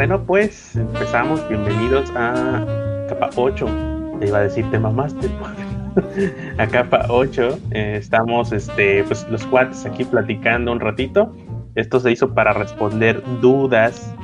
[0.00, 1.46] bueno, pues empezamos.
[1.50, 2.64] Bienvenidos a
[3.06, 3.66] capa 8.
[4.18, 5.28] Le iba a decir tema máster.
[6.58, 7.58] a capa 8.
[7.72, 11.36] Eh, estamos, este, pues los cuates aquí platicando un ratito.
[11.74, 14.14] Esto se hizo para responder dudas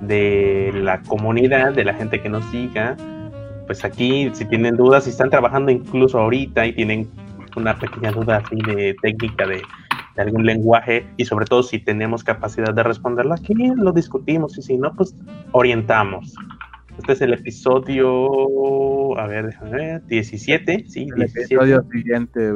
[0.00, 2.96] de la comunidad, de la gente que nos siga.
[3.66, 7.10] Pues aquí, si tienen dudas, si están trabajando incluso ahorita y tienen
[7.56, 9.60] una pequeña duda así de técnica de,
[10.22, 14.76] algún lenguaje y sobre todo si tenemos capacidad de responderla, aquí lo discutimos y si
[14.78, 15.14] no, pues
[15.52, 16.34] orientamos.
[16.98, 22.48] Este es el episodio, a ver, déjame ver, 17, sí, el episodio siguiente,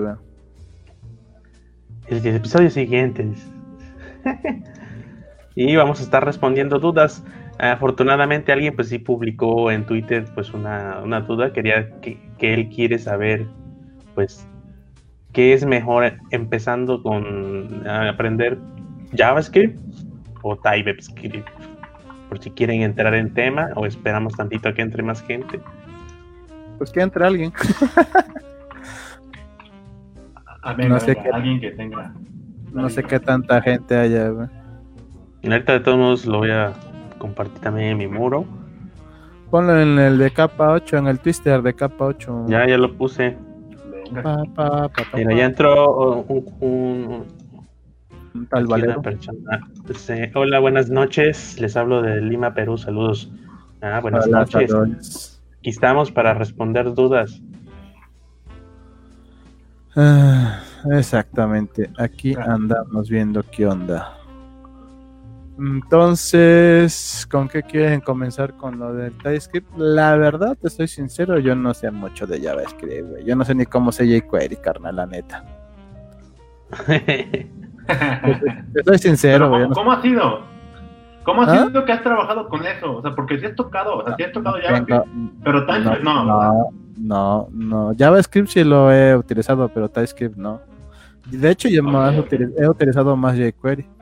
[2.08, 3.28] El, el episodio siguiente.
[5.54, 7.22] y vamos a estar respondiendo dudas.
[7.58, 12.70] Afortunadamente alguien pues sí publicó en Twitter pues una, una duda, quería que, que, él
[12.70, 13.46] quiere saber
[14.14, 14.48] pues
[15.32, 18.58] qué es mejor empezando con aprender
[19.16, 19.78] JavaScript
[20.42, 21.48] o TypeScript,
[22.28, 25.60] por si quieren entrar en tema o esperamos tantito a que entre más gente.
[26.78, 27.52] Pues que entre alguien.
[30.62, 32.14] a ver, no sé qué, alguien que tenga.
[32.72, 34.32] No sé qué tanta gente haya.
[35.42, 36.72] Ahorita de todos modos lo voy a
[37.18, 38.46] compartir también en mi muro.
[39.50, 42.46] Ponlo en el de capa 8, en el twister de capa 8.
[42.48, 43.36] Ya, ya lo puse.
[44.14, 47.26] Pa, pa, pa, Mira, ya entró un, un,
[48.34, 49.00] un tal Valero.
[50.34, 51.60] hola, buenas noches.
[51.60, 52.76] Les hablo de Lima, Perú.
[52.76, 53.30] Saludos.
[53.80, 54.70] Ah, buenas hola, noches.
[54.70, 55.42] Saludos.
[55.58, 57.40] Aquí estamos para responder dudas.
[59.96, 61.90] Ah, exactamente.
[61.98, 64.19] Aquí andamos viendo qué onda.
[65.60, 69.76] Entonces, ¿con qué quieren comenzar con lo del TypeScript?
[69.76, 73.24] La verdad, te soy sincero, yo no sé mucho de JavaScript, güey.
[73.26, 75.44] Yo no sé ni cómo se jQuery, carnal, la neta.
[76.86, 77.50] te
[78.86, 79.68] soy sincero, güey.
[79.68, 80.40] ¿Cómo, ha sido?
[81.24, 81.66] ¿Cómo ha ¿Ah?
[81.66, 82.96] sido que has trabajado con eso?
[82.96, 85.04] O sea, porque si has tocado, o sea, si has tocado JavaScript,
[85.44, 86.24] pero TypeScript no.
[86.24, 87.92] No, no, no.
[87.98, 90.62] JavaScript sí lo he utilizado, pero TypeScript no.
[91.26, 91.82] De hecho, yo
[92.18, 93.99] okay, he utilizado más jQuery.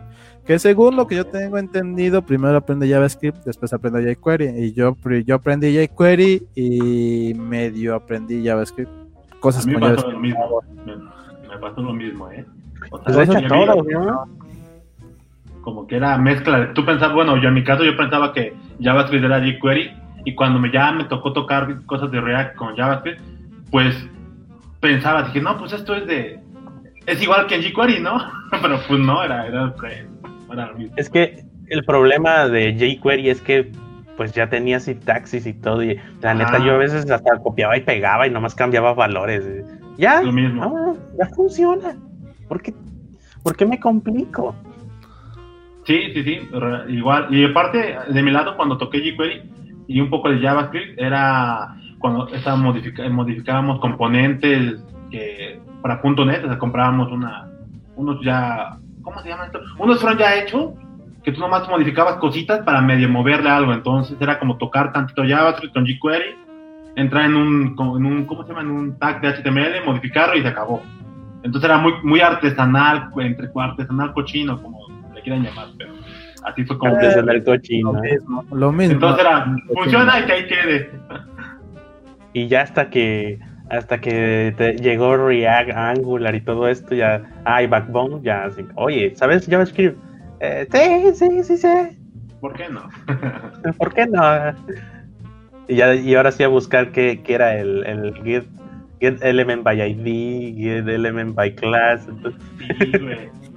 [0.49, 4.47] Que según lo que yo tengo entendido, primero aprende JavaScript, después aprende jQuery.
[4.65, 8.91] Y yo, yo aprendí jQuery y medio aprendí JavaScript.
[9.41, 10.63] Cosas a mí me pasó lo mismo.
[10.87, 12.47] Me, pasó lo mismo, ¿eh?
[12.91, 14.25] O sea, pues todo, ¿no?
[15.61, 16.73] Como que era mezcla.
[16.73, 19.91] Tú pensabas, bueno, yo en mi caso yo pensaba que JavaScript era jQuery.
[20.25, 23.21] Y cuando me, ya me tocó tocar cosas de React con JavaScript,
[23.71, 23.95] pues
[24.81, 26.41] pensaba, dije, no, pues esto es de.
[27.05, 28.19] Es igual que en jQuery, ¿no?
[28.63, 29.75] Pero pues no, era, era
[30.97, 33.71] es que el problema de jQuery es que
[34.17, 35.83] pues ya tenía sintaxis y todo.
[35.83, 39.45] Y la neta, yo a veces hasta copiaba y pegaba y nomás cambiaba valores.
[39.97, 40.97] Ya, Lo mismo.
[41.19, 41.97] ya funciona.
[42.49, 42.75] ¿Por qué,
[43.43, 44.55] ¿Por qué me complico?
[45.85, 46.49] Sí, sí, sí,
[46.89, 47.29] igual.
[47.31, 49.43] Y aparte, de mi lado, cuando toqué jQuery
[49.87, 52.29] y un poco de JavaScript, era cuando
[53.11, 57.49] modificábamos componentes que, para .NET, o sea, comprábamos una,
[57.97, 59.61] unos ya ¿cómo se llama esto?
[59.79, 60.73] Unos fueron ya hechos,
[61.25, 65.73] que tú nomás modificabas cositas para medio moverle algo, entonces era como tocar tantito JavaScript
[65.73, 66.37] con jQuery,
[66.95, 68.61] entrar en un, en un, ¿cómo se llama?
[68.61, 70.83] En un tag de HTML, modificarlo y se acabó.
[71.43, 74.79] Entonces era muy, muy artesanal, entre artesanal cochino, como
[75.15, 75.95] le quieran llamar, pero
[76.45, 76.95] así fue como...
[76.95, 77.93] Artesanal cochino.
[77.95, 78.93] Lo mismo, lo mismo.
[78.93, 80.91] Entonces era, funciona y que ahí quede.
[82.35, 83.39] Y ya hasta que
[83.71, 89.13] hasta que te llegó React, Angular y todo esto, ya hay Backbone, ya así, oye,
[89.17, 89.99] ¿sabes JavaScript?
[90.41, 91.99] Eh, sí, sí, sí, sí.
[92.41, 92.89] ¿Por qué no?
[93.79, 94.23] ¿Por qué no?
[95.67, 98.45] Y, ya, y ahora sí a buscar qué, qué era el, el Git,
[99.01, 102.07] Get Element by ID, Get Element by Class.
[102.79, 103.48] Sí, güey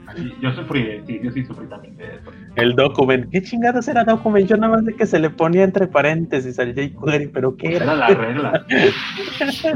[0.42, 2.32] yo sufrí, sí, yo sí sufrí también de eso.
[2.56, 4.48] El document, ¿qué chingados era document?
[4.48, 7.86] Yo nada más de que se le ponía entre paréntesis al jQuery, pero ¿qué era?
[7.86, 8.66] Era la regla.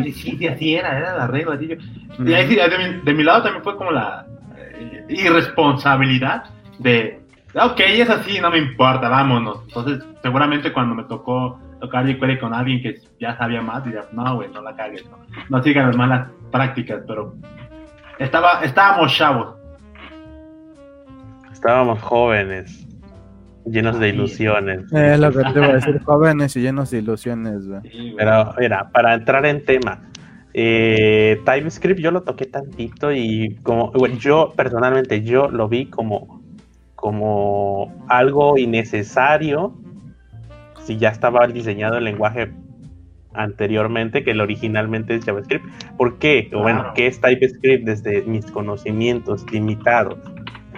[0.03, 1.77] sí, sí, así era, era la regla, tío.
[2.19, 4.25] Y ahí sí, de mi, de mi lado también fue como la
[4.57, 6.45] eh, irresponsabilidad
[6.79, 7.21] de,
[7.53, 9.61] ok, es así, no me importa, vámonos.
[9.67, 14.35] Entonces, seguramente cuando me tocó tocar jQuery con alguien que ya sabía más, diría, no,
[14.35, 15.17] güey, no la cagues, no,
[15.49, 17.35] no sigan las malas prácticas, pero
[18.19, 19.55] estaba, estábamos chavos
[21.65, 22.87] estábamos jóvenes,
[23.65, 24.83] llenos de ilusiones.
[24.93, 27.63] Es lo que te iba a decir, jóvenes y llenos de ilusiones.
[28.15, 30.03] Pero mira, para entrar en tema,
[30.53, 36.43] eh, TypeScript yo lo toqué tantito y como yo personalmente yo lo vi como
[36.93, 39.73] como algo innecesario
[40.83, 42.51] si ya estaba diseñado el lenguaje
[43.33, 45.65] anteriormente que el originalmente es JavaScript.
[45.97, 46.47] ¿Por qué?
[46.53, 50.19] Bueno, ¿qué es TypeScript desde mis conocimientos limitados?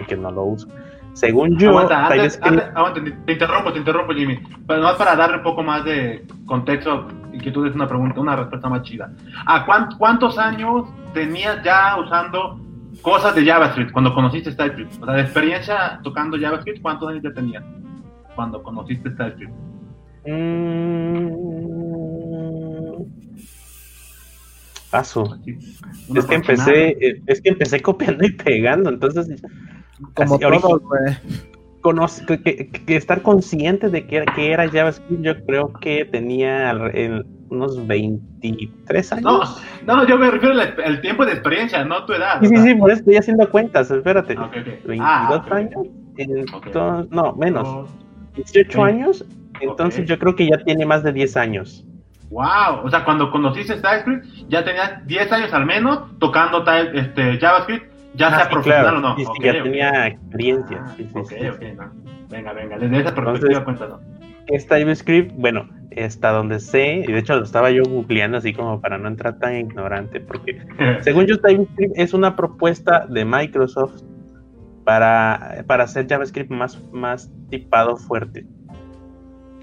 [0.06, 0.68] Que no lo uso
[1.12, 4.38] Según yo, aguanta, te, interrumpo, te interrumpo, Jimmy.
[4.66, 8.20] Pero más para darle un poco más de contexto y que tú des una pregunta,
[8.20, 9.12] una respuesta más chida.
[9.46, 9.66] ¿A
[9.98, 12.60] cuántos años tenías ya usando
[13.02, 15.02] cosas de JavaScript cuando conociste TypeScript?
[15.02, 17.64] O sea, de experiencia tocando JavaScript, ¿cuántos años ya tenías
[18.34, 19.52] cuando conociste TypeScript?
[20.26, 21.48] Mm...
[24.90, 25.36] Paso.
[26.14, 26.96] Es que empecé,
[27.26, 29.28] es que empecé copiando y pegando, entonces
[30.14, 30.80] como todo,
[32.26, 36.74] que, que, estar consciente de que, que, era JavaScript, yo creo que tenía
[37.50, 39.62] unos 23 años.
[39.86, 40.54] No, no, yo me refiero
[40.84, 42.40] al, tiempo de experiencia, no tu edad.
[42.40, 44.34] Sí, sí, sí, por eso estoy haciendo cuentas, espérate.
[44.34, 45.86] 22 ah, años,
[46.16, 47.88] entonces, no, menos.
[48.34, 49.24] 18 años,
[49.60, 51.84] entonces yo creo que ya tiene más de 10 años.
[52.30, 56.62] Wow, o sea, cuando conociste TypeScript ya tenías 10 años al menos tocando
[56.92, 59.16] este, JavaScript ya sea profesional o no.
[59.16, 60.84] Sí, ya tenía experiencia.
[60.86, 61.92] Ah, ok, ok, no.
[62.28, 64.00] Venga, venga, desde esa perspectiva cuéntanos.
[64.46, 68.80] Es TypeScript, bueno, hasta donde sé, y de hecho lo estaba yo googleando así como
[68.80, 70.58] para no entrar tan ignorante, porque
[71.02, 74.02] según yo TypeScript es una propuesta de Microsoft
[74.84, 78.46] para, para hacer JavaScript más, más tipado fuerte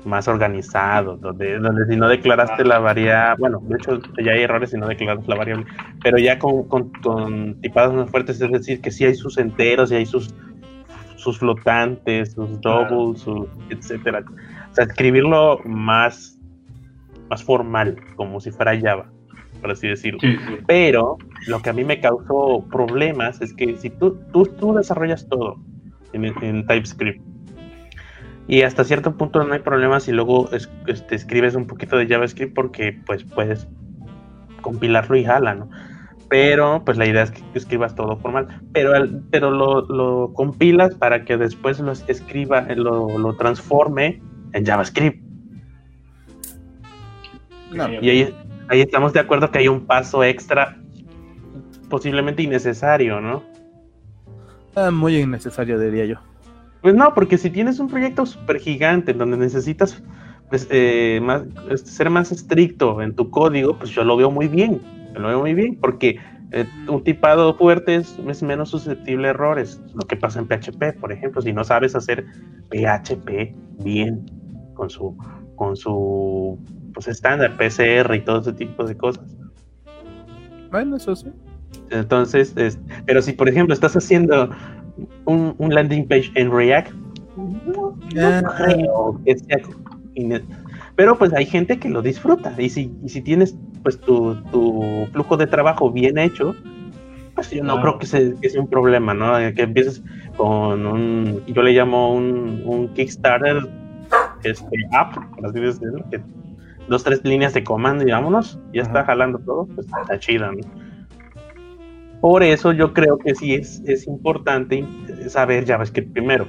[0.06, 4.70] más organizado, donde, donde si no declaraste la variable, bueno, de hecho ya hay errores
[4.70, 5.66] si no declaras la variable,
[6.04, 9.96] pero ya con, con, tipados más fuertes, es decir, que sí hay sus enteros y
[9.96, 10.34] hay sus,
[11.16, 14.24] sus flotantes, sus doubles, sus, etcétera.
[14.72, 16.38] O sea, escribirlo más,
[17.30, 19.10] más formal, como si fuera Java,
[19.60, 20.20] por así decirlo.
[20.68, 21.18] Pero
[21.48, 25.58] lo que a mí me causó problemas es que si tú, tú, tú desarrollas todo
[26.14, 27.35] en, en TypeScript,
[28.48, 32.54] y hasta cierto punto no hay problema si luego este, escribes un poquito de JavaScript
[32.54, 33.68] porque pues puedes
[34.62, 35.70] compilarlo y jala, ¿no?
[36.30, 38.92] Pero pues la idea es que escribas todo formal, pero,
[39.32, 44.22] pero lo, compilas para que después lo escriba, lo, lo transforme
[44.54, 45.24] en JavaScript.
[48.02, 48.36] Y ahí,
[48.70, 50.78] ahí estamos de acuerdo que hay un paso extra
[51.90, 53.44] posiblemente innecesario, ¿no?
[54.76, 56.35] Ah, muy innecesario, diría yo.
[56.86, 60.04] Pues no, porque si tienes un proyecto súper gigante en donde necesitas
[60.52, 64.48] pues, eh, más, este, ser más estricto en tu código, pues yo lo veo muy
[64.48, 64.84] bien,
[65.16, 66.20] lo veo muy bien, porque
[66.52, 69.82] eh, un tipado fuerte es, menos susceptible a errores.
[69.96, 72.24] Lo que pasa en PHP, por ejemplo, si no sabes hacer
[72.70, 74.24] PHP bien
[74.76, 75.18] con su
[75.56, 76.60] con su
[76.94, 79.26] pues estándar PCR y todo ese tipo de cosas.
[80.70, 81.32] Bueno, eso sí.
[81.90, 82.54] Entonces,
[83.08, 84.52] pero si por ejemplo estás haciendo
[85.26, 86.92] un, landing page en React,
[87.36, 87.98] no,
[88.56, 89.60] creo que sea
[90.96, 92.54] pero pues hay gente que lo disfruta.
[92.58, 94.36] Y si, si tienes pues tu,
[95.12, 96.56] flujo de trabajo bien hecho,
[97.36, 99.34] pues yo no creo que, sea un problema, ¿no?
[99.54, 100.02] Que empieces
[100.38, 103.68] con un, yo le llamo un, un Kickstarter
[104.44, 106.22] este, app, por así decirlo, que
[106.88, 110.60] dos, tres líneas de comando y vámonos, ya está jalando todo, pues está chido, ¿no?
[112.22, 114.86] Por eso yo creo que sí es, es importante
[115.28, 116.48] saber JavaScript primero,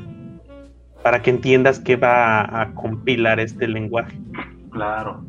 [1.02, 4.18] para que entiendas qué va a, compilar este lenguaje.
[4.70, 5.22] Claro.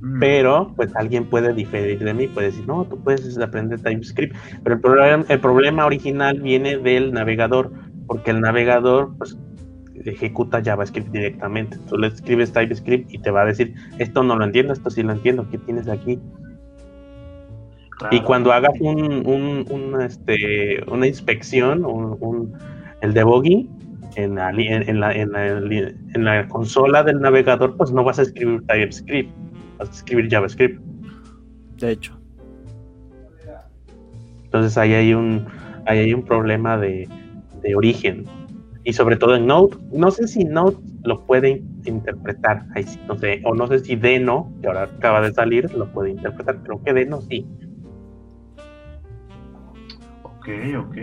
[0.00, 0.20] Mm.
[0.20, 4.76] Pero, pues alguien puede diferir de mí, puede decir, no, tú puedes aprender TypeScript, pero
[4.76, 7.72] el problema, el problema original viene del navegador,
[8.06, 9.36] porque el navegador, pues,
[10.04, 11.78] ejecuta JavaScript directamente.
[11.88, 15.02] Tú le escribes TypeScript y te va a decir, esto no lo entiendo, esto sí
[15.02, 16.20] lo entiendo, ¿qué tienes aquí?
[18.10, 22.52] Y cuando hagas un, este, una inspección, un,
[23.00, 23.70] el debugging
[24.16, 29.30] en la, en, la, en, la, consola del navegador, pues no vas a escribir TypeScript,
[29.78, 30.80] vas a escribir JavaScript.
[31.78, 32.18] De hecho.
[34.44, 35.46] Entonces ahí hay un,
[35.86, 37.08] ahí hay un problema de,
[37.74, 38.24] origen.
[38.84, 42.64] Y sobre todo en Node, no sé si Node lo puede interpretar,
[43.08, 46.62] no sé, o no sé si Deno, que ahora acaba de salir, lo puede interpretar,
[46.62, 47.44] creo que Deno sí
[50.46, 50.96] Ok, ok.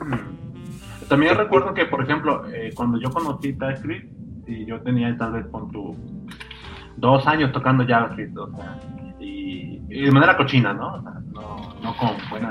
[0.00, 1.08] Hmm.
[1.08, 4.12] También recuerdo que, por ejemplo, eh, cuando yo conocí TypeScript,
[4.46, 5.96] y yo tenía tal vez con tu
[6.96, 8.78] dos años tocando JavaScript, o sea,
[9.18, 11.02] y, de manera cochina, ¿no?
[11.02, 12.50] no, no con buena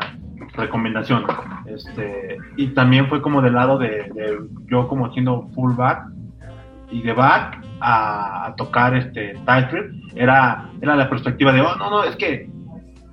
[0.53, 1.23] recomendación.
[1.65, 4.11] Este, y también fue como del lado de,
[4.65, 6.09] yo como siendo full back
[6.91, 12.03] y de back a, tocar este TypeScript, era, era la perspectiva de, oh, no, no,
[12.03, 12.49] es que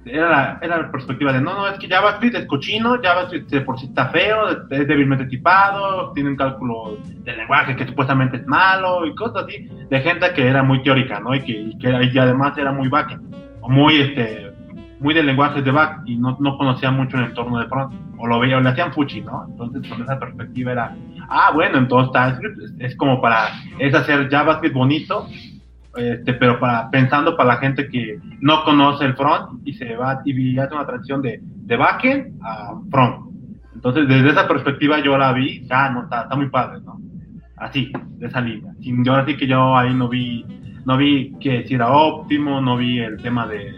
[0.06, 3.78] era la, era la perspectiva de no, no, es que JavaScript es cochino, JavaScript por
[3.78, 9.06] sí está feo, es débilmente tipado, tiene un cálculo de lenguaje que supuestamente es malo
[9.06, 11.34] y cosas así, de gente que era muy teórica, ¿no?
[11.34, 14.52] Y que, además era muy backend, o muy, este,
[15.00, 18.26] muy de lenguajes de back y no, no conocía mucho el entorno de front, o
[18.26, 19.46] lo veía, o le hacían fuchi, ¿no?
[19.48, 20.96] Entonces, con esa perspectiva era,
[21.28, 25.26] ah, bueno, entonces TypeScript es, es como para, es hacer JavaScript bonito,
[25.96, 30.20] este, pero para pensando para la gente que no conoce el front y se va
[30.24, 33.34] y hace una transición de, de backend a front.
[33.74, 36.98] Entonces, desde esa perspectiva yo la vi, ah, no, está, está muy padre, ¿no?
[37.56, 38.72] Así, de esa línea.
[38.80, 40.44] Sin, yo ahora sí que yo ahí no vi,
[40.84, 43.72] no vi que si era óptimo, no vi el tema de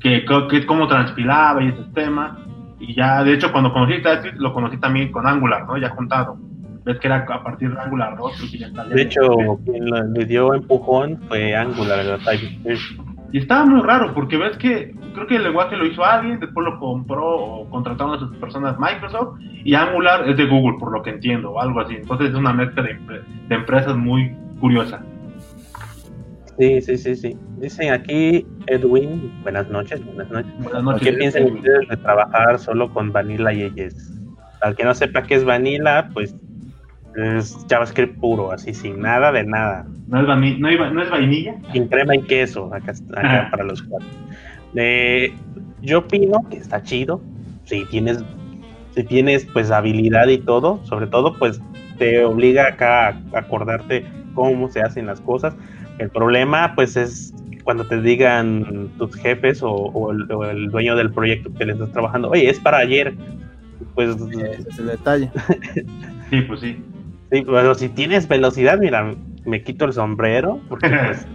[0.00, 2.38] que, que cómo transpilaba y esos temas.
[2.78, 5.76] Y ya, de hecho, cuando conocí TypeScript, lo conocí también con Angular, ¿no?
[5.76, 6.38] Ya juntado.
[6.84, 8.54] Ves que era a partir de Angular 2.
[8.54, 9.20] y ya está, ya De hecho,
[9.64, 9.84] quien
[10.14, 13.00] le dio empujón fue Angular, la TypeScript.
[13.32, 16.66] Y estaba muy raro, porque ves que creo que el lenguaje lo hizo alguien, después
[16.66, 21.02] lo compró o contrataron a sus personas Microsoft, y Angular es de Google, por lo
[21.02, 21.94] que entiendo, o algo así.
[21.96, 25.02] Entonces es una mezcla de, empre- de empresas muy curiosa.
[26.58, 27.36] Sí, sí, sí, sí.
[27.58, 30.52] Dicen aquí, Edwin, buenas noches, buenas noches.
[30.58, 31.02] Buenas noches.
[31.08, 34.20] ¿Qué piensan ustedes de trabajar solo con Vanilla y ES?
[34.60, 36.36] Al que no sepa qué es Vanilla, pues
[37.16, 39.86] es JavaScript puro, así sin nada de nada.
[40.08, 41.54] ¿No es, no, hay- no es vainilla?
[41.72, 44.08] Sin crema y queso, acá, acá para los cuatro.
[44.74, 45.32] Eh,
[45.82, 47.20] yo opino que está chido.
[47.64, 48.22] Si tienes,
[48.94, 51.60] si tienes pues habilidad y todo, sobre todo, pues
[51.98, 54.04] te obliga acá a acordarte
[54.34, 55.54] cómo se hacen las cosas.
[55.98, 60.96] El problema, pues, es cuando te digan tus jefes o, o el, o el dueño
[60.96, 63.14] del proyecto que le estás trabajando, oye, es para ayer.
[63.94, 65.30] Pues, Ese es el detalle.
[66.30, 66.82] Sí, pues sí.
[67.32, 71.26] Sí, pero si tienes velocidad, mira, me quito el sombrero, porque pues,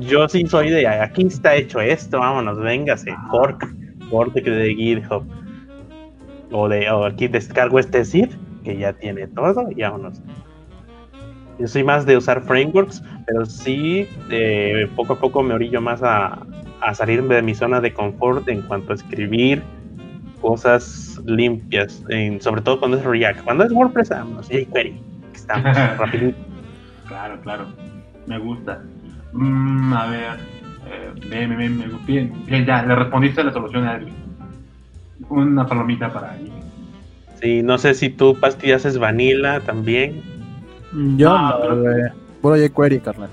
[0.00, 3.66] yo sí soy de aquí está hecho esto, vámonos, véngase, fork,
[4.10, 5.26] fork de GitHub.
[6.54, 8.30] O de o aquí descargo este zip
[8.62, 10.22] que ya tiene todo y vámonos.
[11.58, 16.02] Yo soy más de usar frameworks, pero sí eh, poco a poco me orillo más
[16.02, 16.46] a,
[16.80, 19.70] a salirme de mi zona de confort en cuanto a escribir
[20.40, 23.44] cosas limpias, en- sobre todo cuando es React.
[23.44, 25.00] Cuando es WordPress, vámonos, jQuery,
[25.60, 26.38] que estamos rapidito.
[27.08, 27.66] Claro, claro.
[28.26, 28.80] Me gusta.
[29.32, 30.36] Mm, a ver.
[30.86, 34.14] Eh, bien, bien, bien, bien, bien, ya, le respondiste la solución a Edwin.
[35.28, 36.52] Una palomita para ahí.
[37.40, 40.22] Sí, no sé si tú, Pasti, haces vanilla también.
[41.16, 42.02] Yo Ah, no, pero- güey.
[42.40, 43.30] Puro jQuery, carnal.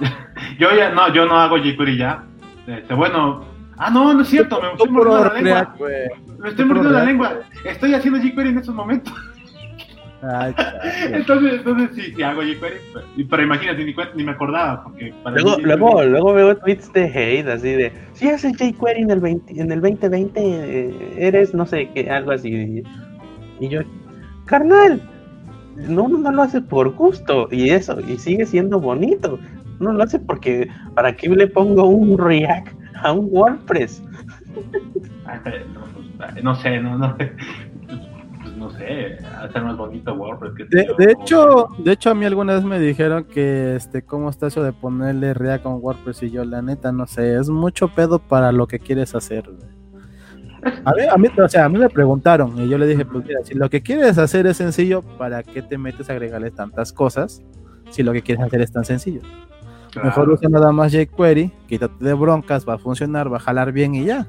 [0.58, 2.24] Yo ya, no, yo no hago jQuery ya.
[2.66, 3.44] Este, bueno.
[3.76, 5.74] Ah, no, no es cierto, me estoy mordiendo la lengua.
[6.38, 7.32] Me estoy mordiendo la lengua.
[7.64, 9.12] Estoy haciendo jQuery en estos momentos.
[10.32, 10.54] Ay.
[11.12, 12.76] Entonces, entonces sí, sí hago jQuery.
[12.92, 14.84] Pero, pero imagínate, ni, ni me acordaba.
[14.84, 19.02] Porque para Luego, mí luego, luego veo tweets de hate así de, si haces jQuery
[19.02, 22.82] en el 20, en el 2020, eh, eres, no sé, qué, algo así.
[23.60, 23.80] Y yo,
[24.46, 25.00] carnal,
[25.76, 29.38] no, no lo hace por gusto, y eso, y sigue siendo bonito.
[29.80, 32.68] No lo hace porque, ¿para qué le pongo un React
[33.02, 34.02] a un WordPress?
[34.54, 37.16] No, pues, no sé, no, no.
[37.16, 37.32] Pues
[38.64, 40.68] no sé, hacer más bonito WordPress.
[40.70, 44.62] De, hecho, de hecho a mí alguna vez me dijeron que este cómo está eso
[44.62, 48.52] de ponerle React con WordPress y yo la neta no sé, es mucho pedo para
[48.52, 49.44] lo que quieres hacer.
[50.84, 53.26] A mí, a mí, o sea, a mí me preguntaron y yo le dije, pues
[53.26, 56.92] mira, si lo que quieres hacer es sencillo, ¿para qué te metes a agregarle tantas
[56.92, 57.42] cosas?
[57.90, 59.20] Si lo que quieres hacer es tan sencillo.
[59.90, 60.08] Claro.
[60.08, 63.94] Mejor usa nada más jQuery, quítate de broncas, va a funcionar, va a jalar bien
[63.94, 64.26] y ya.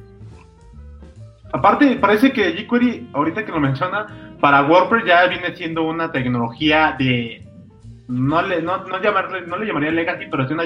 [1.53, 4.07] Aparte, parece que jQuery, ahorita que lo menciona,
[4.39, 7.43] para WordPress ya viene siendo una tecnología de.
[8.07, 10.63] No le, no, no, llamarle, no le llamaría legacy, pero es una,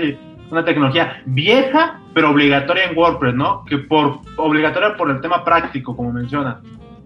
[0.52, 3.64] una tecnología vieja, pero obligatoria en WordPress, ¿no?
[3.66, 6.60] Que por obligatoria por el tema práctico, como menciona.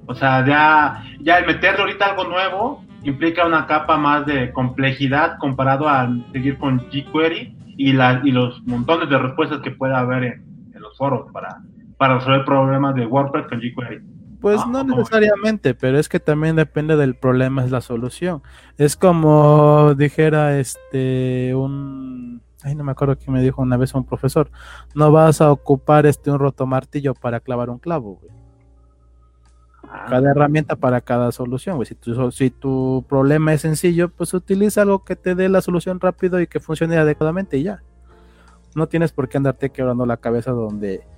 [0.06, 5.38] O sea, ya, ya el meterle ahorita algo nuevo implica una capa más de complejidad
[5.38, 10.24] comparado a seguir con jQuery y, la, y los montones de respuestas que pueda haber
[10.24, 11.60] en, en los foros para,
[12.04, 14.02] para resolver problemas de WordPress con jQuery.
[14.42, 18.42] Pues Ah, no necesariamente, pero es que también depende del problema, es la solución.
[18.78, 24.04] Es como dijera este un ay no me acuerdo quién me dijo una vez un
[24.06, 24.52] profesor,
[24.96, 28.34] no vas a ocupar este un rotomartillo para clavar un clavo, güey.
[29.90, 31.86] Ah, Cada herramienta para cada solución, güey.
[31.86, 36.02] Si tu, si tu problema es sencillo, pues utiliza algo que te dé la solución
[36.02, 37.82] rápido y que funcione adecuadamente y ya.
[38.76, 41.13] No tienes por qué andarte quebrando la cabeza donde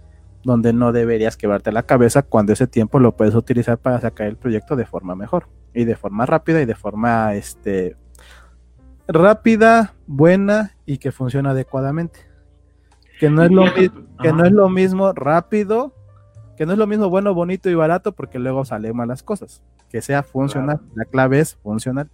[0.45, 4.37] donde no deberías quebrarte la cabeza cuando ese tiempo lo puedes utilizar para sacar el
[4.37, 7.97] proyecto de forma mejor y de forma rápida y de forma este
[9.07, 12.19] rápida, buena y que funcione adecuadamente.
[13.19, 15.93] Que no es lo, que no es lo mismo rápido,
[16.57, 19.63] que no es lo mismo bueno, bonito y barato porque luego salen malas cosas.
[19.89, 22.09] Que sea funcional, la clave es funcional.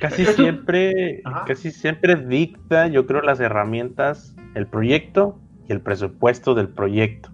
[0.00, 1.44] Casi siempre, Ajá.
[1.44, 7.30] casi siempre dicta, yo creo, las herramientas, el proyecto y el presupuesto del proyecto.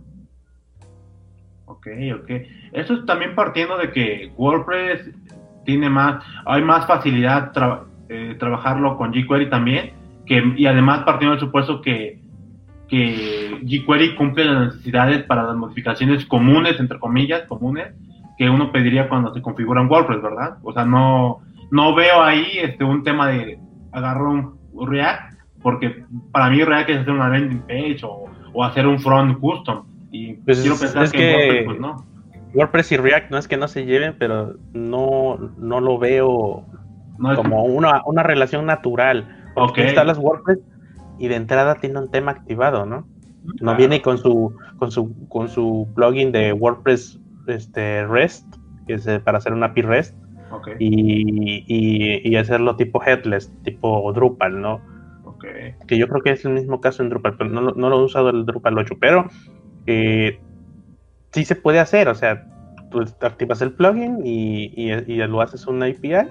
[1.84, 2.30] Ok, ok.
[2.72, 5.10] Eso es también partiendo de que WordPress
[5.64, 7.52] tiene más, hay más facilidad
[8.08, 9.92] eh, trabajarlo con jQuery también,
[10.26, 12.20] que, y además partiendo del supuesto que,
[12.88, 17.94] que jQuery cumple las necesidades para las modificaciones comunes, entre comillas, comunes,
[18.38, 20.58] que uno pediría cuando se configura un WordPress, ¿verdad?
[20.62, 23.58] O sea, no, no veo ahí este, un tema de
[23.92, 28.86] agarrar un React, porque para mí React es hacer una landing page o, o hacer
[28.86, 32.06] un front custom y pues quiero pensar que, WordPress, pues no.
[32.54, 36.64] WordPress y React no es que no se lleven, pero no, no lo veo
[37.34, 39.50] como una, una, relación natural.
[39.56, 40.60] Porque instalas WordPress
[41.18, 43.08] y de entrada tiene un tema activado, ¿no?
[43.60, 47.18] No viene con su, con su, con su plugin de WordPress
[47.48, 48.46] este, REST,
[48.86, 50.16] que es eh, para hacer una API REST.
[50.78, 54.80] Y, y, y, hacerlo tipo headless, tipo Drupal, ¿no?
[55.88, 58.04] Que yo creo que es el mismo caso en Drupal, pero no, no lo he
[58.04, 59.28] usado el Drupal 8, pero
[59.86, 60.40] eh,
[61.32, 62.46] sí se puede hacer, o sea,
[62.90, 66.30] tú activas el plugin y, y, lo haces una API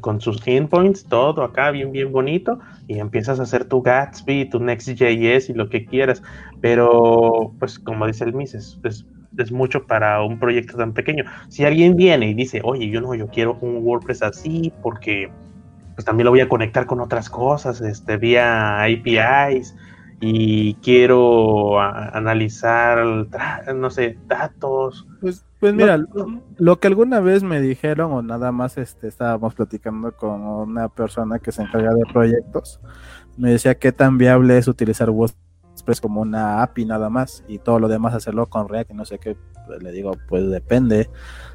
[0.00, 4.60] con sus endpoints, todo acá bien, bien bonito, y empiezas a hacer tu Gatsby, tu
[4.60, 6.22] Next.js y lo que quieras,
[6.60, 9.04] pero pues como dice el Mises, es,
[9.36, 11.24] es, mucho para un proyecto tan pequeño.
[11.48, 15.30] Si alguien viene y dice, oye, yo no, yo quiero un WordPress así porque
[15.96, 19.74] pues también lo voy a conectar con otras cosas, este, vía APIs,
[20.20, 23.04] y quiero analizar,
[23.74, 25.06] no sé, datos.
[25.20, 26.04] Pues, pues mira,
[26.58, 31.38] lo, que alguna vez me dijeron o nada más este, estábamos platicando con una persona
[31.38, 32.80] que se encarga de proyectos,
[33.38, 35.10] me decía que tan viable es utilizar
[35.80, 39.04] WordPress como una API nada más y todo lo demás hacerlo con React y no
[39.04, 41.08] sé qué, pues le digo, pues depende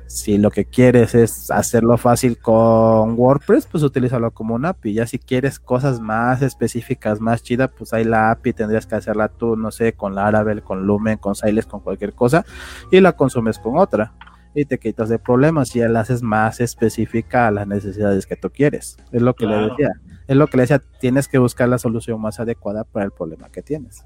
[0.07, 4.93] si lo que quieres es hacerlo fácil con WordPress, pues utilízalo como una API.
[4.93, 9.29] Ya si quieres cosas más específicas, más chidas, pues ahí la API tendrías que hacerla
[9.29, 12.45] tú, no sé, con Laravel, con Lumen, con Siles, con cualquier cosa,
[12.91, 14.13] y la consumes con otra.
[14.53, 18.37] Y te quitas de problemas y ya la haces más específica a las necesidades que
[18.37, 18.97] tú quieres.
[19.11, 19.89] Es lo que le decía.
[20.27, 23.49] Es lo que le decía, tienes que buscar la solución más adecuada para el problema
[23.49, 24.05] que tienes.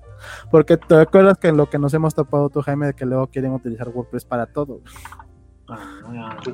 [0.52, 3.28] Porque te acuerdas que en lo que nos hemos topado tú, Jaime, de que luego
[3.28, 4.82] quieren utilizar WordPress para todo.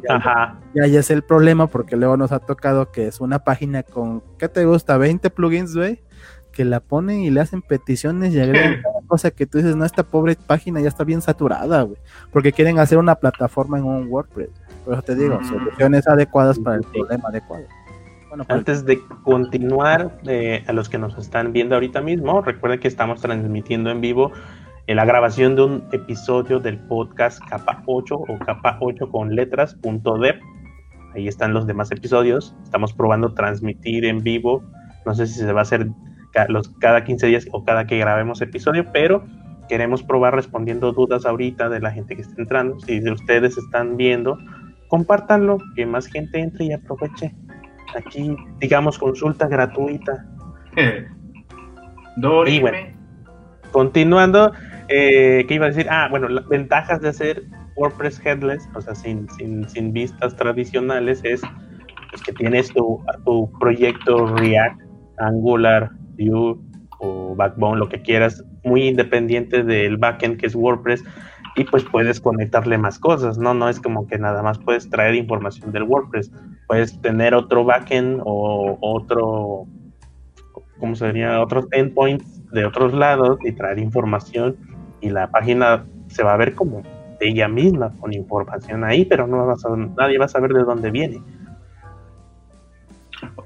[0.09, 0.59] Ajá.
[0.73, 4.21] Y ahí es el problema porque luego nos ha tocado que es una página con,
[4.37, 4.97] ¿qué te gusta?
[4.97, 6.03] 20 plugins, güey,
[6.51, 9.85] que la ponen y le hacen peticiones y agregan cada cosa que tú dices, no,
[9.85, 11.97] esta pobre página ya está bien saturada, güey,
[12.31, 14.49] porque quieren hacer una plataforma en un WordPress.
[14.83, 15.45] Por eso te digo, mm.
[15.45, 17.65] soluciones adecuadas para el problema adecuado.
[18.47, 23.21] Antes de continuar, eh, a los que nos están viendo ahorita mismo, recuerden que estamos
[23.21, 24.31] transmitiendo en vivo
[24.87, 30.39] en la grabación de un episodio del podcast Capa 8 o Capa 8 con letras.dev.
[31.13, 32.55] Ahí están los demás episodios.
[32.63, 34.63] Estamos probando transmitir en vivo.
[35.05, 35.87] No sé si se va a hacer
[36.49, 39.25] los, cada 15 días o cada que grabemos episodio, pero
[39.69, 42.79] queremos probar respondiendo dudas ahorita de la gente que está entrando.
[42.81, 44.37] Si ustedes están viendo,
[44.87, 47.33] compártanlo, que más gente entre y aproveche.
[47.95, 50.25] Aquí, digamos, consulta gratuita.
[52.45, 52.77] y bueno,
[53.71, 54.51] continuando,
[54.87, 55.87] eh, ¿Qué iba a decir?
[55.89, 57.43] Ah, bueno, las ventajas de hacer
[57.75, 61.41] WordPress headless, o sea, sin, sin, sin vistas tradicionales, es
[62.09, 64.81] pues, que tienes tu, tu proyecto React,
[65.17, 66.57] Angular, Vue
[66.99, 71.03] o Backbone, lo que quieras, muy independiente del backend que es WordPress,
[71.55, 73.53] y pues puedes conectarle más cosas, ¿no?
[73.53, 76.31] No es como que nada más puedes traer información del WordPress,
[76.67, 79.65] puedes tener otro backend o otro,
[80.79, 81.41] ¿cómo sería?
[81.41, 84.57] Otros endpoints de otros lados y traer información
[84.99, 86.81] y la página se va a ver como
[87.19, 90.63] de ella misma, con información ahí, pero no vas a, nadie va a saber de
[90.63, 91.21] dónde viene.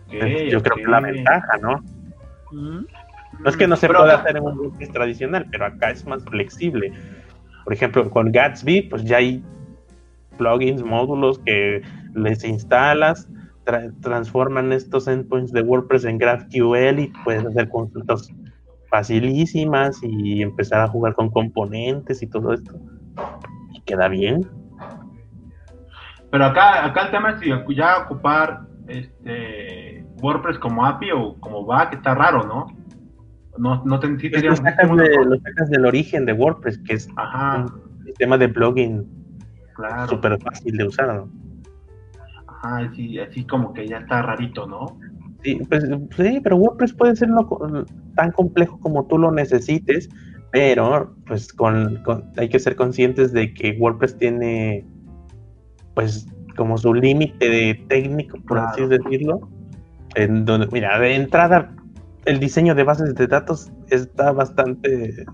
[0.09, 1.83] yo creo que es la ventaja, ¿no?
[2.51, 2.85] Mm.
[3.39, 6.23] No es que no se pueda hacer en un WordPress tradicional, pero acá es más
[6.25, 6.91] flexible.
[7.69, 9.43] Por ejemplo, con Gatsby, pues ya hay
[10.39, 11.83] plugins, módulos que
[12.15, 13.29] les instalas,
[14.01, 18.33] transforman estos endpoints de WordPress en GraphQL y puedes hacer consultas
[18.89, 22.73] facilísimas y empezar a jugar con componentes y todo esto.
[23.75, 24.49] Y queda bien.
[26.31, 31.63] Pero acá, acá el tema es si ya ocupar este WordPress como API o como
[31.67, 32.65] back está raro, ¿no?
[33.59, 38.37] No, no te lo, sacas lo sacas del origen de WordPress, que es un sistema
[38.37, 39.05] de blogging
[39.75, 40.07] claro.
[40.07, 41.29] súper fácil de usar, ¿no?
[42.47, 44.97] Ajá, sí, así como que ya está rarito, ¿no?
[45.43, 45.83] Sí, pues,
[46.15, 47.29] sí, pero WordPress puede ser
[48.15, 50.09] tan complejo como tú lo necesites,
[50.51, 52.01] pero pues con,
[52.37, 54.85] hay que ser conscientes de que WordPress tiene
[55.95, 59.49] pues como su límite de técnico, por así decirlo,
[60.15, 61.75] en donde, mira, de entrada
[62.25, 65.25] el diseño de bases de datos está bastante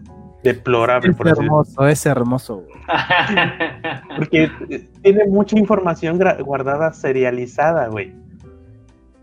[0.44, 1.10] deplorable.
[1.12, 1.62] Es por así decirlo.
[1.64, 2.56] hermoso, es hermoso.
[2.62, 2.76] güey.
[4.18, 8.14] Porque eh, tiene mucha información guardada serializada, güey.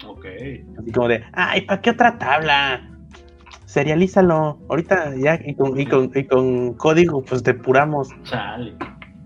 [0.06, 0.24] ok.
[0.78, 2.88] Así como de, ay, ¿para qué otra tabla?
[3.66, 4.58] Serialízalo.
[4.68, 8.08] Ahorita ya, y con, y con, y con código, pues depuramos.
[8.24, 8.74] Chale.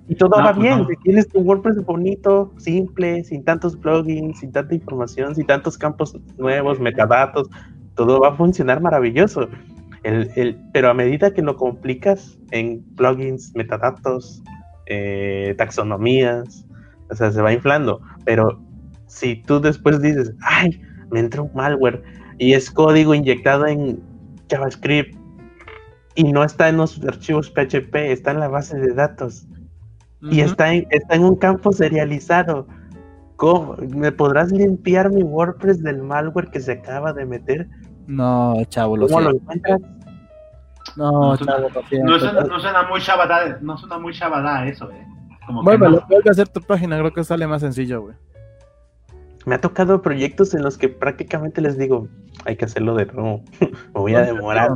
[0.09, 0.79] Y todo No, va pues bien.
[0.79, 0.87] no.
[0.87, 6.17] Si tienes tu WordPress bonito, simple, sin tantos plugins, sin tanta información, sin tantos campos
[6.39, 7.49] nuevos, metadatos,
[7.97, 9.49] todo va a funcionar maravilloso.
[10.05, 14.43] El, el- pero a medida que lo complicas en plugins, metadatos,
[14.87, 16.65] eh, taxonomías,
[17.11, 18.01] o sea, se va inflando.
[18.25, 18.61] Pero
[19.07, 20.81] si tú después dices, ay,
[21.11, 22.03] me entró un malware
[22.39, 24.01] y es código inyectado en
[24.51, 25.17] JavaScript
[26.15, 29.47] y no está en los archivos PHP, está en la base de datos
[30.31, 32.67] y está en, está en un campo serializado.
[33.37, 33.77] ¿Cómo?
[33.95, 37.69] ¿Me podrás limpiar mi WordPress del malware que se acaba de meter?
[38.07, 39.53] No, chavo, lo ¿Cómo lo siento.
[39.53, 39.81] encuentras?
[40.97, 42.11] No, No, chavo, lo siento.
[42.13, 45.07] No suena, no suena muy shabada, no suena muy shabada eso, eh.
[45.47, 46.07] Como que Vuélvelo, no.
[46.09, 48.15] vuelve a hacer tu página, creo que sale más sencillo, güey.
[49.45, 52.09] Me ha tocado proyectos en los que prácticamente les digo,
[52.45, 53.43] hay que hacerlo de nuevo.
[53.61, 53.69] Me
[54.01, 54.71] voy a demorar.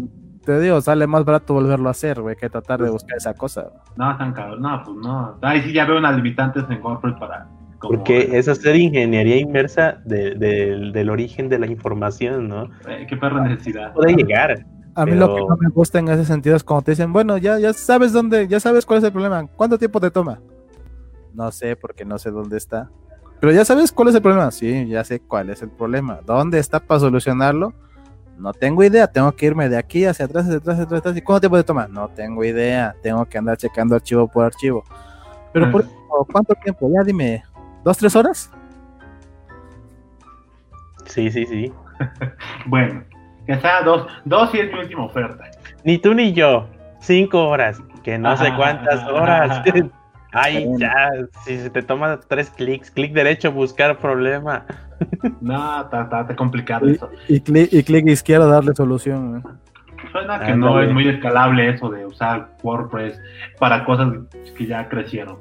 [0.45, 3.71] Te digo, sale más barato volverlo a hacer, güey, que tratar de buscar esa cosa.
[3.97, 4.63] No, tan cabrón.
[4.63, 5.37] No, pues no.
[5.43, 7.47] Ahí sí ya veo unas limitantes en WordPress para.
[7.89, 12.65] Porque es hacer ingeniería inversa de- del- del origen de la información, ¿no?
[12.89, 13.93] Eh, qué perra necesidad.
[13.95, 14.67] Puede llegar.
[14.95, 17.13] A mí Pero- lo que no me gusta en ese sentido es cuando te dicen,
[17.13, 19.47] bueno, ya, ya sabes dónde, ya sabes cuál es el problema.
[19.57, 20.41] ¿Cuánto tiempo te toma?
[21.33, 22.91] No sé, porque no sé dónde está.
[23.39, 24.51] Pero ya sabes cuál es el problema.
[24.51, 26.19] Sí, ya sé cuál es el problema.
[26.27, 27.73] ¿Dónde está para solucionarlo?
[28.37, 29.07] No tengo idea.
[29.07, 30.99] Tengo que irme de aquí hacia atrás, hacia atrás, hacia atrás.
[30.99, 31.17] hacia atrás.
[31.17, 31.87] ¿Y cuánto tiempo te toma?
[31.89, 32.95] No tengo idea.
[33.03, 34.85] Tengo que andar checando archivo por archivo.
[35.53, 36.91] Pero por ejemplo, ¿cuánto tiempo?
[36.93, 37.43] Ya dime,
[37.85, 38.51] ¿dos, tres horas?
[41.07, 41.73] Sí, sí, sí.
[42.67, 43.03] Bueno,
[43.47, 45.45] que sea dos, dos y es mi última oferta.
[45.85, 46.67] Ni tú ni yo.
[47.01, 47.83] Cinco horas.
[48.03, 49.51] Que no sé Ajá, cuántas ajá, horas.
[49.51, 49.65] ajá.
[50.33, 51.11] Ay, ya.
[51.45, 54.65] Si se te toma tres clics, clic derecho, buscar problema.
[55.41, 57.11] No, está, está, está complicado Y, eso.
[57.27, 59.41] y clic, y clic izquierdo darle solución.
[59.41, 59.55] güey.
[60.13, 63.19] Suena que no es muy escalable eso de usar WordPress
[63.59, 64.13] para cosas
[64.57, 65.39] que ya crecieron.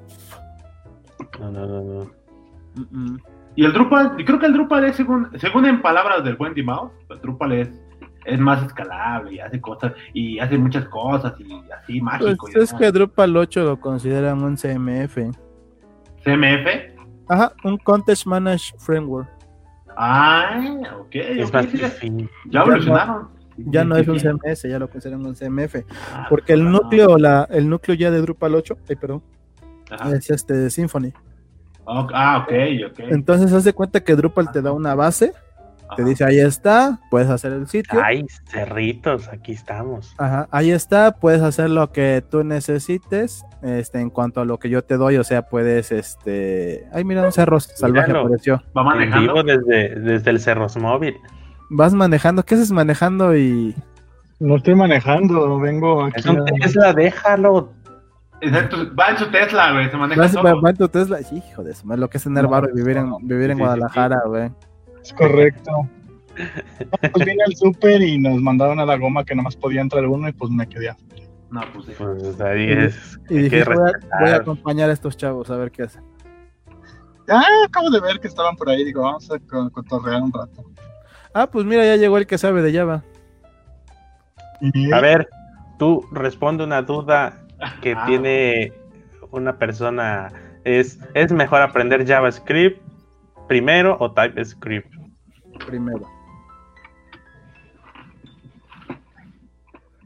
[1.39, 2.11] No, no, no, no.
[2.91, 3.19] Mm, mm.
[3.55, 6.93] Y el Drupal, creo que el Drupal es, según, según en palabras del buen Dimao,
[7.09, 7.69] el Drupal es,
[8.25, 12.35] es más escalable y hace cosas, y hace muchas cosas y así mágico.
[12.39, 12.81] Pues y es demás.
[12.81, 15.17] que Drupal 8 lo consideran un CMF.
[16.23, 16.67] CMF.
[17.27, 19.29] Ajá, un Context Managed Framework.
[19.97, 20.61] Ah,
[20.97, 21.15] ok.
[21.15, 21.49] Es
[21.99, 23.27] sí, ya, evolucionaron.
[23.57, 24.17] Ya no es un.
[24.19, 25.83] CMS, ya lo consideran un CMF.
[26.13, 26.79] Ah, Porque el no.
[26.79, 29.21] núcleo, la, el núcleo ya de Drupal 8, ay, perdón,
[29.91, 30.15] Ajá.
[30.15, 31.11] es este Symfony.
[32.13, 32.53] Ah, ok,
[32.91, 32.99] ok.
[33.09, 35.33] Entonces, haz de cuenta que Drupal te da una base,
[35.95, 37.99] te dice ahí está, puedes hacer el sitio.
[38.03, 40.13] Ay, cerritos, aquí estamos.
[40.19, 44.69] Ajá, ahí está, puedes hacer lo que tú necesites, este, en cuanto a lo que
[44.69, 48.25] yo te doy, o sea, puedes, este, ay, mira, un cerro salvaje Míralo.
[48.27, 48.61] apareció.
[48.77, 49.33] Va manejando.
[49.33, 51.15] vivo desde, desde el Cerros Móvil.
[51.71, 53.75] Vas manejando, ¿qué haces manejando y
[54.39, 56.19] No estoy manejando, vengo aquí.
[56.19, 57.73] Es un a- Tesla, déjalo.
[58.41, 60.43] Exacto, va en su Tesla, güey, se maneja vas, todo.
[60.43, 61.19] va- va en tu Tesla?
[61.31, 63.57] Hijo de su madre, lo que es tener No, varo y vivir en, vivir en
[63.57, 64.51] sí, Guadalajara, güey.
[65.01, 65.71] Es correcto.
[67.11, 70.29] Pues vine al súper y nos mandaron a la goma que nomás podía entrar uno
[70.29, 70.95] y pues me quedé.
[71.51, 71.93] No, pues sí.
[71.97, 73.19] Pues ahí es.
[73.29, 74.41] Y hay dije, que voy a, voy a respetar.
[74.41, 76.01] acompañar a estos chavos a ver qué hacen.
[77.27, 78.85] Ah, acabo de ver que estaban por ahí.
[78.85, 80.63] Digo, vamos a co- cotorrear un rato.
[81.33, 83.03] Ah, pues mira, ya llegó el que sabe de Java.
[84.61, 85.27] Y A ver,
[85.77, 87.41] tú responde una duda
[87.81, 88.05] que Ah.
[88.07, 88.71] tiene
[89.31, 90.31] una persona.
[90.63, 92.81] Es, ¿Es mejor aprender JavaScript
[93.47, 94.93] primero o TypeScript?
[95.65, 96.05] Primero.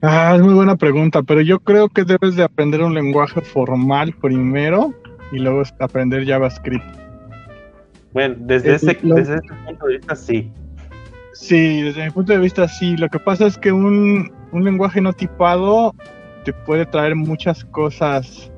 [0.02, 4.14] Ah, es muy buena pregunta, pero yo creo que debes de aprender un lenguaje formal
[4.14, 4.94] primero
[5.32, 6.84] y luego es- aprender JavaScript.
[8.12, 10.52] Bueno, desde Eh, ese, lo- desde ese punto de vista, sí.
[11.34, 12.96] Sí, desde mi punto de vista sí.
[12.98, 15.96] Lo que pasa es que un, un lenguaje no tipado
[16.44, 18.52] te puede traer muchas cosas.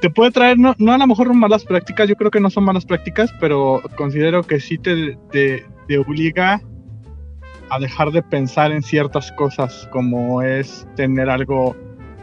[0.00, 2.64] Te puede traer, no, no a lo mejor malas prácticas, yo creo que no son
[2.64, 6.60] malas prácticas, pero considero que sí te, te, te obliga
[7.70, 11.74] a dejar de pensar en ciertas cosas, como es tener algo,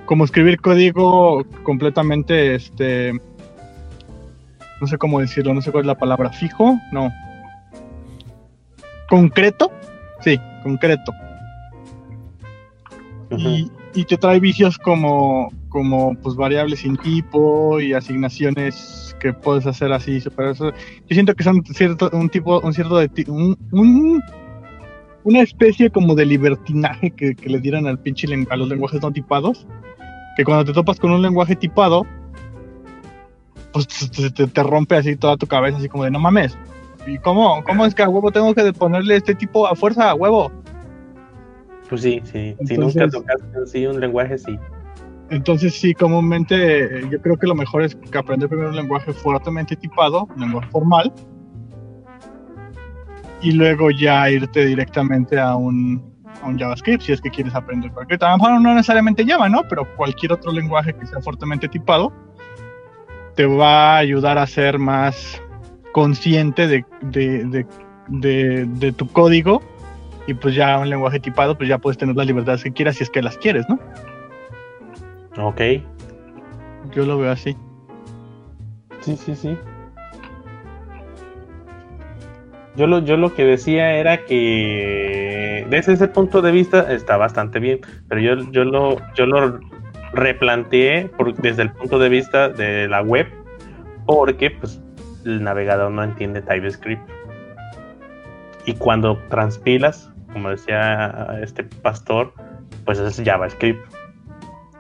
[0.06, 3.14] como escribir código completamente, este,
[4.80, 7.12] no sé cómo decirlo, no sé cuál es la palabra, fijo, no,
[9.10, 9.72] concreto,
[10.22, 11.12] sí, concreto.
[13.32, 19.66] Y, y te trae vicios como, como pues variables sin tipo y asignaciones que puedes
[19.68, 23.58] hacer así, pero eso, yo siento que son cierto, un tipo, un cierto de un,
[23.72, 24.22] un,
[25.24, 29.12] una especie como de libertinaje que, que le dieran al pinche a los lenguajes no
[29.12, 29.66] tipados.
[30.36, 32.08] Que cuando te topas con un lenguaje tipado,
[33.72, 36.58] pues te, te- te rompe así toda tu cabeza, así como de no mames.
[37.06, 40.16] ¿Y cómo, cómo es que a huevo tengo que ponerle este tipo a fuerza a
[40.16, 40.52] huevo?
[41.90, 42.56] Pues sí, sí.
[42.66, 44.58] si Entonces- nunca tocaste así un lenguaje, sí.
[45.30, 49.14] Entonces sí, comúnmente eh, yo creo que lo mejor es que aprender primero un lenguaje
[49.14, 51.12] fuertemente tipado, un lenguaje formal,
[53.42, 56.02] y luego ya irte directamente a un,
[56.42, 58.24] a un JavaScript si es que quieres aprender cualquier.
[58.24, 59.64] A lo mejor no necesariamente Java, ¿no?
[59.70, 62.14] Pero cualquier otro lenguaje que sea fuertemente tipado
[63.36, 65.42] te va a ayudar a ser más
[65.92, 67.66] consciente de, de,
[68.08, 69.62] de- de tu código
[70.28, 73.04] y pues ya un lenguaje tipado pues ya puedes tener las libertades que quieras si
[73.04, 73.80] es que las quieres, ¿no?
[75.38, 75.62] Ok.
[76.92, 77.56] Yo lo veo así.
[79.02, 79.58] Sí, sí, sí.
[82.76, 87.60] Yo lo, yo lo que decía era que desde ese punto de vista está bastante
[87.60, 89.60] bien, pero yo, yo lo, yo lo
[90.14, 93.28] replanteé por- desde el punto de vista de la web,
[94.08, 94.82] porque pues
[95.26, 97.08] el navegador no entiende TypeScript.
[98.66, 102.34] Y cuando transpilas, como decía este pastor,
[102.86, 103.80] pues es JavaScript.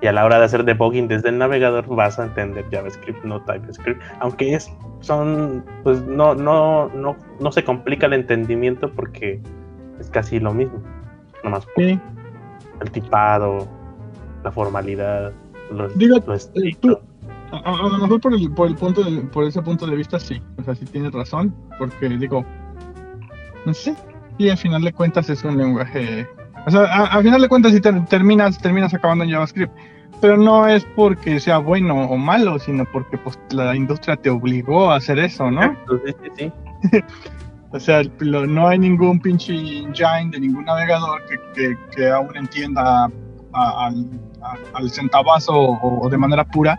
[0.01, 3.41] Y a la hora de hacer debugging desde el navegador vas a entender JavaScript, no
[3.43, 4.01] TypeScript.
[4.19, 9.39] Aunque es, son, pues no, no, no, no se complica el entendimiento porque
[10.01, 10.81] es casi lo mismo.
[11.45, 11.97] Nomás Sí.
[12.81, 13.65] el tipado,
[14.43, 15.31] la formalidad,
[15.71, 16.99] los, Digo, lo eh, tú-
[17.51, 20.41] A, lo mejor por, el, por, el punto del- por ese punto de vista sí,
[20.59, 22.43] o sea, sí tienes razón, porque digo,
[23.65, 23.95] no sé,
[24.37, 26.27] y al final de cuentas es un lenguaje,
[26.65, 29.71] o sea, al final de cuentas sí ter- terminas, terminas acabando en JavaScript,
[30.21, 34.91] pero no es porque sea bueno o malo, sino porque pues la industria te obligó
[34.91, 35.75] a hacer eso, ¿no?
[36.05, 36.51] Sí, sí.
[37.75, 42.29] O sea, lo- no hay ningún pinche engine de ningún navegador que, que, que aún
[42.37, 43.05] entienda
[43.51, 44.05] a- al,
[44.43, 46.77] a- al centavazo o, o de manera pura,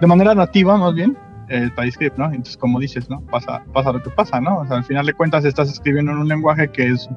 [0.00, 1.16] de manera nativa más bien,
[1.48, 2.26] el TypeScript, ¿no?
[2.26, 3.20] Entonces, como dices, ¿no?
[3.22, 4.58] Pasa, pasa lo que pasa, ¿no?
[4.58, 7.08] O sea, al final de cuentas estás escribiendo en un lenguaje que es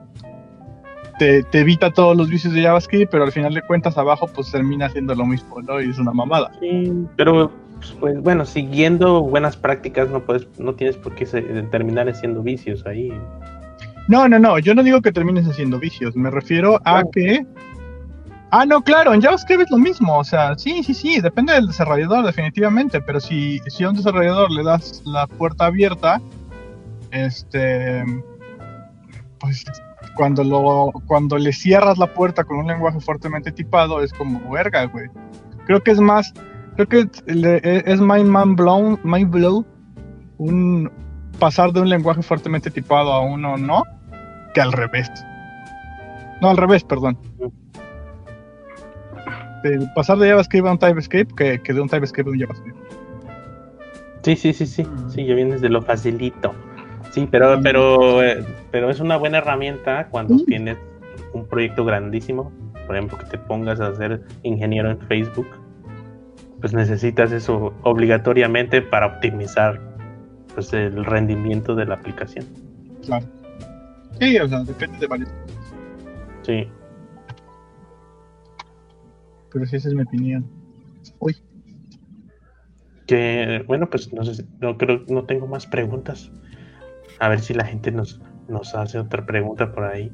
[1.17, 4.51] te, te evita todos los vicios de JavaScript, pero al final de cuentas abajo pues
[4.51, 5.81] termina haciendo lo mismo, ¿no?
[5.81, 6.51] Y es una mamada.
[6.61, 11.41] Sí, pero pues, pues, bueno, siguiendo buenas prácticas no puedes, no tienes por qué se-
[11.71, 13.11] terminar siendo vicios ahí.
[14.07, 17.45] No, no, no, yo no digo que termines haciendo vicios, me refiero a que...
[18.51, 21.67] Ah, no, claro, en JavaScript es lo mismo, o sea, sí, sí, sí, depende del
[21.67, 26.19] desarrollador definitivamente, pero si, si a un desarrollador le das la puerta abierta,
[27.11, 28.03] este,
[29.39, 29.63] pues
[30.15, 34.85] cuando, lo, cuando le cierras la puerta con un lenguaje fuertemente tipado es como verga,
[34.85, 35.09] güey.
[35.65, 36.33] Creo que es más,
[36.75, 39.63] creo que le- es mind man blown, mind blow,
[40.39, 40.91] un
[41.37, 43.83] pasar de un lenguaje fuertemente tipado a uno no,
[44.55, 45.07] que al revés.
[46.41, 47.17] No, al revés, perdón.
[49.63, 52.77] De pasar de JavaScript a un TypeScript que, que de un TypeScript a un JavaScript.
[54.23, 56.53] Sí, sí, sí, sí, sí, ya vienes de lo facilito.
[57.11, 57.63] Sí, pero, Mm.
[57.63, 60.45] pero, eh, pero es una buena herramienta cuando Mm.
[60.45, 60.77] tienes
[61.33, 62.51] un proyecto grandísimo,
[62.85, 65.47] por ejemplo, que te pongas a ser ingeniero en Facebook,
[66.59, 69.79] pues necesitas eso obligatoriamente para optimizar
[70.53, 72.45] pues el rendimiento de la aplicación.
[73.05, 73.25] Claro.
[74.19, 75.29] Sí, o sea, depende de varios.
[76.41, 76.67] Sí.
[79.51, 80.45] Pero sí, esa es mi opinión.
[81.19, 81.35] Uy,
[83.07, 86.31] Que bueno, pues no sé, si- no creo, no tengo más preguntas.
[87.19, 90.11] A ver si la gente nos, nos hace otra pregunta por ahí.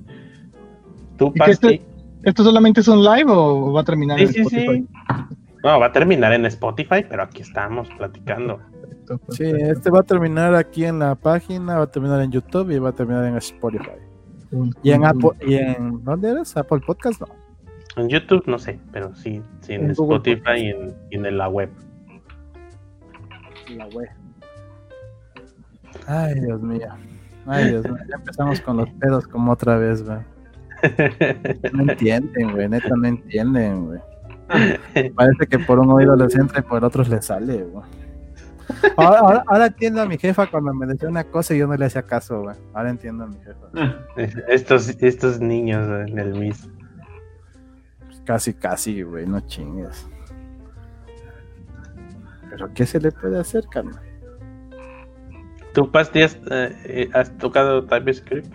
[1.18, 1.86] ¿Tú, ¿Y qué este- Pasti?
[2.24, 4.86] ¿esto solamente es un live o va a terminar Sí, en sí, Spotify?
[4.88, 5.36] sí.
[5.64, 8.60] No, va a terminar en Spotify, pero aquí estamos platicando.
[9.08, 12.72] Perfecto, Sí, este va a terminar aquí en la página, va a terminar en YouTube
[12.72, 13.90] y va a terminar en Spotify.
[14.52, 15.36] Cool, Y en Apple, cool.
[15.50, 16.56] y en ¿dónde eres?
[16.56, 17.28] Apple Podcast, no.
[17.98, 21.70] En YouTube no sé, pero sí, sí en, Spotify y en, y en la web.
[23.70, 24.10] La web.
[26.08, 26.88] Ay, Dios mío.
[27.46, 27.98] Ay, Dios mío.
[28.10, 30.20] Ya empezamos con los pedos como otra vez, güey.
[31.74, 32.68] No entienden, güey.
[32.68, 34.00] Neta, no entienden, güey.
[35.16, 37.86] Parece que por un oído les entra y por el otro les sale, güey.
[38.98, 41.76] Ahora, ahora, ahora entiendo a mi jefa cuando me decía una cosa y yo no
[41.76, 42.56] le hacía caso, güey.
[42.74, 43.96] Ahora entiendo a mi jefa.
[44.48, 46.70] estos, estos niños en el MIS.
[48.26, 49.26] Casi, casi, güey.
[49.26, 50.10] No chingues.
[52.50, 54.00] Pero ¿qué se le puede hacer, carnal?
[55.74, 58.48] ¿Tú, Pasti, has, eh, eh, has tocado TypeScript?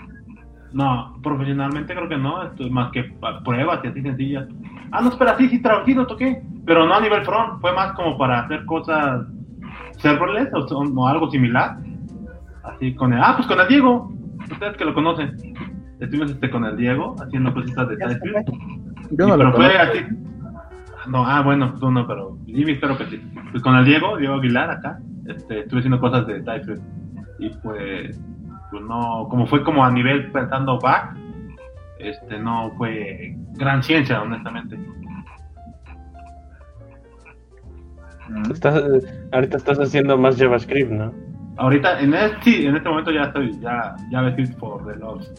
[0.73, 3.05] No, profesionalmente creo que no, esto es más que
[3.45, 4.49] pruebas y así sencillas.
[4.93, 7.73] Ah, no, espera, sí, sí, tra- sí lo toqué, pero no a nivel front, fue
[7.75, 9.27] más como para hacer cosas
[9.99, 11.77] serverless o, o algo similar.
[12.63, 14.13] Así con el, ah, pues con el Diego,
[14.51, 15.37] ustedes que lo conocen.
[15.99, 18.49] estuvimos este, con el Diego haciendo cositas de TypeScript.
[19.11, 19.99] Yo no Y- lo pero fue así.
[21.09, 23.33] No, ah, bueno, tú no, pero Jimmy espero que sí.
[23.51, 26.83] Pues con el Diego, Diego Aguilar acá, este, estuve haciendo cosas de TypeScript.
[27.39, 28.21] Y pues,
[28.71, 31.17] pues no, como fue como a nivel pensando back,
[31.99, 34.79] este, no fue gran ciencia, honestamente.
[38.53, 38.85] Estás,
[39.33, 41.13] ahorita estás haciendo más JavaScript, ¿no?
[41.57, 45.33] Ahorita, en este, sí, en este momento ya estoy, ya, ya vestido por Logs.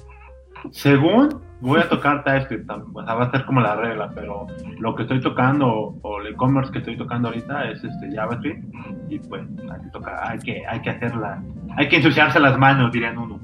[0.71, 1.29] Según
[1.61, 4.47] voy a tocar TypeScript, o sea, va a ser como la regla, pero
[4.79, 8.63] lo que estoy tocando o, el e-commerce que estoy tocando ahorita es este JavaScript
[9.09, 11.41] y pues hay que tocar, hay que, hay que hacerla,
[11.77, 13.39] hay que ensuciarse las manos, dirían uno.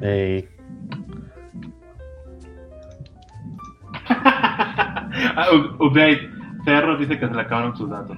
[0.00, 0.48] Eh,
[5.38, 5.46] Ah,
[5.80, 6.28] Update,
[6.64, 8.16] Cerro dice que se le acabaron sus datos.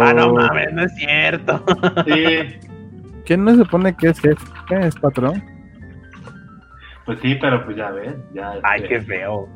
[0.00, 0.34] Ah, no Oh.
[0.34, 1.64] mames, no es cierto.
[2.06, 2.58] Sí,
[3.26, 4.44] ¿Quién no se supone que es jefe?
[4.68, 5.42] ¿Qué es patrón?
[7.10, 8.52] Pues sí, pero pues ya ves, ya.
[8.62, 9.48] Ay, este, qué feo.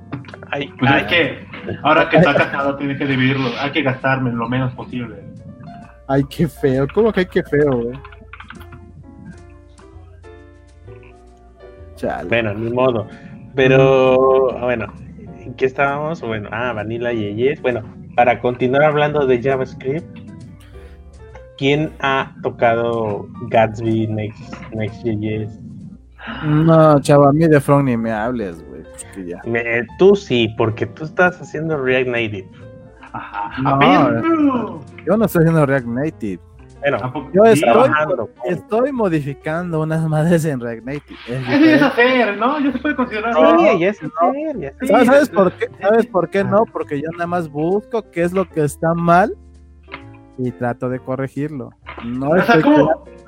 [0.50, 1.46] Ay, Pues hay ay, que,
[1.84, 5.22] ahora que está casado, tiene que dividirlo, hay que gastarme lo menos posible.
[6.08, 6.88] Ay, qué feo.
[6.92, 7.98] ¿Cómo que hay que feo, güey?
[11.94, 12.28] Chale.
[12.28, 13.06] Bueno, ni modo.
[13.54, 14.92] Pero, bueno,
[15.38, 16.20] ¿en qué estábamos?
[16.22, 17.62] Bueno, ah, Vanilla y Yes.
[17.62, 17.84] Bueno,
[18.16, 20.04] para continuar hablando de JavaScript,
[21.56, 25.63] ¿quién ha tocado Gatsby, Next, Next.js?
[26.44, 28.82] No, chava, a mí de Front ni me hables, güey.
[29.44, 32.48] pues Tú sí, porque tú estás haciendo React Native.
[33.12, 33.50] Ajá.
[33.62, 34.22] No, Apenas-
[35.06, 36.40] Yo no estoy haciendo React Native.
[36.80, 37.30] Bueno.
[37.32, 37.90] Yo estoy-
[38.46, 41.18] Estoy modificando unas madres en React Native.
[41.28, 42.58] Es Eso es hacer, ¿no?
[42.60, 43.34] Ya se puede considerar.
[43.34, 45.04] Sí, ya ya sé.
[45.04, 45.68] ¿Sabes, por qué?
[45.80, 46.64] ¿Sabes por qué no?
[46.70, 49.34] Porque yo nada más busco qué es lo que está mal
[50.36, 51.70] y trato de corregirlo.
[52.04, 52.34] No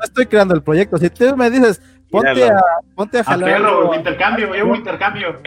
[0.04, 0.98] estoy creando el proyecto.
[0.98, 2.56] Si tú me dices, ponte a,
[2.94, 3.60] ponte a A jalar.
[3.96, 5.40] intercambio, yo un intercambio.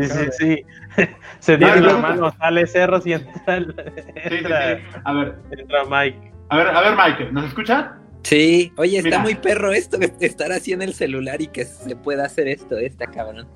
[0.00, 0.26] Sí, sí,
[0.96, 1.06] sí.
[1.38, 4.82] Se dieron las manos, sale Cerros y entra, el- Sí, sí, entra, sí.
[5.04, 6.32] A ver, entra Mike.
[6.48, 7.86] a ver, a ver, Mike, ¿nos escuchas?
[8.24, 9.18] Sí, oye, está Mira.
[9.20, 12.76] muy perro esto de estar así en el celular y que se pueda hacer esto,
[12.76, 13.46] está cabrón.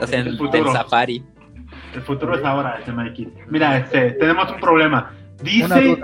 [0.00, 0.72] O sea, en el el futuro.
[0.72, 1.24] Safari.
[1.94, 3.32] El futuro es ahora, ese Mikey.
[3.48, 5.10] Mira, este, tenemos un problema.
[5.42, 5.98] Dice,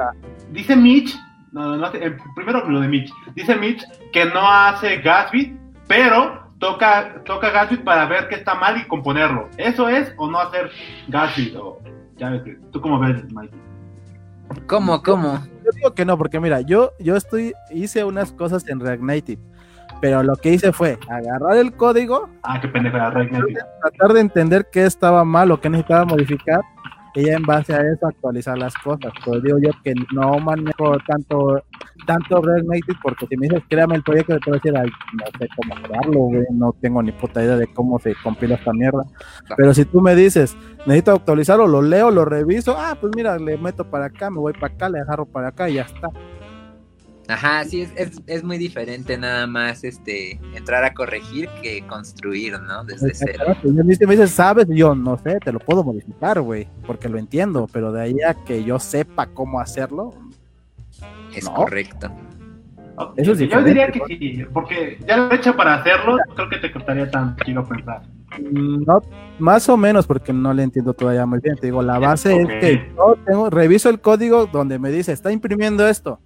[0.51, 1.15] dice Mitch,
[1.53, 3.11] no, no, eh, primero lo de Mitch.
[3.35, 5.57] Dice Mitch que no hace Gatsby,
[5.89, 9.49] pero toca, toca Gatsby para ver qué está mal y componerlo.
[9.57, 10.71] ¿Eso es o no hacer
[11.09, 11.57] Gatsby?
[11.57, 11.79] O,
[12.17, 13.59] ya ves, ¿Tú cómo ves, Mikey?
[14.67, 15.41] ¿Cómo, cómo?
[15.65, 19.43] Yo digo que no, porque mira, yo, yo estoy, hice unas cosas en React Native,
[20.01, 23.61] pero lo que hice fue agarrar el código, Ah, qué pendeja, React Native.
[23.83, 26.61] tratar de entender qué estaba mal o qué necesitaba modificar,
[27.15, 29.13] y ya en base a eso actualizar las cosas.
[29.25, 31.63] Pues digo yo que no manejo tanto,
[32.07, 35.27] tanto React Native, porque si me dices créame el proyecto, te puedo decir, ay, no
[35.39, 39.05] sé cómo crearlo, güey, no tengo ni puta idea de cómo se compila esta mierda.
[39.57, 43.57] Pero si tú me dices, necesito actualizarlo, lo leo, lo reviso, ah, pues mira, le
[43.59, 46.11] meto para acá, me voy para acá, le agarro para acá y ya está.
[47.29, 52.59] Ajá, sí, es, es, es muy diferente nada más este entrar a corregir que construir,
[52.59, 52.85] ¿no?
[52.85, 53.33] Desde cero.
[53.49, 53.69] Exactamente.
[53.77, 56.67] Y a mí si me dices, sabes, yo no sé, te lo puedo modificar, güey,
[56.87, 60.15] porque lo entiendo, pero de ahí a que yo sepa cómo hacerlo,
[61.35, 61.55] Es No.
[61.55, 62.11] correcto.
[63.17, 66.49] Eso es Yo diferente, diría que sí, porque ya lo he hecho para hacerlo, creo
[66.49, 68.03] que te costaría tan quiero pensar.
[68.41, 69.01] no,
[69.39, 71.57] más o menos, porque no le entiendo todavía muy bien.
[71.57, 75.31] Te digo, la base es que yo tengo, reviso el código donde me dice, está
[75.31, 76.19] imprimiendo esto.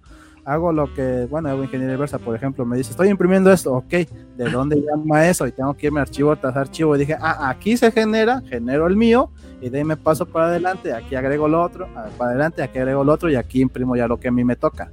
[0.45, 3.89] Hago lo que, bueno, hago ingeniería inversa, por ejemplo, me dice, estoy imprimiendo esto, ok,
[3.89, 5.47] ¿de dónde llama eso?
[5.47, 6.95] Y tengo que irme archivo tras archivo.
[6.95, 10.47] Y dije, ah, aquí se genera, genero el mío, y de ahí me paso para
[10.47, 13.95] adelante, aquí agrego lo otro, ah, para adelante, aquí agrego lo otro, y aquí imprimo
[13.95, 14.91] ya lo que a mí me toca.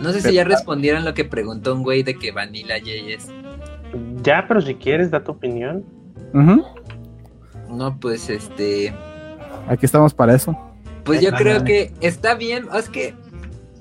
[0.00, 3.28] No sé si ya respondieron lo que preguntó un güey de que Vanilla JS.
[4.22, 5.84] Ya, pero si quieres, da tu opinión.
[6.34, 6.64] Ujú.
[7.70, 8.92] No, pues este.
[9.68, 10.58] Aquí estamos para eso.
[11.04, 12.66] Pues yo creo que está bien.
[12.74, 13.14] Es que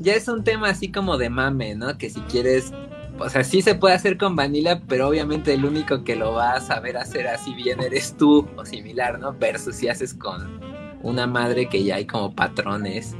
[0.02, 1.97] ya es un tema así como de mame, ¿no?
[1.97, 2.74] Que si quieres.
[3.20, 6.54] O sea, sí se puede hacer con Vanilla, pero obviamente el único que lo va
[6.54, 9.34] a saber hacer así bien eres tú o similar, ¿no?
[9.34, 10.60] Versus si haces con
[11.04, 13.16] una madre que ya hay como patrones,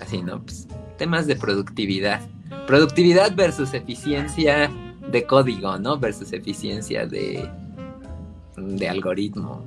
[0.00, 0.42] así, ¿no?
[0.42, 0.66] Pues
[0.98, 2.20] temas de productividad.
[2.66, 4.70] Productividad versus eficiencia
[5.10, 5.98] de código, ¿no?
[5.98, 7.48] Versus eficiencia de,
[8.56, 9.64] de algoritmo.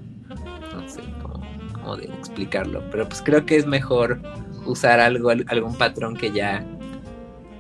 [0.74, 2.84] No sé cómo, cómo explicarlo.
[2.92, 4.20] Pero pues creo que es mejor
[4.68, 6.64] usar algo, al- algún patrón que ya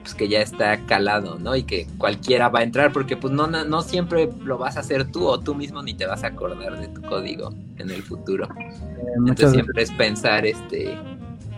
[0.03, 1.53] pues que ya está calado, ¿no?
[1.57, 4.79] Y que cualquiera va a entrar, porque pues no, no, no siempre lo vas a
[4.79, 8.01] hacer tú o tú mismo ni te vas a acordar de tu código en el
[8.03, 8.45] futuro.
[8.57, 9.51] Eh, Entonces veces.
[9.53, 10.97] siempre es pensar este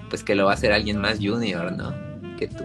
[0.09, 1.93] pues que lo va a hacer alguien más junior, ¿no?
[2.39, 2.63] Que tú.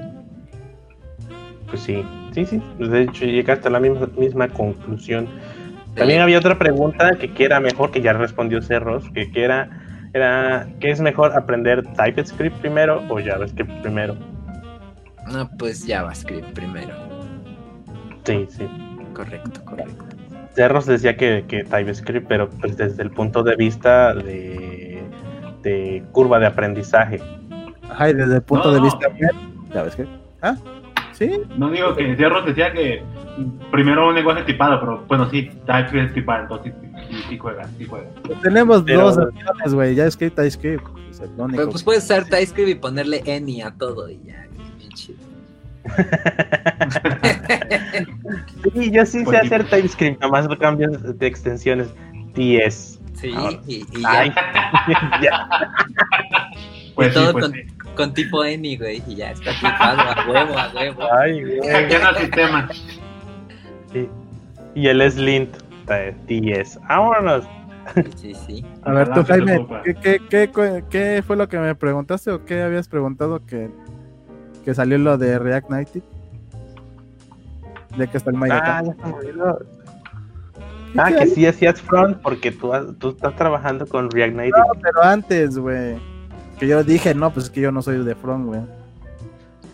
[1.68, 2.62] Pues sí, sí, sí.
[2.78, 5.28] De hecho, llegaste a la misma, misma conclusión.
[5.95, 9.84] También había otra pregunta que, que era mejor, que ya respondió Cerros, que, que era,
[10.14, 14.16] era, ¿qué es mejor aprender TypeScript primero o JavaScript primero?
[15.30, 16.94] No, pues JavaScript primero.
[18.24, 18.66] Sí, sí.
[19.14, 20.04] Correcto, correcto.
[20.54, 25.02] Cerros decía que, que TypeScript, pero pues desde el punto de vista de,
[25.62, 27.20] de curva de aprendizaje.
[27.90, 28.84] Ajá, y desde el punto No, de no.
[28.84, 29.08] vista
[29.72, 30.10] JavaScript.
[30.42, 30.56] ¿Ah?
[31.14, 31.30] ¿Sí?
[31.56, 33.02] No digo que Cerros decía que
[33.70, 37.64] primero un lenguaje tipado, pero bueno, sí, TypeScript es tipado, entonces sí, sí, sí juega,
[37.78, 38.06] sí juega.
[38.24, 39.96] Pues tenemos Pero- dos opciones, güey.
[39.96, 40.84] JavaScript, TypeScript.
[41.10, 41.56] Es el único.
[41.56, 44.46] Pues, pues puedes usar TypeScript y ponerle any a todo y ya.
[44.78, 45.18] bien chido.
[48.74, 49.54] Sí, yo sí Pues sé sí.
[49.54, 51.88] hacer TypeScript, nomás lo cambias de extensiones
[52.34, 53.00] 10.
[53.14, 53.60] Sí, Ahora.
[53.66, 55.48] y, y ya.
[56.94, 57.60] Pues y sí, todo pues con, sí.
[57.95, 61.03] Con tipo any, güey, y ya está tipado a huevo, a huevo.
[61.12, 61.61] Ay, güey.
[61.70, 62.68] Hackeando el sistema.
[63.92, 64.09] Sí.
[64.74, 65.57] Y el Slint,
[66.26, 66.80] 10.
[66.88, 67.45] Vámonos.
[68.16, 68.64] Sí, sí.
[68.82, 69.66] A ver, tú, Jaime.
[69.84, 73.68] ¿qué, qué, qué, cu- qué fue lo que me preguntaste o qué habías preguntado que,
[74.64, 76.05] que salió lo de React Native?
[77.97, 79.59] De que está el Maya Ah, ya olvidó.
[80.97, 84.59] Ah, que sí hacías front porque tú, has- tú estás trabajando con React Native.
[84.59, 85.97] No, pero antes, güey.
[86.59, 88.61] Que yo dije, no, pues es que yo no soy de front, güey.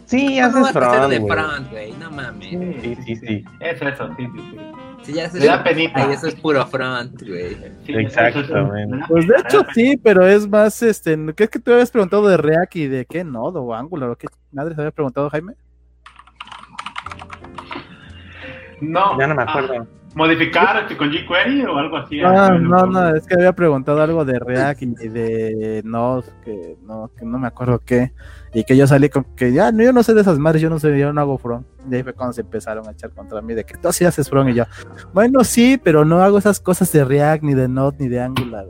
[0.07, 1.33] Sí, ¿Cómo haces vas a hacer front, de güey.
[1.33, 1.93] front, güey?
[1.93, 2.49] No mames.
[2.83, 3.45] Sí, sí, sí.
[3.61, 4.59] Eso, eso, sí, sí, sí.
[5.03, 5.93] Si ya da penita.
[5.95, 7.57] Ay, eso es puro front, güey.
[7.87, 11.91] Sí, da Pues de hecho sí, pero es más, este, ¿qué es que tú habías
[11.91, 15.31] preguntado de React y de qué nodo o Angular o qué madre se había preguntado
[15.31, 15.55] Jaime?
[18.81, 19.87] No, Ya no me ah, acuerdo.
[20.15, 22.21] ¿Modificar este, con jQuery o algo así?
[22.21, 26.77] Ah, Ah, no, no, es que había preguntado algo de React y de Node, que
[26.85, 28.13] no, que no me acuerdo qué,
[28.53, 30.69] y que yo salí con que ya, no, yo no sé de esas madres, yo
[30.69, 31.65] no sé, yo no hago front.
[31.89, 34.29] Y ahí fue cuando se empezaron a echar contra mí de que tú sí haces
[34.29, 34.65] front y yo,
[35.13, 38.67] bueno, sí, pero no hago esas cosas de React, ni de Node, ni de Angular.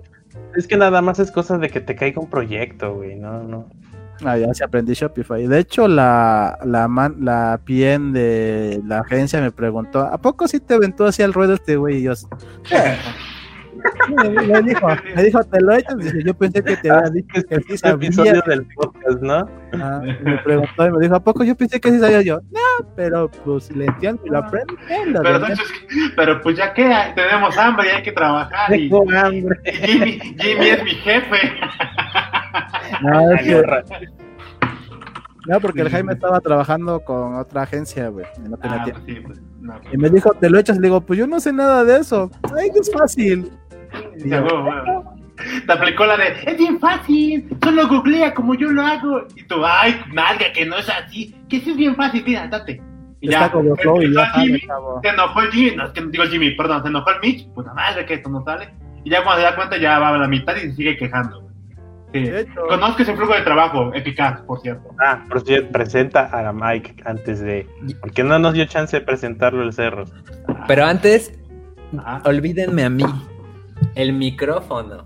[0.54, 3.16] Es que nada más es cosa de que te caiga un proyecto, güey.
[3.16, 3.68] No, no.
[4.24, 5.46] Ah, ya se aprendí Shopify.
[5.46, 10.60] De hecho, la, la, man, la PM de la agencia me preguntó, ¿a poco sí
[10.60, 11.96] te aventó hacia el ruedo este güey?
[11.98, 12.12] Y yo,
[14.08, 15.96] me, me dijo, me dijo, ¿te lo echas?
[15.96, 18.06] Dice, yo pensé que te había dicho Es que sí este sabía.
[18.08, 19.48] episodio del podcast, ¿no?
[19.72, 22.20] Ah, me preguntó y me dijo, ¿a poco yo pensé que sí sabía?
[22.20, 25.46] Yo, no, pero pues le entiendo y lo aprendo, entiendo, Pero, ¿no?".
[25.46, 25.66] entonces,
[26.16, 26.82] pero pues ya que
[27.14, 29.60] tenemos hambre y hay que trabajar y, Tengo hambre.
[29.64, 31.36] y Jimmy, Jimmy es mi jefe.
[33.02, 33.62] No, es que-
[35.46, 39.00] no, porque el Jaime estaba trabajando con otra agencia, güey, y no tenía Ah, tiempo.
[39.04, 40.76] pues sí, pues, no, pues, Y me dijo, ¿te lo echas?
[40.76, 42.30] Le digo, pues yo no sé nada de eso.
[42.56, 43.50] Ay, es fácil.
[44.18, 44.44] Y yo.
[45.66, 49.22] Te aplicó la de, es bien fácil, solo googlea como yo lo hago.
[49.34, 52.82] Y tú, ay, nalga, que no es así, que sí es bien fácil, mira, date.
[53.22, 54.60] Y está ya, como y ya Jimmy,
[55.02, 57.20] se enojó el Jimmy, no, es que no digo el Jimmy, perdón, se enojó el
[57.20, 58.68] Mitch, puta madre que esto no sale.
[59.04, 61.49] Y ya cuando se da cuenta ya va a la mitad y se sigue quejando.
[62.12, 62.28] Sí.
[62.68, 64.90] Conozco ese flujo de trabajo, eficaz, por cierto.
[65.00, 67.66] Ah, por cierto, presenta a Mike antes de.
[68.00, 70.04] Porque no nos dio chance de presentarlo el cerro.
[70.66, 71.38] Pero antes,
[71.96, 72.22] Ajá.
[72.24, 73.04] olvídenme a mí.
[73.94, 75.04] El micrófono.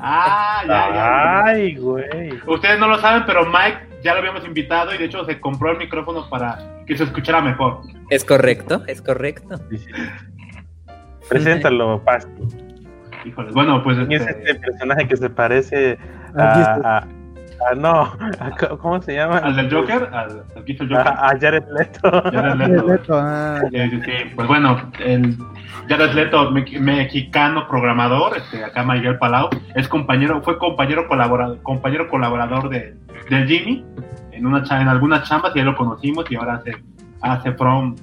[0.00, 1.44] Ah, ya, ya.
[1.44, 2.30] Ay, güey.
[2.46, 5.72] Ustedes no lo saben, pero Mike ya lo habíamos invitado y de hecho se compró
[5.72, 7.80] el micrófono para que se escuchara mejor.
[8.10, 8.82] ¿Es correcto?
[8.86, 9.56] ¿Es correcto?
[9.70, 9.90] Sí, sí.
[11.28, 12.28] Preséntalo, Paz.
[13.24, 15.98] Híjole, bueno, pues ¿Quién es este, este personaje que se parece
[16.36, 16.74] a.
[16.98, 18.12] a- a- no,
[18.82, 19.38] ¿cómo se llama?
[19.38, 21.08] al del Joker, al, al que hizo el Joker.
[21.08, 22.00] A, a Jared Leto.
[22.30, 22.86] Jared Leto.
[22.86, 23.60] Leto, ah.
[23.72, 24.12] Sí, sí, sí.
[24.34, 25.36] Pues bueno, el
[25.88, 32.08] Jared Leto, me- mexicano programador, este, acá Miguel Palau, es compañero, fue compañero colaborador, compañero
[32.10, 32.94] colaborador de,
[33.30, 33.84] del Jimmy
[34.32, 36.72] en una cha- en algunas chambas y ya lo conocimos y ahora hace,
[37.22, 37.96] hace from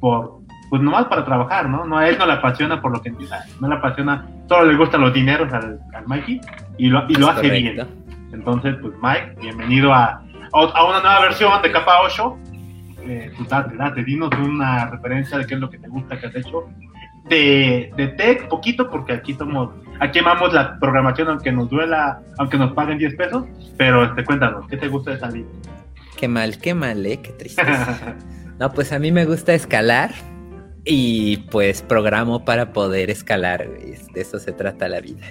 [0.00, 0.37] por
[0.68, 1.84] pues nomás para trabajar, ¿no?
[1.84, 4.76] No a él no le apasiona por lo que empieza, no le apasiona, solo le
[4.76, 6.40] gustan los dineros al, al Mikey
[6.78, 7.86] y lo, y lo hace correcto.
[7.86, 7.88] bien.
[8.32, 12.38] Entonces, pues Mike, bienvenido a, a una nueva versión de Capa 8
[13.08, 16.26] eh, pues date, date, dinos una referencia de qué es lo que te gusta que
[16.26, 16.68] has hecho.
[17.24, 22.56] De, de tech, poquito, porque aquí somos, aquí amamos la programación, aunque nos duela, aunque
[22.56, 23.44] nos paguen 10 pesos,
[23.76, 25.46] pero este, cuéntanos, ¿qué te gusta de salir?
[26.16, 27.20] Qué mal, qué mal, ¿eh?
[27.22, 28.14] Qué tristeza.
[28.58, 30.10] No, pues a mí me gusta escalar
[30.88, 33.68] y pues programo para poder escalar.
[33.68, 33.94] güey.
[34.14, 35.26] De eso se trata la vida.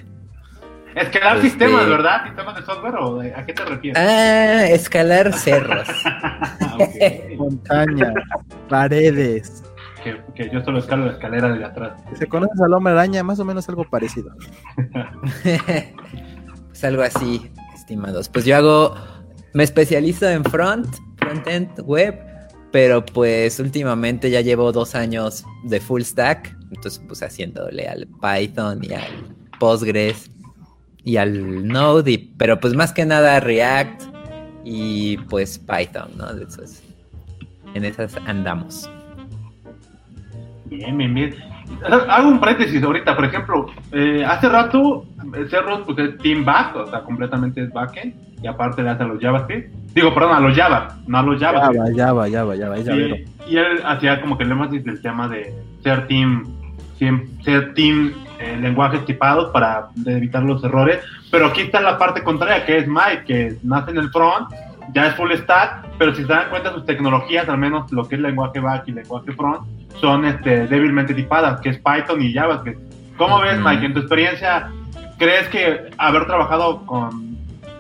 [0.96, 2.26] Escalar Este- sistemas, ¿verdad?
[2.26, 4.02] ¿Sistemas de software o de- a qué te refieres?
[4.02, 5.88] Ah, escalar cerros.
[6.80, 6.88] Ah.
[7.38, 8.14] Montañas,
[8.70, 9.64] paredes.
[10.04, 11.94] que, que yo solo escalo la escalera de atrás.
[12.18, 14.30] Si conoces al hombre araña, más o menos algo parecido.
[15.44, 18.30] pues algo así, estimados.
[18.30, 18.96] Pues yo hago,
[19.54, 20.88] me especializo en front,
[21.18, 22.20] frontend, web,
[22.78, 28.84] pero pues últimamente ya llevo dos años de full stack Entonces, pues haciéndole al Python
[28.84, 30.30] y al Postgres
[31.04, 34.04] y al Node, pero pues más que nada React
[34.64, 36.30] y pues Python, ¿no?
[36.30, 36.84] Eso es,
[37.74, 38.88] en esas andamos.
[40.66, 41.36] Bien, bien, bien.
[41.84, 45.04] Hago un paréntesis ahorita, por ejemplo, eh, hace rato
[45.50, 49.08] Cerro pues es Team Back, o sea, completamente es backend, y aparte le hace a
[49.08, 49.74] los JavaScript.
[49.94, 51.62] Digo, perdón, a los Java, no a los Java.
[51.62, 55.54] Java, Java, Java, Java, y, y él hacía como que el énfasis del tema de
[55.82, 56.46] ser team,
[57.44, 61.00] ser team eh, lenguajes tipados para evitar los errores.
[61.32, 64.50] Pero aquí está la parte contraria, que es Mike, que nace en el front,
[64.94, 68.16] ya es full stack, pero si se dan cuenta sus tecnologías, al menos lo que
[68.16, 69.68] es lenguaje back y lenguaje front,
[70.00, 72.80] son este, débilmente tipadas, que es Python y JavaScript.
[73.18, 74.70] ¿Cómo ves, Mike, en tu experiencia,
[75.18, 77.27] crees que haber trabajado con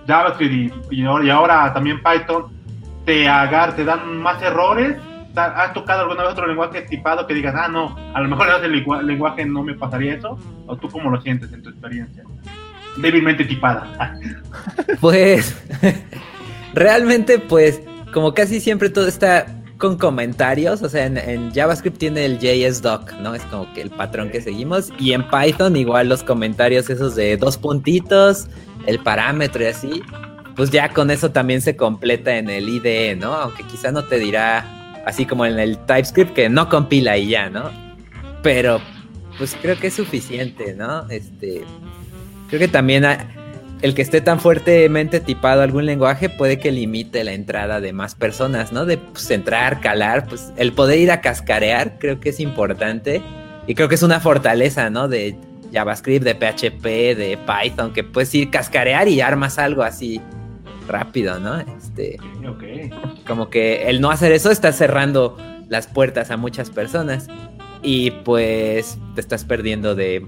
[0.07, 2.45] JavaScript y, y ahora también Python
[3.05, 4.97] te, agar, te dan más errores?
[5.35, 8.55] ¿Has tocado alguna vez otro lenguaje tipado que digas, ah, no, a lo mejor en
[8.81, 10.37] ese lenguaje no me pasaría eso?
[10.65, 12.23] ¿O tú cómo lo sientes en tu experiencia?
[12.97, 14.13] Débilmente tipada.
[14.99, 15.55] Pues,
[16.73, 17.81] realmente, pues,
[18.13, 19.45] como casi siempre todo está
[19.77, 23.35] con comentarios, o sea, en, JavaScript tiene el JSDoc, ¿no?
[23.35, 24.91] Es como que el patrón que seguimos.
[24.99, 28.47] Y en Python igual los comentarios esos de dos puntitos,
[28.87, 30.01] el parámetro y así,
[30.55, 33.35] pues ya con eso también se completa en el IDE, ¿no?
[33.35, 37.49] Aunque quizá no te dirá, así como en el TypeScript, que no compila y ya,
[37.49, 37.69] ¿no?
[38.41, 38.81] Pero,
[39.37, 41.07] pues creo que es suficiente, ¿no?
[41.09, 41.63] Este,
[42.47, 43.05] creo que también
[43.81, 48.15] el que esté tan fuertemente tipado algún lenguaje puede que limite la entrada de más
[48.15, 48.85] personas, ¿no?
[48.85, 53.21] De pues, entrar, calar, pues el poder ir a cascarear creo que es importante
[53.67, 55.07] y creo que es una fortaleza, ¿no?
[55.07, 55.37] De
[55.71, 60.21] JavaScript, de PHP, de Python, que puedes ir cascarear y armas algo así
[60.87, 61.59] rápido, ¿no?
[61.59, 62.17] Este,
[63.27, 65.37] Como que el no hacer eso está cerrando
[65.69, 67.27] las puertas a muchas personas
[67.83, 70.25] y pues te estás perdiendo de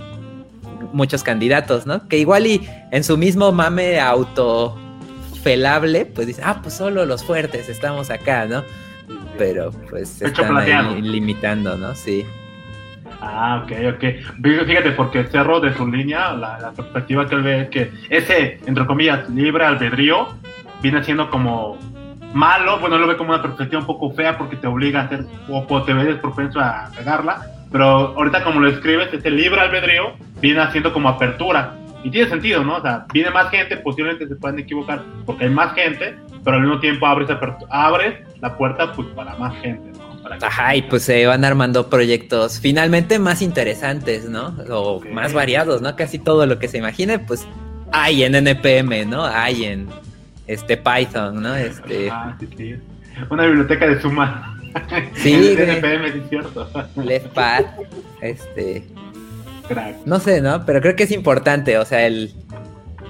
[0.94, 2.08] muchos candidatos, ¿no?
[2.08, 7.70] Que igual y en su mismo mame autofelable, pues dice, ah, pues solo los fuertes
[7.70, 8.64] estamos acá, ¿no?
[9.38, 11.96] Pero pues están ahí limitando, ¿no?
[11.96, 12.26] Sí.
[13.22, 14.66] Ah, ok, ok.
[14.68, 18.86] Fíjate, porque Cerro de su línea, la, perspectiva que él ve es que ese, entre
[18.86, 20.28] comillas, libre albedrío,
[20.82, 21.78] viene siendo como
[22.34, 25.26] malo, bueno, lo ve como una perspectiva un poco fea porque te obliga a hacer,
[25.49, 27.41] o te ves propenso a pegarla,
[27.72, 31.76] pero ahorita como lo escribes, este libre albedrío viene haciendo como apertura.
[32.01, 32.78] Y tiene sentido, ¿no?
[32.78, 36.64] O sea, viene más gente, posiblemente se pueden equivocar porque hay más gente, pero al
[36.64, 37.30] mismo tiempo abres,
[37.70, 39.89] abres la puerta pues para más gente,
[40.42, 44.56] Ajá, y pues se van armando proyectos finalmente más interesantes, ¿no?
[44.70, 45.96] O más variados, ¿no?
[45.96, 47.48] Casi todo lo que se imagine, pues
[47.92, 49.26] hay en NPM, ¿no?
[49.26, 49.88] Hay en
[50.48, 51.56] este Python, ¿no?
[51.56, 52.10] Este...
[52.12, 52.76] Ah, sí, sí.
[53.30, 54.58] Una biblioteca de suma.
[55.16, 56.70] Sí, NPM, es cierto.
[56.96, 57.66] Leftpad,
[58.22, 58.84] este...
[60.06, 60.66] No sé, ¿no?
[60.66, 62.34] Pero creo que es importante, o sea, el,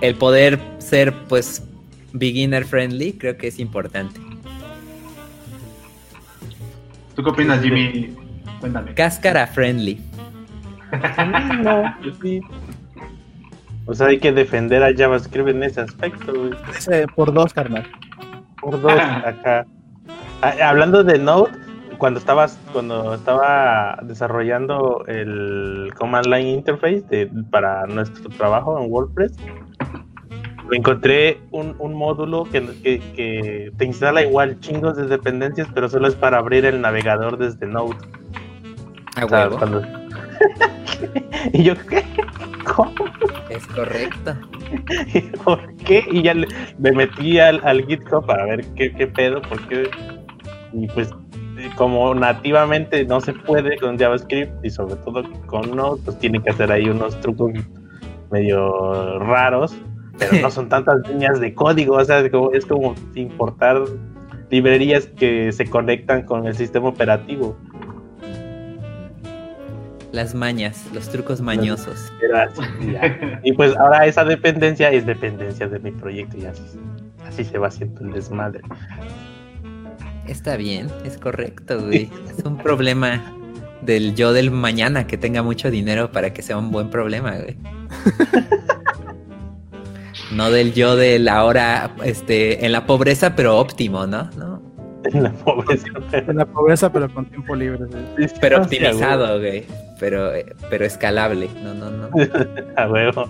[0.01, 1.63] el poder ser, pues,
[2.11, 4.20] beginner friendly, creo que es importante.
[7.20, 8.15] ¿Tú qué opinas, Jimmy?
[8.61, 8.93] Cuéntame.
[8.93, 9.99] Cáscara friendly.
[11.61, 12.39] no, sí.
[13.88, 16.32] O sea, hay que defender a JavaScript en ese aspecto,
[17.17, 17.86] por dos, carnal.
[18.61, 18.93] Por dos,
[19.26, 19.65] acá.
[20.41, 21.51] Ah, hablando de Node,
[21.97, 29.36] cuando estabas, cuando estaba desarrollando el Command Line Interface para nuestro trabajo en WordPress,
[30.72, 36.65] encontré un, módulo que, te instala igual chingos de dependencias, pero solo es para abrir
[36.65, 37.95] el navegador desde Node.
[39.15, 39.49] Ah,
[41.53, 42.03] y yo, ¿qué?
[42.63, 43.05] ¿Cómo?
[43.49, 44.36] Es correcto.
[45.43, 46.05] ¿Por qué?
[46.11, 46.34] Y ya
[46.78, 49.89] me metí al, GitHub para ver qué, qué pedo, porque
[50.74, 51.09] y pues
[51.76, 56.51] como nativamente no se puede con JavaScript y sobre todo con Node, pues tiene que
[56.51, 57.51] hacer ahí unos trucos
[58.32, 59.76] medio raros,
[60.20, 63.82] pero no son tantas líneas de código, o sea, es como, es como importar
[64.49, 67.57] librerías que se conectan con el sistema operativo.
[70.11, 72.11] Las mañas, los trucos mañosos.
[73.43, 76.63] Y pues ahora esa dependencia es dependencia de mi proyecto y así,
[77.28, 78.61] así se va haciendo el desmadre.
[80.28, 82.09] Está bien, es correcto, güey.
[82.38, 83.22] es un problema
[83.82, 87.55] del yo del mañana que tenga mucho dinero para que sea un buen problema, güey.
[90.32, 94.30] no del yo de la hora, este, en la pobreza, pero óptimo, ¿no?
[94.38, 94.69] ¿No?
[95.05, 95.88] En la pobreza.
[96.11, 97.86] En la pobreza, pero con tiempo libre.
[98.41, 99.63] Pero optimizado, güey.
[99.97, 100.32] Pero,
[100.69, 101.49] pero escalable.
[101.63, 102.09] No, no, no.
[102.75, 103.30] A huevo.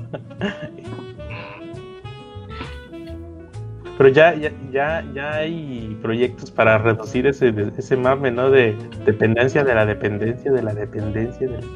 [3.99, 8.49] Pero ya, ya, ya, ya hay proyectos para reducir ese, ese mame, ¿no?
[8.49, 8.75] De
[9.05, 11.69] dependencia de la dependencia de la dependencia de algo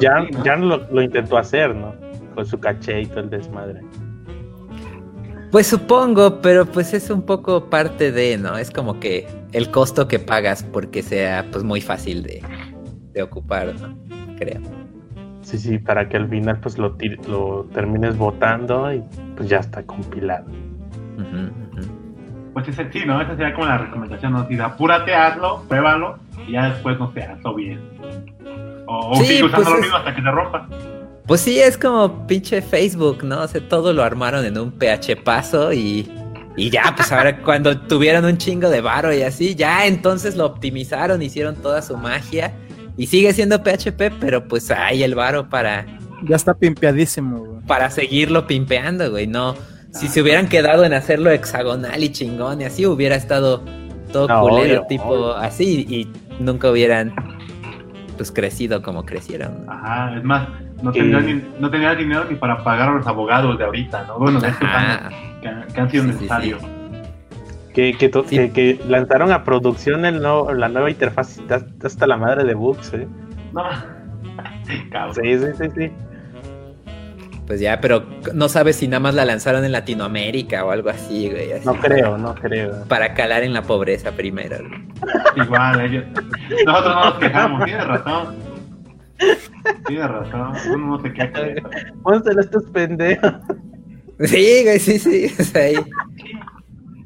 [0.00, 0.44] Ya, así, ¿no?
[0.44, 2.03] ya lo, lo intentó hacer, ¿no?
[2.34, 3.80] Con su caché y todo el desmadre.
[5.50, 8.58] Pues supongo, pero pues es un poco parte de, ¿no?
[8.58, 12.42] Es como que el costo que pagas porque sea pues muy fácil de,
[13.12, 13.96] de ocupar, ¿no?
[14.36, 14.60] Creo.
[15.42, 19.02] Sí, sí, para que al final pues lo, tir- lo termines votando y
[19.36, 20.46] pues ya está compilado.
[22.52, 23.20] Pues ese, sí, ¿no?
[23.20, 24.46] Esa sería como la recomendación, ¿no?
[24.48, 26.18] Si apúrate, hazlo, pruébalo
[26.48, 27.80] y ya después, no sé, hazlo bien.
[28.86, 30.68] O, o Sí, sigue usando pues lo es- mismo hasta que se rompa.
[31.26, 33.42] Pues sí, es como pinche Facebook, ¿no?
[33.42, 36.06] O sea, todo lo armaron en un PH paso y,
[36.56, 40.44] y ya, pues ahora cuando tuvieron un chingo de varo y así, ya entonces lo
[40.46, 42.52] optimizaron, hicieron toda su magia
[42.98, 45.86] y sigue siendo PHP, pero pues hay el varo para,
[46.28, 47.60] Ya está pimpeadísimo, güey.
[47.66, 49.26] para seguirlo pimpeando, güey.
[49.26, 49.54] No,
[49.92, 53.64] si se hubieran quedado en hacerlo hexagonal y chingón y así, hubiera estado
[54.12, 55.36] todo No, culero, obvio, tipo obvio.
[55.36, 56.12] así y
[56.42, 57.14] nunca hubieran
[58.16, 59.64] pues crecido como crecieron.
[59.68, 60.48] Ajá, es más,
[60.82, 64.18] no tendría, ni, no tendría dinero ni para pagar a los abogados de ahorita, ¿no?
[64.18, 64.48] Bueno, de
[65.40, 66.62] que, han- que han sido Sí, sí, necesarios.
[67.74, 68.36] Que, que, to- Sí.
[68.36, 71.40] que, que lanzaron a producción el no- la nueva interfaz
[71.82, 73.06] hasta la madre de bugs, ¿eh?
[73.52, 73.64] No.
[75.14, 75.90] Sí, sí, sí, sí.
[77.46, 81.28] Pues ya, pero no sabes si nada más la lanzaron en Latinoamérica o algo así,
[81.30, 81.52] güey.
[81.52, 82.84] así, No creo, no creo.
[82.88, 84.56] Para calar en la pobreza primero.
[84.66, 85.44] güey.
[85.44, 86.04] Igual, ellos.
[86.64, 88.34] Nosotros no nos quejamos, tienes razón.
[89.86, 91.32] Tienes razón, uno no se queja.
[92.02, 93.32] Pónselo a estos pendejos.
[94.20, 95.26] Sí, güey, sí, sí.
[95.58, 95.74] ahí-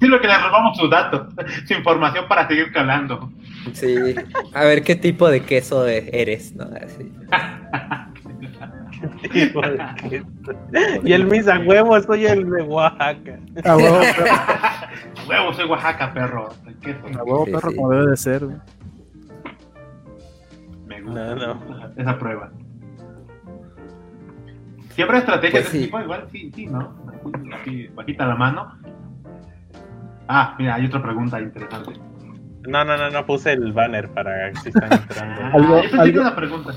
[0.00, 1.34] Sí, lo que le robamos sus datos,
[1.66, 3.32] su información para seguir calando.
[3.72, 3.96] sí.
[4.54, 6.64] A ver qué tipo de queso eres, ¿no?
[6.64, 7.12] Así.
[9.34, 9.78] Hijo de
[10.09, 10.22] qué-
[11.04, 13.38] y el misa huevo, soy el de Oaxaca.
[13.64, 14.24] A huevo, perro,
[15.28, 16.48] Huevo, soy Oaxaca, perro.
[16.82, 17.76] ¿Qué es a huevo, Sí, perro, sí.
[17.76, 18.56] como debe de ser, güey.
[21.09, 21.61] No, no.
[21.96, 22.50] esa prueba.
[24.94, 25.84] Siempre estrategias Pues de sí.
[25.84, 26.94] tipo, igual sí, sí, ¿no?
[27.54, 28.72] Así, bajita la mano.
[30.26, 31.92] Ah, mira, hay otra pregunta interesante.
[32.66, 35.40] No, no, no, no puse el banner para que se están entrando.
[35.42, 36.72] Ah, Algo- yo una pregunta.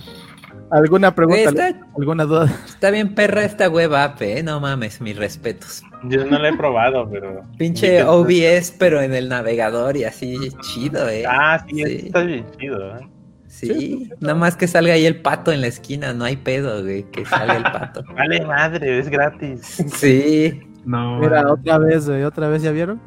[0.69, 1.67] ¿Alguna pregunta?
[1.67, 2.45] Está, ¿Alguna duda?
[2.65, 4.41] está bien perra esta web app, ¿eh?
[4.43, 5.83] No mames, mis respetos.
[6.03, 7.41] Yo no lo he probado, pero.
[7.57, 11.25] Pinche OBS, pero en el navegador y así, chido, ¿eh?
[11.27, 12.01] Ah, sí, Sí.
[12.05, 13.07] está bien chido, ¿eh?
[13.51, 17.03] Sí, nada más que salga ahí el pato en la esquina, no hay pedo, güey,
[17.11, 18.03] que salga el pato.
[18.15, 19.59] Vale, madre, es gratis.
[19.93, 23.01] Sí, No, Mira, otra vez, güey, otra vez, ¿ya vieron?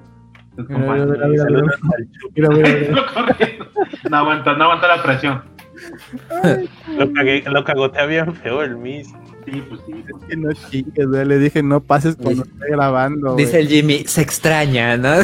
[0.57, 2.51] mira, mira, mira.
[4.11, 5.43] No aguanta, no aguanta la presión.
[6.99, 9.09] Lo, cagué, lo cagotea bien feo el Miss.
[9.45, 10.05] Sí, pues sí.
[10.09, 10.25] pues.
[10.25, 11.25] Que no chingues, güey.
[11.25, 13.45] Le dije, no pases cuando esté grabando, güey.
[13.45, 15.17] dice el Jimmy, se extraña, ¿no?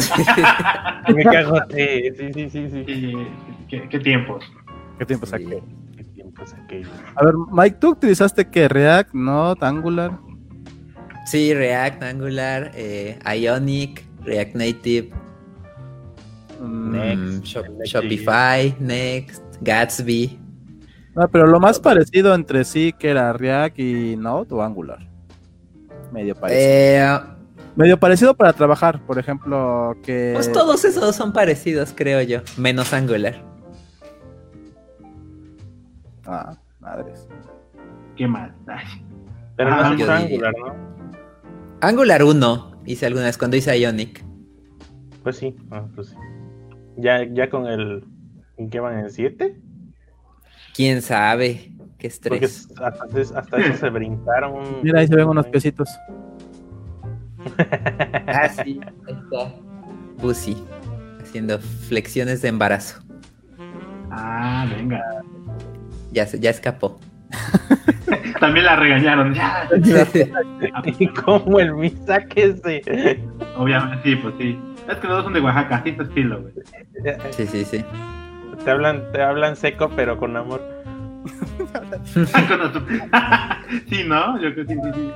[1.14, 2.12] Me cagoteé.
[2.16, 2.84] Sí, sí, sí, sí.
[2.86, 3.16] Sí,
[3.68, 4.44] ¿Qué, qué tiempos?
[5.00, 5.30] ¿Qué tiempo Sí.
[5.30, 5.62] saqué?
[5.96, 6.90] Qué tiempos aquellos.
[7.16, 10.12] A ver, Mike, ¿tú utilizaste que React, Node, Angular?
[11.24, 15.10] Sí, React, Angular, eh, Ionic, React Native,
[16.60, 17.84] Mm, Next, mm, Shop-.
[17.84, 20.38] Shopify, Next, Gatsby.
[21.16, 24.98] No, pero lo más parecido entre sí que era React y Node o Angular.
[26.12, 26.62] Medio parecido.
[26.70, 27.20] Eh,
[27.76, 30.32] Medio parecido para trabajar, por ejemplo, que...
[30.34, 33.42] pues todos esos son parecidos, creo yo, menos Angular.
[36.32, 37.26] Ah, madres.
[38.16, 38.24] ¿Qué?
[38.24, 39.04] Ay,
[39.56, 40.08] Pero Ah, no es.
[40.08, 40.74] Angular, ¿no?
[41.80, 44.24] Angular 1 hice alguna vez cuando hice Ionic.
[45.24, 46.16] Pues sí, ah, pues sí.
[46.98, 48.04] Ya, ya con el.
[48.58, 48.98] ¿En qué van?
[49.00, 49.60] ¿En 7?
[50.74, 51.72] ¿Quién sabe?
[51.98, 52.68] Qué Porque estrés.
[52.80, 54.54] hasta, eso- hasta eso se brincaron.
[54.82, 55.88] Mira, ahí se ven unos piecitos.
[58.26, 59.54] Ah, sí, ahí está.
[60.20, 60.62] Pussy,
[61.20, 63.02] haciendo flexiones de embarazo.
[64.10, 65.02] Ah, venga.
[66.12, 66.98] Ya, se- ya escapó.
[68.40, 69.34] También la regañaron.
[69.34, 69.68] Ya.
[70.98, 73.20] Y como el Misa que se.
[73.56, 74.58] Obviamente, sí, pues sí.
[74.88, 76.54] Es que los dos son de Oaxaca, así es estilo, güey.
[77.32, 77.84] Sí, sí, sí.
[78.64, 80.60] Te hablan, te hablan seco, pero con amor.
[83.88, 84.40] sí, ¿no?
[84.40, 85.10] Yo creo que sí, sí, sí.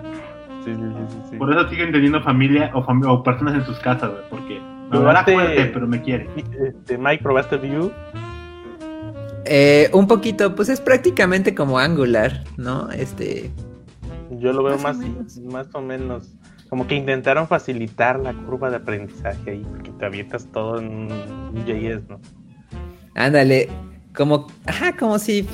[0.64, 1.36] Sí, sí, sí.
[1.36, 4.22] Por eso siguen teniendo familia o, fami- o personas en sus casas, güey.
[4.30, 6.28] Porque me hablará Probaste- fuerte, pero me quiere.
[6.36, 7.90] Este, Mike, ¿probaste Vue?
[9.46, 12.90] Eh, un poquito, pues es prácticamente como Angular, ¿no?
[12.90, 13.50] Este.
[14.38, 15.38] Yo lo veo Más más, o menos.
[15.40, 16.28] más o menos.
[16.70, 21.08] Como que intentaron facilitar la curva de aprendizaje ahí, porque te avientas todo en
[21.66, 22.20] JS, ¿no?
[23.14, 23.68] Ándale.
[24.16, 24.46] Como.
[24.66, 25.46] Ajá, como si.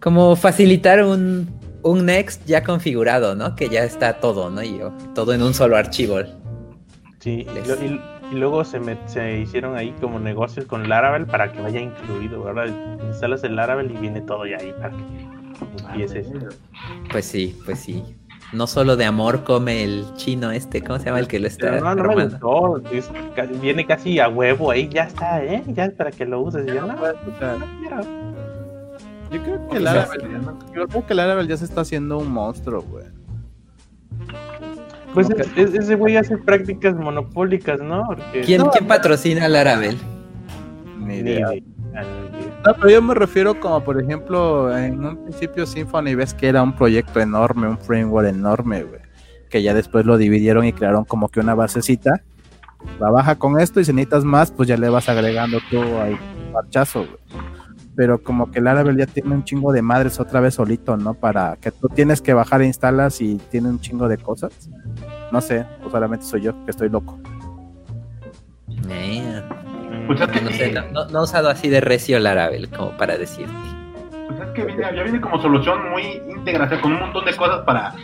[0.00, 1.48] Como facilitar un,
[1.82, 3.54] un Next ya configurado, ¿no?
[3.56, 4.62] Que ya está todo, ¿no?
[4.62, 6.18] Y oh, todo en un solo archivo.
[7.18, 8.00] Sí, Les- y,
[8.30, 12.42] y luego se, met- se hicieron ahí como negocios con Laravel para que vaya incluido,
[12.44, 12.66] ¿verdad?
[13.06, 16.32] Instalas el Laravel y viene todo ya ahí para que Y es eso.
[17.10, 18.02] Pues sí, pues sí.
[18.52, 21.70] No solo de amor come el chino este, ¿cómo se llama el que lo está
[21.70, 23.08] Pero no, no me gustó, es
[23.60, 25.62] viene casi a huevo ahí, ya está, ¿eh?
[25.68, 26.66] Ya es para que lo uses.
[26.66, 28.02] Y yo, no, O sea, no quiero.
[29.30, 30.20] yo creo que ya- Laravel,
[30.74, 33.04] yo creo que el Laravel ya se está haciendo un monstruo, güey.
[35.14, 38.04] Pues Como es- es- ese güey hace prácticas monopólicas, ¿no?
[38.06, 39.96] Porque ¿Quién, No, quién patrocina a Laravel?
[40.98, 41.48] Ni idea.
[41.50, 41.64] ni idea.
[42.64, 46.62] No, pero yo me refiero como, por ejemplo, en un principio Symfony ves que era
[46.62, 49.00] un proyecto enorme, un framework enorme, güey.
[49.48, 52.22] Que ya después lo dividieron y crearon como que una basecita.
[52.98, 56.16] Trabaja con esto y si necesitas más, pues ya le vas agregando tú ahí
[56.52, 57.18] parchazo, güey.
[57.96, 61.14] Pero como que el Laravel ya tiene un chingo de madres otra vez solito, ¿no?
[61.14, 64.70] Para que tú tienes que bajar e instalas y tiene un chingo de cosas.
[65.32, 67.18] No sé, o solamente soy yo, que estoy loco.
[68.88, 69.42] Eh,
[70.06, 72.90] Pues es que no, sé, no, no- no he usado así de recio Laravel como
[72.96, 73.52] para decirte.
[74.28, 77.24] Pues es que viene, ya viene como solución muy íntegra, o sea, con un montón
[77.24, 77.94] de cosas para,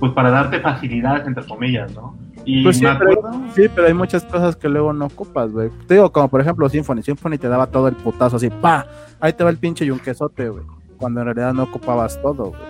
[0.00, 2.16] pues para darte facilidades, entre comillas, ¿no?
[2.46, 3.12] Y Pues sí, pero,
[3.54, 5.70] sí, pero hay muchas cosas que luego no ocupas, güey.
[5.88, 7.02] Te digo, como por ejemplo Symphony.
[7.02, 8.86] Symphony te daba todo el putazo así, pa,
[9.20, 10.64] ahí te va el pinche yunquesote, güey.
[10.98, 12.60] Cuando en realidad no ocupabas todo, güey.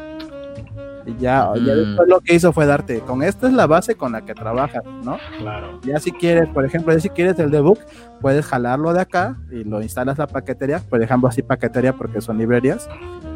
[1.07, 1.77] Y ya, ya Mm.
[1.77, 4.83] después lo que hizo fue darte, con esta es la base con la que trabajas,
[5.05, 5.19] ¿no?
[5.39, 7.79] claro, Ya si quieres, por ejemplo, ya si quieres el debug,
[8.23, 12.39] puedes jalarlo de acá y lo instalas la paquetería, por ejemplo, así paquetería porque son
[12.39, 12.89] librerías.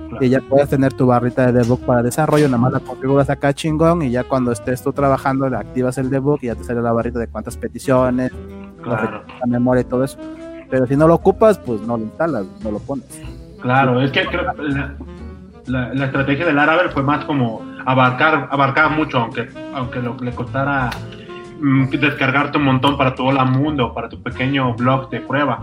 [0.09, 0.25] claro.
[0.25, 3.53] Y ya puedes tener tu barrita de debug para desarrollo, nada más la configuras acá
[3.53, 6.81] chingón y ya cuando estés tú trabajando le activas el debug y ya te sale
[6.81, 8.33] la barrita de cuántas peticiones,
[8.83, 10.19] claro, la memoria y todo eso.
[10.71, 13.21] Pero si no lo ocupas, pues no lo instalas, no lo pones.
[13.61, 14.63] claro, es que creo que
[15.69, 20.33] la, la, estrategia del Laravel fue más como abarcar, abarcar mucho, aunque, aunque lo, le
[20.33, 20.91] costara
[21.61, 25.63] mm, descargarte un montón para tu hola mundo, para tu pequeño blog de prueba.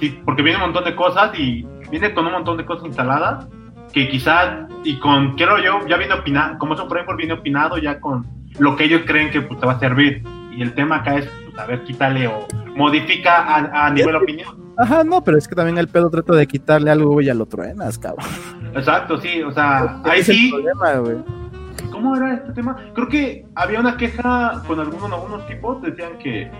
[0.00, 3.46] Sí, porque viene un montón de cosas y viene con un montón de cosas instaladas
[3.92, 7.78] que quizás, y con, quiero yo, ya viene opinado, como es un framework, viene opinado
[7.78, 8.26] ya con
[8.58, 10.22] lo que ellos creen que pues, te va a servir.
[10.56, 14.62] Y el tema acá es, pues, a ver, quítale o modifica a, a nivel opinión.
[14.76, 17.46] Ajá, no, pero es que también el pedo trata de quitarle algo y ya lo
[17.46, 18.26] truenas, cabrón.
[18.74, 20.46] Exacto, sí, o sea, ahí sí.
[20.46, 21.16] el problema, güey.
[21.90, 22.76] ¿Cómo era este tema?
[22.94, 26.50] Creo que había una queja con algunos, algunos tipos, decían que,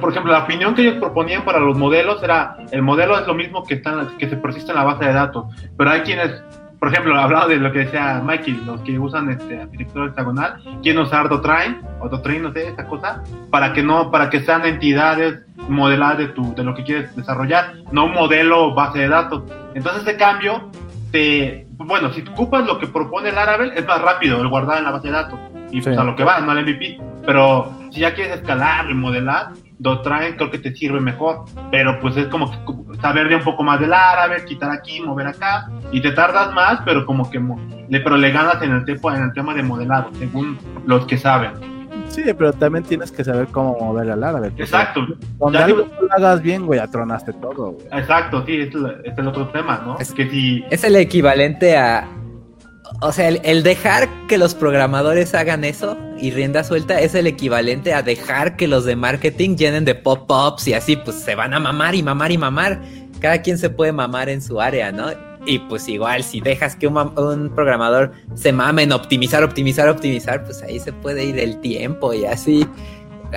[0.00, 3.34] por ejemplo, la opinión que ellos proponían para los modelos era, el modelo es lo
[3.34, 6.42] mismo que, está, que se persiste en la base de datos, pero hay quienes,
[6.78, 11.02] por ejemplo, hablaba de lo que decía Mikey, los que usan este arquitectura hexagonal, quieren
[11.02, 15.40] usar Dotrain, o Dotrain, no sé, esa cosa, para que no, para que sean entidades
[15.68, 19.42] modeladas de, tu, de lo que quieres desarrollar, no un modelo base de datos.
[19.74, 20.70] Entonces ese cambio
[21.10, 24.84] te, bueno, si ocupas lo que propone el Laravel, es más rápido el guardar en
[24.84, 25.40] la base de datos.
[25.70, 26.00] Y pues Sí.
[26.00, 26.98] a lo que va, no al MVP.
[27.26, 29.48] Pero si ya quieres escalar y modelar,
[29.78, 31.44] Dotrain creo que te sirve mejor.
[31.70, 32.58] Pero pues es como que
[33.00, 35.70] saber de un poco más del Laravel, quitar aquí, mover acá.
[35.92, 37.40] Y te tardas más, pero como que
[37.88, 41.16] le, pero le ganas en el, tema, en el tema de modelado, según los que
[41.16, 41.52] saben.
[42.08, 44.50] Sí, pero también tienes que saber cómo mover al árabe.
[44.56, 45.06] Exacto,
[45.52, 47.86] Ya algo no lo hagas bien, güey, atronaste todo, güey.
[47.92, 49.98] exacto, sí, es, el- es el otro tema, ¿no?
[49.98, 52.08] Es- que si Es el equivalente a.
[53.00, 57.28] O sea, el, el dejar que los programadores hagan eso y rienda suelta es el
[57.28, 61.54] equivalente a dejar que los de marketing llenen de pop-ups y así, pues se van
[61.54, 62.80] a mamar y mamar y mamar.
[63.20, 65.06] Cada quien se puede mamar en su área, ¿no?
[65.46, 70.44] Y pues igual, si dejas que un, un programador se mame en optimizar, optimizar, optimizar,
[70.44, 72.66] pues ahí se puede ir el tiempo y así.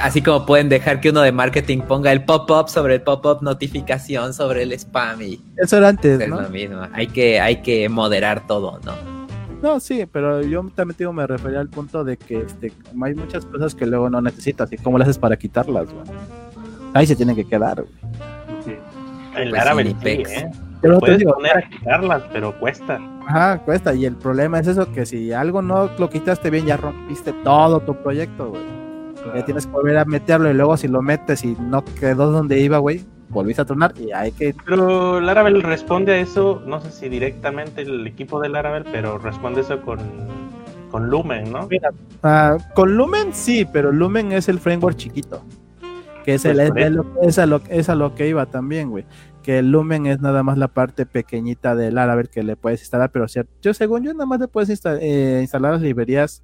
[0.01, 4.33] Así como pueden dejar que uno de marketing ponga el pop-up sobre el pop-up notificación
[4.33, 6.41] sobre el spam y Eso era antes, es ¿no?
[6.41, 6.81] lo mismo.
[6.93, 9.20] Hay que, hay que moderar todo, ¿no?
[9.61, 13.45] No, sí, pero yo también digo, me refería al punto de que este, hay muchas
[13.45, 16.05] cosas que luego no necesitas y cómo le haces para quitarlas, güey.
[16.93, 17.93] Ahí se tienen que quedar, güey.
[18.65, 18.71] sí.
[19.35, 19.95] El Pues Laravel sí.
[20.09, 20.51] ¿eh?
[20.81, 22.99] Pero te Puedes digo, poner a quitarlas, pero cuesta.
[23.27, 23.93] ajá, cuesta.
[23.93, 27.79] Y el problema es eso, que si algo no lo quitaste bien, ya rompiste todo
[27.81, 28.63] tu proyecto, güey.
[29.21, 29.37] Claro.
[29.37, 32.59] Ya tienes que volver a meterlo y luego si lo metes y no quedó donde
[32.59, 34.53] iba, güey, volviste a tronar y hay que...
[34.65, 39.61] Pero Laravel responde a eso, no sé si directamente el equipo de Laravel, pero responde
[39.61, 39.99] eso con,
[40.91, 41.67] con Lumen, ¿no?
[42.23, 45.43] Ah, con Lumen sí, pero Lumen es el framework chiquito.
[46.23, 47.03] Que es, Pues el, por es, eso.
[47.03, 49.05] lo, es a lo, es a lo que iba también, güey.
[49.41, 53.09] Que el Lumen es nada más la parte pequeñita del Laravel que le puedes instalar,
[53.11, 56.43] pero cier- yo según yo nada más le puedes insta- eh, instalar las librerías,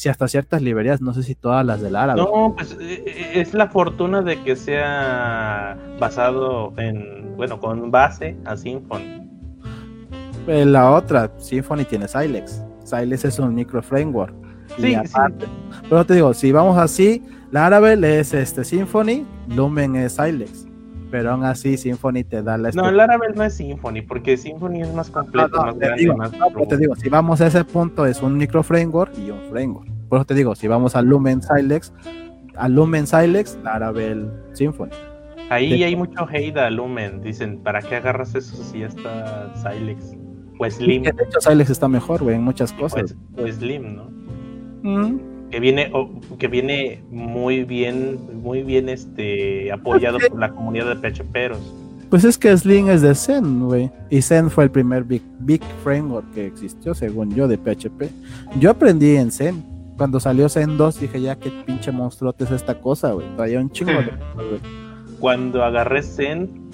[0.00, 2.24] si hasta ciertas librerías, no sé si todas las del Laravel.
[2.24, 8.34] No, pues eh, eh, es la fortuna de que sea basado en, bueno, con base
[8.46, 9.28] a Symfony.
[10.46, 12.62] Eh, la otra, Symfony tiene Silex.
[12.84, 14.34] Silex es un micro framework.
[14.76, 14.94] Sí, sí.
[14.94, 15.46] aparte-
[15.88, 20.66] Pero te digo, si vamos así, Laravel es este Symfony, Lumen es Silex.
[21.10, 24.82] pero aún así Symphony te da la No, el Laravel no es Symphony, porque Symphony
[24.82, 27.40] es más completo, No, no, más te grande, digo, más no, te digo, si vamos
[27.40, 29.89] a ese punto es un micro framework y un framework.
[30.10, 31.92] Por eso te digo, si vamos a Lumen Silex,
[32.56, 34.90] a Lumen Silex, Laravel Symphony.
[35.48, 37.22] Ahí de- hay mucho hate a Lumen.
[37.22, 40.12] Dicen, ¿para qué agarras eso si ya está Silex?
[40.58, 41.04] O Slim.
[41.04, 43.16] De hecho Silex está mejor, güey, en muchas O, cosas.
[43.38, 44.10] o Slim, ¿no?
[44.82, 45.18] Mm.
[45.50, 50.96] Que viene, o- que viene muy bien, muy bien este apoyado por la comunidad de
[50.96, 51.58] PHPeros.
[52.10, 53.90] Pues es que Sling es de Zen, güey.
[54.10, 58.10] Y Zen fue el primer big, big framework que existió, según yo, de PHP.
[58.58, 59.64] Yo aprendí en Zen.
[60.00, 63.26] Cuando salió Zen 2 dije, ya qué pinche monstruote es esta cosa, güey.
[63.36, 64.10] Traía un chingo de...
[64.34, 64.60] güey.
[65.18, 66.70] Cuando agarré Zen,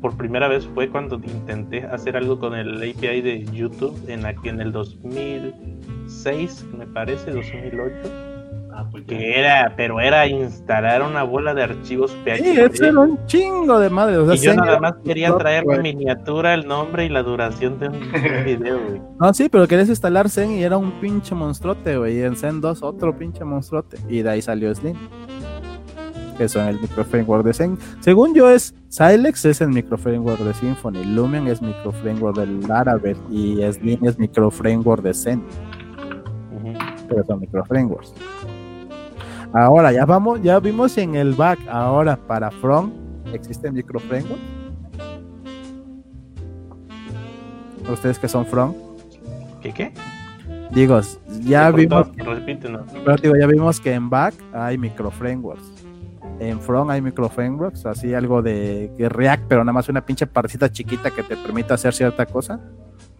[0.00, 4.48] por primera vez fue cuando intenté hacer algo con el API de YouTube en, aquí
[4.48, 8.33] en el 2006, me parece, 2008.
[8.76, 9.04] Ah, pues.
[9.04, 12.42] Que era, pero era instalar una bola de archivos PHP.
[12.42, 14.16] Sí, eso era un chingo de madre.
[14.16, 17.78] O sea, y yo nada más quería traer la miniatura, el nombre y la duración
[17.78, 19.00] de un, de video, güey.
[19.20, 22.18] No, sí, pero querías instalar Zen y era un pinche monstruote, güey.
[22.18, 23.96] Y en Zen 2 otro pinche monstruote.
[24.08, 24.96] Y de ahí salió Slim.
[26.36, 27.78] Que son el microframework de Zen.
[28.00, 31.04] Según yo es Silex es el microframework de Symfony.
[31.04, 33.16] Lumen es microframework del Laravel.
[33.30, 35.44] Y Slim es microframework de Zen.
[37.08, 38.14] Pero son microframeworks.
[39.54, 41.60] Ahora ya vamos, ya vimos en el back.
[41.68, 42.92] Ahora para front
[43.32, 44.40] existe microframework.
[47.88, 48.76] Ustedes que son front.
[49.62, 49.92] ¿Qué qué?
[50.72, 51.00] Digo,
[51.42, 52.08] ya vimos.
[52.16, 55.84] Pero digo, ya vimos que en back hay microframeworks.
[56.40, 60.70] En front hay microframeworks, así algo de que React, pero nada más una pinche partecita
[60.72, 62.58] chiquita que te permita hacer cierta cosa.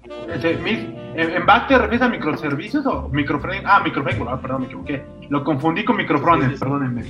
[0.06, 3.62] ¿En back te refieres a microservicios o microframe?
[3.64, 5.02] Ah, microframe, ah, perdón, me equivoqué.
[5.28, 7.04] Lo confundí con microfrontend, perdónenme.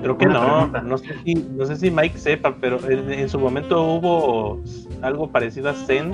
[0.00, 3.38] Creo que no, no sé si, no sé si Mike sepa, pero en, en su
[3.38, 4.62] momento hubo
[5.02, 6.12] algo parecido a Zen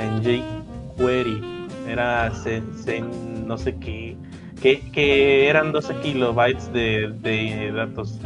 [0.00, 1.42] en jQuery.
[1.86, 4.16] Era Zen, Zen no sé qué,
[4.60, 8.20] que, que eran 12 kilobytes de, de datos.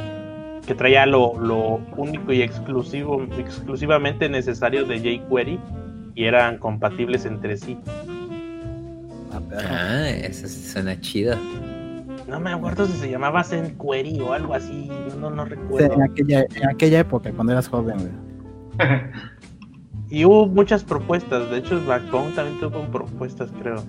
[0.67, 5.59] Que traía lo, lo único y exclusivo, exclusivamente necesario de jQuery
[6.15, 7.79] y eran compatibles entre sí.
[9.69, 11.37] Ah, eso suena chido.
[12.29, 14.91] No me acuerdo si se llamaba Zen Query o algo así,
[15.21, 15.95] no, no Sí, recuerdo.
[15.95, 17.97] en, aquella, en aquella época, cuando eras joven.
[17.99, 18.89] güey.
[20.09, 23.83] Y hubo muchas propuestas, de hecho Backbone también tuvo propuestas, creo.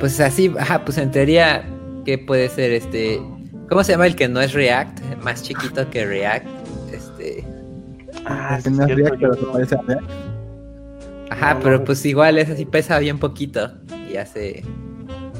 [0.00, 1.64] Pues así, ajá, pues en teoría,
[2.04, 3.20] ¿qué puede ser este?
[3.68, 5.00] ¿Cómo se llama el que no es React?
[5.22, 6.46] Más chiquito que React.
[8.26, 9.76] Ah, sí, cierto, yo- parece.
[11.30, 11.84] Ajá, No, pero no.
[11.84, 13.70] pues igual es así, pesa bien poquito.
[14.10, 14.62] Y hace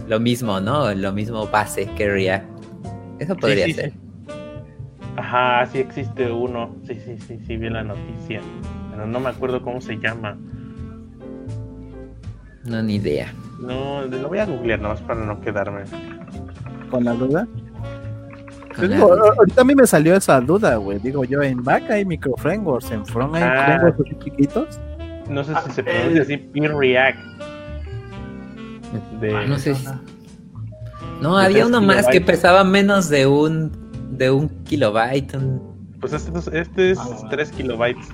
[0.09, 0.93] lo mismo, ¿no?
[0.95, 2.45] Lo mismo base que React.
[3.21, 3.91] Eso podría sí, sí, ser.
[3.93, 3.99] sí.
[5.17, 6.75] Ajá, sí existe uno.
[6.87, 8.41] Sí, sí, sí, sí, vi la noticia.
[8.91, 10.37] Pero no me acuerdo cómo se llama.
[12.65, 13.33] No, ni idea.
[13.61, 15.83] No, lo voy a googlear nomás para no quedarme.
[16.91, 17.47] Con la duda.
[18.81, 20.99] Digo, ahorita a mí me salió esa duda, güey.
[20.99, 23.65] Digo yo, en back hay microframeworks, en front hay Ah.
[23.67, 24.81] frameworks así chiquitos.
[25.29, 25.85] No sé Ah, si se eh.
[25.85, 27.19] pronuncia así, Peer React.
[29.21, 29.47] De...
[29.47, 29.87] No sé si-
[31.21, 33.73] No, De había uno más que pesaba menos de un
[34.19, 35.35] de un kilobyte.
[35.37, 37.29] un- Pues este, es- este es Ah.
[37.31, 38.07] 3 kilobytes.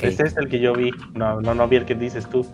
[0.00, 0.90] Este es el que yo vi.
[1.14, 2.46] No, no, no vi el que dices tú.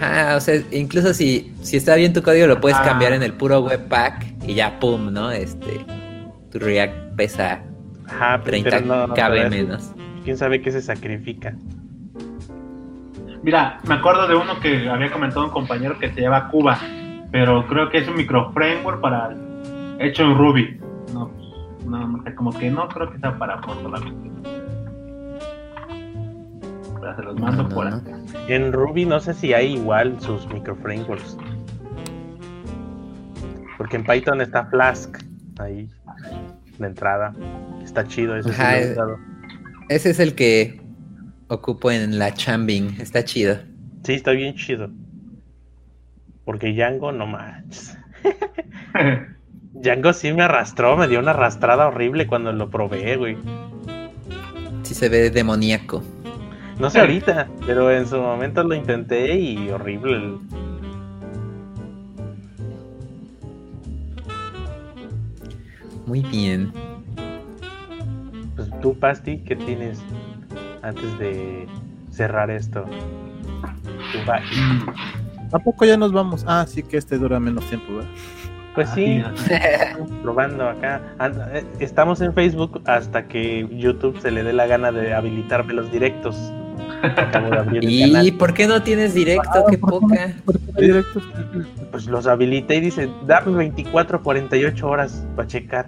[0.00, 2.82] Ajá, o sea, incluso si, si está bien tu código lo puedes Ah.
[2.84, 5.30] cambiar en el puro webpack y ya pum, ¿no?
[5.30, 5.84] Este
[6.50, 7.62] tu React pesa
[8.06, 9.90] Ajá, pero 30 no, no, KB menos.
[10.24, 11.54] ¿Quién sabe qué se sacrifica?
[13.42, 16.78] Mira, me acuerdo de uno que había comentado un compañero que se llama Cuba,
[17.32, 19.34] pero creo que es un microframework para
[19.98, 20.78] hecho en Ruby.
[21.12, 21.30] No,
[21.86, 24.30] no, como que no creo que sea para solamente.
[27.02, 27.96] Pero se los mando No, no, por no.
[27.96, 28.16] acá.
[28.46, 31.36] En Ruby no sé si hay igual sus microframeworks.
[33.76, 35.18] Porque en Python está Flask
[35.58, 35.88] ahí,
[36.78, 37.34] la entrada.
[37.82, 38.98] Está chido, sí Ajá, lo he es-.
[39.88, 40.80] Ese es el que
[41.48, 43.58] ocupo en la Chambing, está chido.
[44.04, 44.88] Sí, está bien chido.
[46.44, 47.98] Porque Django no manches.
[49.74, 53.36] Django sí me arrastró, me dio una arrastrada horrible cuando lo probé, güey.
[54.84, 56.02] Sí se ve demoníaco.
[56.82, 60.16] No sé ahorita, pero en su momento lo intenté y horrible.
[60.16, 60.38] el-
[66.06, 66.72] Muy bien.
[68.56, 70.02] Pues tú, Pasti, ¿qué tienes
[70.82, 71.66] antes de
[72.10, 72.84] cerrar esto?
[74.12, 74.42] Tu back.
[75.52, 76.44] ¿A poco ya nos vamos?
[76.48, 78.10] Ah, sí que este dura menos tiempo, ¿verdad?
[78.74, 81.00] Pues sí, estamos probando acá.
[81.52, 85.92] Eh, Estamos en Facebook hasta que YouTube se le dé la gana de habilitarme los
[85.92, 86.36] directos.
[87.02, 89.64] Acabo de abrir el ¿Y por qué no tienes directo?
[89.68, 90.32] Qué poca.
[90.44, 91.22] ¿Por qué hay directos?
[91.90, 95.86] Pues los habilité y dice, dame 24, 48 horas para checar.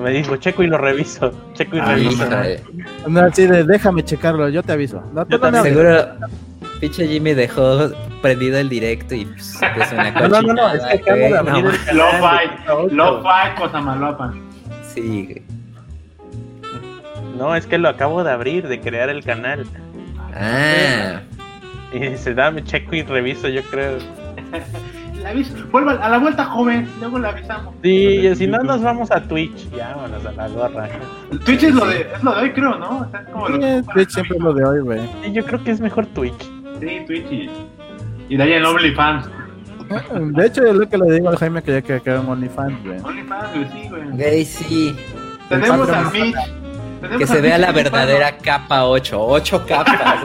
[0.00, 1.32] Me dijo, checo y lo reviso.
[1.54, 2.26] Checo y Ay, reviso.
[3.06, 5.02] No, así de, déjame checarlo, yo te aviso.
[5.12, 5.62] No, Yo no.
[5.62, 6.06] Seguro
[6.80, 10.82] pinche Jimmy dejó prendido el directo y pues, puso una No, no, no, no, es
[10.84, 12.40] que acabo de abrir el Lo canal.
[12.88, 14.34] fi, lo fi, cosa malopa.
[14.92, 15.42] Sí, güey.
[17.38, 19.66] No, es que lo acabo de abrir, de crear el canal.
[20.34, 21.20] Ah,
[21.92, 23.98] Y dice, dame checo y reviso, yo creo.
[25.22, 25.54] La aviso.
[25.70, 26.86] Vuelva a la vuelta, joven.
[27.00, 27.74] Luego la avisamos.
[27.82, 30.88] Sí, y si no nos vamos a Twitch, ya vámonos a la gorra.
[31.46, 32.98] Twitch es lo de, es lo de hoy, creo, ¿no?
[32.98, 35.00] O sea, es como lo que Sí, ocupan Twitch siempre es lo de hoy, güey.
[35.22, 36.42] Sí, yo creo que es mejor Twitch.
[36.78, 37.50] Sí, Twitch y,
[38.28, 39.30] y de ahí en OnlyFans.
[40.34, 42.98] De hecho, es lo que le digo al Jaime que ya que un OnlyFans, güey.
[43.02, 44.10] OnlyFans, güey, sí, güey.
[44.10, 44.96] güey, sí.
[45.48, 46.36] Tenemos al Mitch.
[47.08, 49.16] Tenemos Que se vea la verdadera capa 8.
[49.20, 50.20] 8 capas.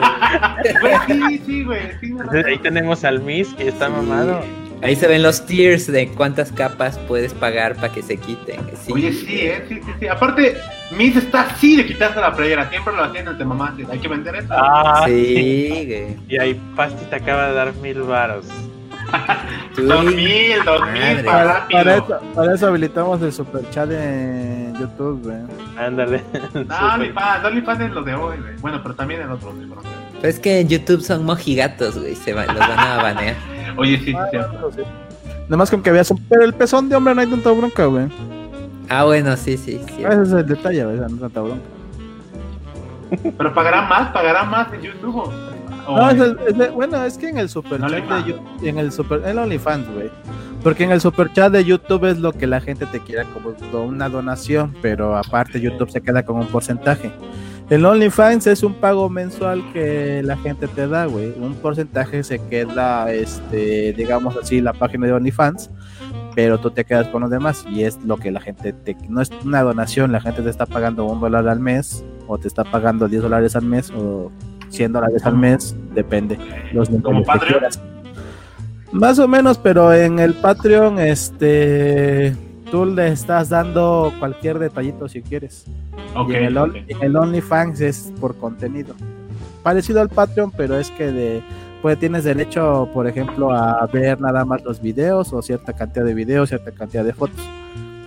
[0.80, 0.96] güey.
[1.06, 1.80] Güey, sí, sí, güey.
[2.00, 2.12] Sí,
[2.46, 3.92] ahí tenemos al Miss que está Sí.
[3.92, 4.40] mamado.
[4.82, 8.60] Ahí se ven los tiers de cuántas capas puedes pagar para que se quiten.
[8.82, 8.90] Sí.
[8.94, 10.08] Oye, sí, eh, sí, sí, sí.
[10.08, 10.56] Aparte,
[10.96, 12.66] Mitch está así de quitarse la playera.
[12.70, 13.74] Siempre lo hacían entre mamás.
[13.90, 14.48] Hay que vender eso.
[14.50, 16.16] Ah, Sí, güey.
[16.28, 18.46] Y ahí Pasti te acaba de dar mil varos.
[19.76, 21.24] Dos mil, dos mil, Madre.
[21.24, 25.36] para Para, eso, para eso habilitamos el super chat en YouTube, güey.
[25.78, 26.22] Ándale.
[26.32, 26.76] No, Súper.
[26.94, 28.56] OnlyFans, OnlyFans es lo de hoy, güey.
[28.60, 29.82] Bueno, pero también el otro, pero-
[30.20, 32.14] Pero es que en YouTube son mojigatos, güey.
[32.16, 33.36] Se va- los van a banear.
[33.76, 34.36] Oye, sí, sí, Ah, sí.
[34.38, 34.80] no, sí.
[35.44, 36.18] Nada más con que veas un...
[36.28, 38.06] Pero el pezón de hombre no hay tanta bronca, güey.
[38.88, 40.04] Ah, bueno, sí, sí, sí.
[40.04, 40.96] Ese es el detalle, güey.
[40.96, 41.64] No hay tanta bronca.
[43.38, 45.16] Pero pagarán más, pagarán más en YouTube.
[45.16, 48.92] o- No, es el- es el- bueno, es que en el super de en el
[48.92, 50.10] super, el OnlyFans, güey.
[50.62, 53.54] Porque en el super chat de YouTube es lo que la gente te quiere como
[53.84, 57.10] una donación, pero aparte YouTube se queda con un porcentaje.
[57.70, 61.32] El OnlyFans es un pago mensual que la gente te da, güey.
[61.38, 65.70] Un porcentaje se queda, este, digamos así, la página de OnlyFans,
[66.34, 69.20] pero tú te quedas con los demás y es lo que la gente te, no
[69.22, 72.64] es una donación, la gente te está pagando un dólar al mes o te está
[72.64, 74.32] pagando 10 dólares al mes o
[74.70, 76.38] 100 dólares al mes, depende.
[76.72, 77.62] Los Como Patreon.
[78.92, 82.34] Más o menos, pero en el Patreon, este,
[82.70, 85.64] tú le estás dando cualquier detallito si quieres.
[86.14, 86.44] Ok, y en
[87.02, 88.94] el, OnlyFans es por contenido.
[89.62, 91.42] Parecido al Patreon, pero es que de,
[91.82, 96.14] pues tienes derecho, por ejemplo, a ver nada más los videos o cierta cantidad de
[96.14, 97.40] videos, cierta cantidad de fotos.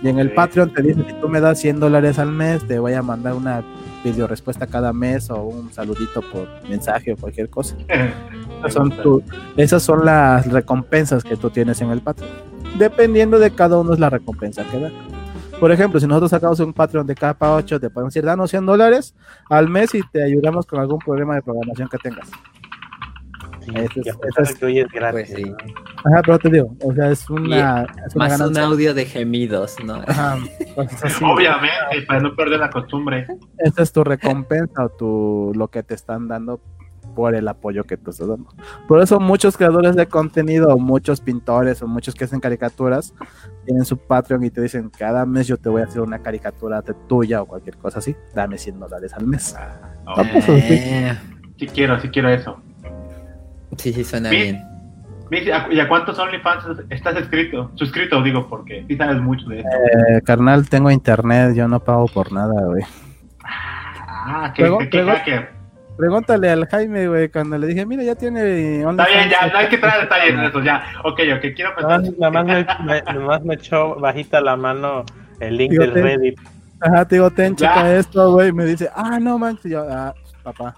[0.02, 0.32] Y en el.
[0.32, 3.32] Patreon te dice, si tú me das 100 dólares al mes, te voy a mandar
[3.32, 3.64] una
[4.04, 7.74] video respuesta cada mes o un saludito por mensaje o cualquier cosa.
[8.66, 9.22] Esas son, tu-
[9.56, 12.30] esas son las recompensas que tú tienes en el Patreon.
[12.78, 14.90] Dependiendo de cada uno es la recompensa que da.
[15.60, 18.66] Por ejemplo, si nosotros sacamos un Patreon de capa 8, te podemos decir, danos 100
[18.66, 19.14] dólares
[19.48, 22.28] al mes y te ayudamos con algún problema de programación que tengas.
[23.60, 23.96] Sí, es-
[24.50, 25.30] es- que hoy es gratis.
[25.32, 25.44] Pues sí.
[25.50, 25.56] ¿no?
[26.12, 29.76] Ajá, pero te digo, o sea, es una, es una Más un audio de gemidos,
[29.82, 30.02] ¿no?
[30.06, 30.36] Ajá,
[31.02, 31.24] así.
[31.24, 33.26] Obviamente, para no perder la costumbre.
[33.58, 36.60] Esta es tu recompensa o tu, lo que te están dando
[37.14, 38.48] por el apoyo que tú estás dando.
[38.88, 43.14] Por eso muchos creadores de contenido, o muchos pintores o muchos que hacen caricaturas,
[43.64, 46.82] tienen su Patreon y te dicen, cada mes yo te voy a hacer una caricatura
[46.82, 49.56] de tuya o cualquier cosa así, dame 100 dólares al mes.
[50.06, 51.10] Oh, sí.
[51.56, 52.60] Sí quiero, sí quiero eso.
[53.78, 54.36] sí, sí, suena Sí.
[54.36, 54.62] bien.
[55.30, 57.70] Mitch, ¿a- ¿Y a cuántos OnlyFans estás escrito?
[57.76, 59.68] Suscrito, digo, porque sí sabes mucho de eso.
[59.68, 62.82] Eh, carnal, tengo internet, yo no pago por nada, güey.
[63.42, 65.53] Ah, qué, Luego- qué- qué luego- hacker.
[65.96, 69.14] Pregúntale al Jaime, güey, cuando le dije, mira, ya tiene Está OnlyFans".
[69.14, 70.82] bien, ya, no hay que traer detalles en eso, ya.
[71.04, 72.02] Ok, ok, quiero pensar.
[72.18, 75.04] nada más me, me- nada más me echó bajita la mano
[75.40, 76.38] el link del Reddit.
[76.80, 77.68] Ajá, te digo, ten, Ya.
[77.74, 78.48] checa esto, güey.
[78.48, 79.70] y Me dice, ah, no manches.
[79.70, 80.74] Yo, ah, papá,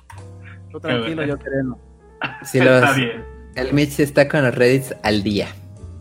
[0.71, 1.79] tú tranquilo, yo creo.
[2.45, 3.25] Sí, Está los, bien.
[3.57, 5.49] el Mitch está con los Reddits al día.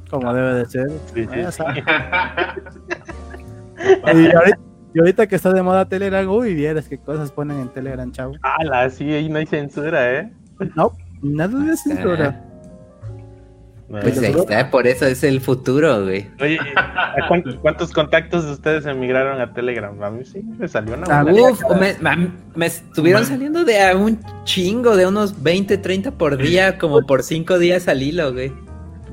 [0.10, 0.90] Como debe de ser.
[1.14, 2.56] Sí, sí, Ah.
[4.14, 4.58] Y ahorita,
[4.96, 8.34] y ahorita que está de moda Telegram, uy, vieras qué cosas ponen en Telegram, chavo.
[8.42, 10.32] Ala, sí, ahí no hay censura, ¿eh?
[10.76, 10.92] No,
[11.22, 12.42] nada de censura.
[12.42, 16.28] Ah, Pues ahí está, por eso es el futuro, güey.
[16.42, 20.02] Oye, ¿a cuán- ¿cuántos contactos de ustedes emigraron a Telegram?
[20.02, 23.84] A mí sí, me salió una Ah, buena Uf, me, me- me estuvieron saliendo de
[23.84, 28.34] a un chingo, de unos 20, 30 por día, como por 5 días al hilo,
[28.34, 28.50] güey.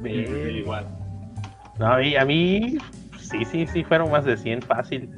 [0.02, 0.86] Sí, sí, igual.
[1.78, 2.78] No, y a mí,
[3.20, 5.10] sí, sí, sí, fueron más de 100 fácil.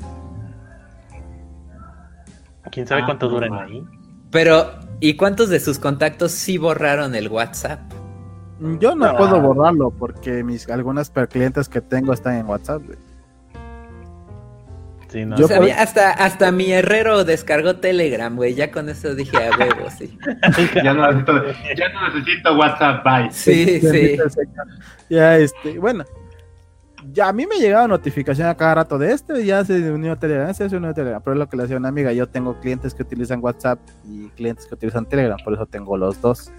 [2.75, 3.83] ¿Quién sabe Ah, cuánto no duran ahí?
[4.31, 7.81] Pero, ¿y cuántos de sus contactos sí borraron el WhatsApp?
[8.81, 9.16] Yo no Ah.
[9.16, 12.83] puedo borrarlo porque mis algunas clientes que tengo están en WhatsApp.
[12.85, 12.99] güey.
[15.09, 15.37] Sí, no.
[15.37, 18.55] Yo O sea, por- mira, hasta, hasta mi herrero descargó Telegram, güey.
[18.55, 20.18] Ya con eso dije a huevo, sí.
[20.83, 21.45] Ya no necesito,
[21.77, 23.31] ya no necesito WhatsApp, bye.
[23.31, 24.16] Sí, sí.
[25.09, 26.05] Ya, este, bueno.
[27.12, 30.16] Ya a mí me llegaba notificación a cada rato de este, ya se unió a
[30.16, 31.20] Telegram, este se unió a Telegram.
[31.22, 33.78] Pero es lo que le decía una amiga, yo tengo clientes que utilizan WhatsApp
[34.09, 36.50] y clientes que utilizan Telegram, por eso tengo los dos.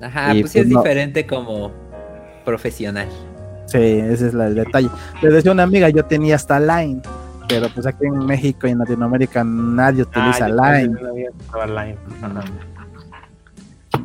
[0.00, 0.80] Ajá, Y pues sí pues es no.
[0.82, 1.70] diferente como
[2.44, 3.08] profesional.
[3.66, 4.88] Sí, ese es la- el detalle.
[5.22, 7.02] Le decía una amiga, yo tenía hasta Line,
[7.48, 11.28] pero pues aquí en México y en Latinoamérica nadie utiliza Ah, yo Line.
[11.52, 11.98] no Line.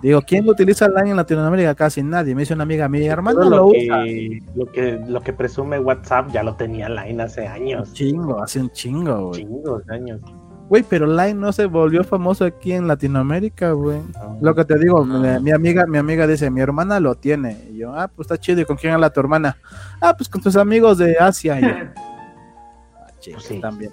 [0.05, 1.73] Digo, ¿quién utiliza Line en Latinoamérica?
[1.73, 2.35] Casi nadie.
[2.35, 4.03] Me dice una amiga, mi hermano lo, lo, usa.
[4.03, 7.91] que, lo que lo que presume WhatsApp ya lo tenía Line hace años.
[7.93, 9.41] Chingo, hace un chingo, güey.
[9.41, 10.21] Chingos años.
[10.69, 13.97] Güey, pero Line no se volvió famoso aquí en Latinoamérica, güey.
[14.13, 14.37] No.
[14.41, 15.19] Lo que te digo, No.
[15.19, 17.57] mi, mi amiga, mi amiga dice, mi hermana lo tiene.
[17.71, 18.61] Y yo, ah, pues está chido.
[18.61, 19.57] ¿Y con quién habla tu hermana?
[20.01, 21.59] Ah, pues con tus amigos de Asia.
[21.59, 21.67] Y yo,
[22.95, 23.59] ah, chinga, Pues sí.
[23.59, 23.91] también.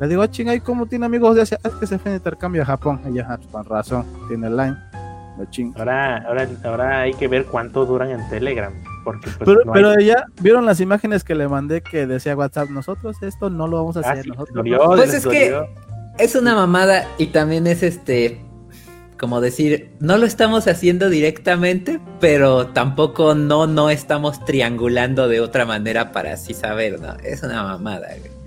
[0.00, 1.58] Le digo, ah, chinga, ¿y cómo tiene amigos de Asia?
[1.62, 3.00] Ah, es que se fue de intercambio a Japón.
[3.08, 4.76] Y yo, ah, pues con razón, tiene Line.
[5.76, 8.72] Ahora, ahora, ahora hay que ver cuánto duran en Telegram.
[9.04, 12.36] Porque pues, Pero, no hay- pero ya vieron las imágenes que le mandé que decía
[12.36, 14.24] WhatsApp, nosotros esto no lo vamos a Ah, hacer.
[14.24, 14.96] sí, nosotros dolió, no".
[14.96, 15.56] Pues es que-.
[16.18, 18.40] Es una mamada y también es este,
[19.18, 25.64] como decir, no lo estamos haciendo directamente, pero tampoco no, no estamos triangulando de otra
[25.64, 27.14] manera para así saber, ¿no?
[27.24, 28.39] Es una mamada, güey.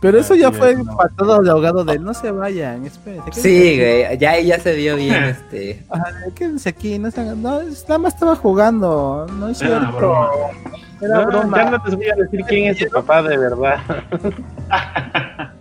[0.00, 0.96] Pero eso Ah, ya sí, fue no.
[0.96, 3.40] patado de ahogado de no se vayan, espérense.
[3.40, 5.84] Sí, güey, ya ya se vio bien, este.
[5.88, 9.96] Ajá, quédense aquí, no se hagan- no, nada más estaba jugando, no es Era cierto.
[9.96, 10.28] broma.
[11.00, 11.56] Era No, broma.
[11.64, 13.78] Ya no te voy a decir quién es su papá de verdad.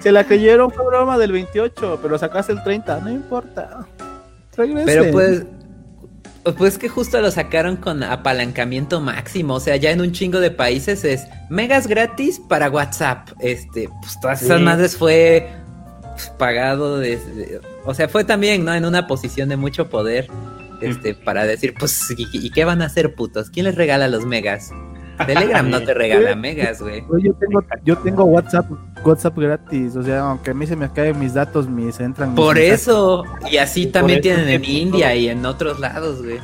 [0.00, 3.86] Se la creyeron, fue broma del 28, pero sacaste el 30, no importa.
[4.56, 4.84] Regresen.
[4.86, 5.44] Pero pues,
[6.56, 9.54] pues que justo lo sacaron con apalancamiento máximo.
[9.54, 13.30] O sea, ya en un chingo de países es megas gratis para WhatsApp.
[13.40, 15.48] Este, pues todas esas madres fue
[16.12, 17.60] pues, pagado desde.
[17.84, 18.74] O sea, fue también, ¿no?
[18.74, 20.28] En una posición de mucho poder.
[20.80, 23.50] Este, para decir, pues, ¿y, y qué van a hacer, putos?
[23.50, 24.72] ¿Quién les regala los megas?
[25.26, 27.04] Telegram no te regala megas, güey.
[27.22, 28.66] Yo tengo, yo tengo WhatsApp,
[29.04, 32.30] WhatsApp gratis, o sea, aunque a mí se me caen mis datos, mis entran.
[32.30, 36.38] mis Por eso, y así también eso tienen en India y en otros lados, güey.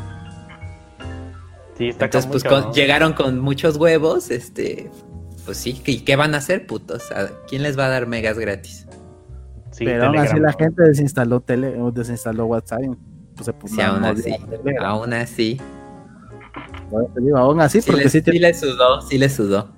[1.77, 4.91] Sí, está Entonces, pues con- llegaron con muchos huevos, este,
[5.45, 7.13] pues sí, ¿y qué van a hacer, putos?
[7.13, 8.87] ¿A ¿Quién les va a dar megas gratis?
[9.71, 12.81] Sí, Pero aún así la gente desinstaló tele, o desinstaló WhatsApp.
[12.83, 12.89] y,
[13.37, 14.35] Pues se puso Sí, aún así,
[14.81, 15.61] aún así.
[17.37, 19.69] Aún así, Sí, porque le, sí te- sí le sudó, sí le sudó.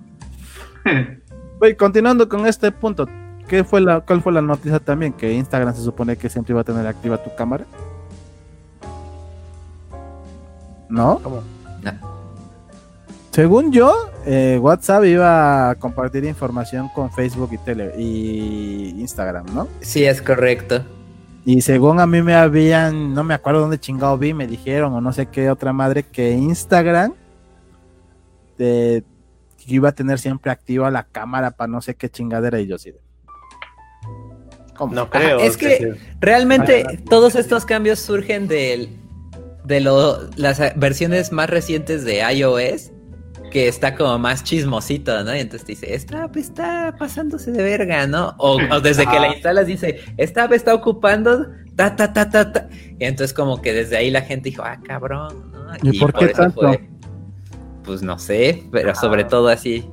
[1.58, 3.06] Güey, continuando con este punto,
[3.46, 5.12] ¿qué fue la, ¿cuál fue la noticia también?
[5.12, 7.66] Que Instagram se supone que siempre iba a tener activa tu cámara.
[10.88, 11.18] ¿No?
[11.22, 11.42] ¿Cómo?
[11.82, 11.92] No.
[13.30, 13.94] Según yo,
[14.26, 19.68] eh, WhatsApp iba a compartir información con Facebook y, tele y Instagram, ¿no?
[19.82, 20.82] Sí, es correcto.
[21.45, 25.01] Y según a mí me habían, no me acuerdo dónde chingado vi, me dijeron, o
[25.01, 27.14] no sé qué otra madre, que Instagram
[28.59, 29.03] que
[29.69, 32.93] iba a tener siempre activa la cámara para no sé qué chingadera y yo sí.
[34.77, 34.94] ¿Cómo?
[34.94, 35.40] No creo.
[35.40, 38.98] es que- Realmente todos estos cambios surgen del,
[39.64, 42.90] de lo, las versiones más recientes de iOS,
[43.51, 45.35] que está como más chismosito, ¿no?
[45.35, 48.35] Y entonces te dice, esta está pasándose de verga, ¿no?
[48.39, 52.68] O, o desde que la instalas dice, esta está ocupando, ta, ta, ta, ta, ta.
[52.98, 55.60] Y entonces como que desde ahí la gente dijo, ah, cabrón, ¿no?
[55.82, 56.72] ¿Y por qué tanto?
[57.85, 59.85] pues no sé, pero sobre todo así,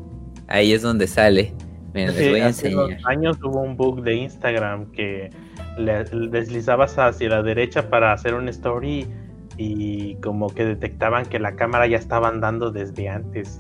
[0.48, 1.54] ahí es donde sale.
[1.94, 3.12] Miren, les voy a hace unos enseñar.
[3.12, 5.32] años hubo un bug de Instagram que
[5.78, 9.08] le, deslizabas hacia la derecha para hacer un story
[9.58, 13.60] y como que detectaban que la cámara ya estaba andando desde antes.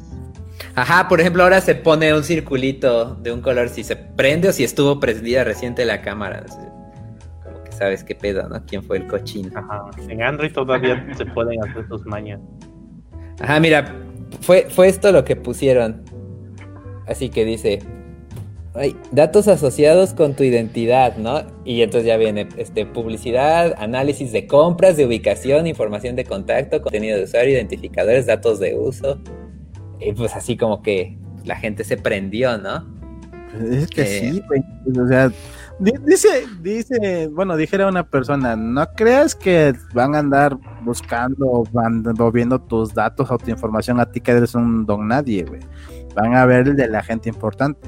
[0.76, 4.53] Ajá, por ejemplo, ahora se pone un circulito de un color si se prende o
[4.53, 6.45] si estuvo prendida reciente la cámara.
[7.44, 8.64] Como que sabes qué pedo, ¿no?
[8.65, 9.52] ¿Quién fue el cochino?
[9.56, 9.86] Ajá.
[10.07, 12.40] En Android todavía se pueden hacer sus mañas.
[13.40, 13.95] Ajá, mira,
[14.41, 16.03] fue, fue esto lo que pusieron.
[17.07, 17.80] Así que dice,
[18.78, 21.41] ay, datos asociados con tu identidad, ¿no?
[21.66, 27.18] Y entonces ya viene este, publicidad, análisis de compras, de ubicación, información de contacto, contenido
[27.18, 29.20] de usuario, identificadores, datos de uso.
[29.99, 32.86] Y pues así como que la gente se prendió, ¿no?
[33.72, 34.32] Es que Eh.
[34.32, 34.62] sí, güey.
[35.04, 35.32] O sea,
[35.80, 36.28] di- dice,
[36.62, 42.60] dice, bueno, dijera una persona, no creas que van a andar buscando o van moviendo
[42.60, 45.62] tus datos o tu información a ti que eres un don nadie, güey.
[46.16, 47.88] Van a ver el de la gente importante.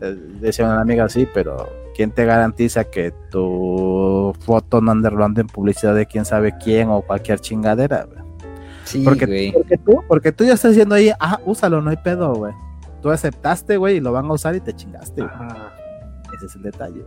[0.00, 5.46] Eh, Decía una amiga así, pero ¿quién te garantiza que tu foto no ande en
[5.46, 8.04] publicidad de quién sabe quién o cualquier chingadera?
[8.04, 8.20] güey?
[8.84, 9.52] Sí, Porque, güey.
[9.52, 12.52] porque tú, porque tú ya estás diciendo ahí, ah, úsalo, no hay pedo, güey.
[13.02, 15.22] Tú aceptaste, güey, y lo van a usar y te chingaste.
[15.22, 15.32] güey.
[15.34, 15.72] Ajá.
[16.36, 17.04] Ese es el detalle.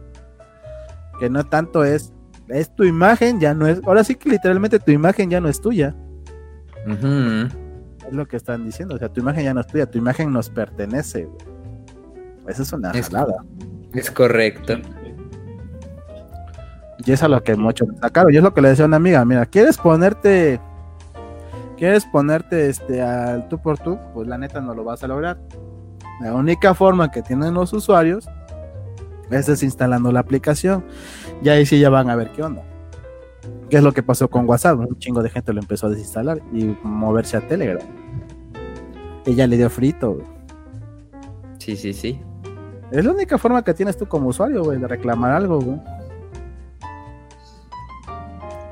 [1.19, 2.13] Que no tanto es,
[2.47, 5.59] es tu imagen, ya no es, ahora sí que literalmente tu imagen ya no es
[5.61, 5.95] tuya.
[6.87, 10.31] Es lo que están diciendo, o sea, tu imagen ya no es tuya, tu imagen
[10.33, 11.52] nos pertenece, güey.
[12.47, 13.43] Esa es una Es- jalada.
[13.93, 14.73] Es correcto.
[17.05, 18.33] Y eso es lo que mucho sacaron.
[18.33, 20.59] Y es lo que le decía a una amiga, mira, ¿quieres ponerte
[21.77, 23.97] quieres ponerte este al tú por tú?
[24.13, 25.37] Pues la neta no lo vas a lograr.
[26.21, 28.29] La única forma que tienen los usuarios
[29.29, 30.85] es desinstalando la aplicación.
[31.43, 32.63] Y ahí sí ya van a ver qué onda.
[33.69, 34.79] ¿Qué es lo que pasó con WhatsApp?
[34.79, 37.85] Un chingo de gente lo empezó a desinstalar y moverse a Telegram.
[39.25, 40.19] Ella le dio frito.
[41.57, 42.21] Sí, sí, sí.
[42.91, 45.79] Es la única forma que tienes tú como usuario, güey, de reclamar algo, güey.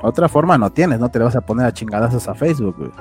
[0.03, 2.91] Otra forma no tienes, no te le vas a poner a chingadazos a Facebook, güey.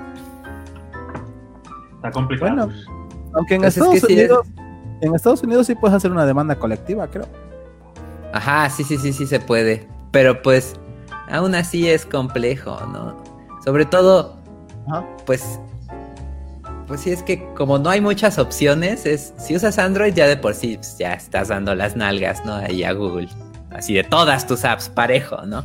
[1.97, 2.55] Está complicado.
[2.55, 2.73] Bueno,
[3.35, 4.47] aunque en Pues es Estados que sí es- Unidos,
[5.01, 7.27] en Estados Unidos sí puedes hacer una demanda colectiva, creo.
[8.33, 9.89] Ajá, sí, sí, sí, sí se puede.
[10.11, 10.75] Pero pues,
[11.31, 13.17] aún así es complejo, ¿no?
[13.65, 14.37] Sobre todo,
[14.89, 15.05] Ajá.
[15.27, 15.59] pues,
[16.91, 20.37] pues sí es que como no hay muchas opciones, es si usas Android ya de
[20.37, 22.57] por sí pues, ya estás dando las nalgas, ¿no?
[22.57, 23.29] Ahí a Google.
[23.71, 25.65] Así de todas tus apps parejo, ¿no?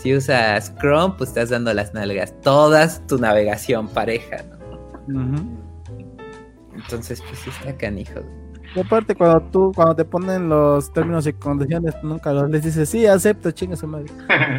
[0.00, 2.32] Si usas Chrome, pues estás dando las nalgas.
[2.42, 4.44] Todas tu navegación pareja,
[5.08, 5.36] ¿no?
[6.76, 8.20] Entonces, pues sí está canijo.
[8.74, 12.88] Y aparte, cuando tú, cuando te ponen los términos y condiciones, nunca los les dices,
[12.88, 14.06] sí, acepto, chinga su madre.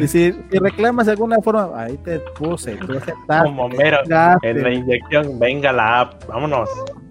[0.00, 3.48] Y si, si reclamas de alguna forma, ahí te puse, tú aceptaste.
[3.48, 3.98] Como mero.
[4.42, 6.68] En la inyección, venga la app, vámonos.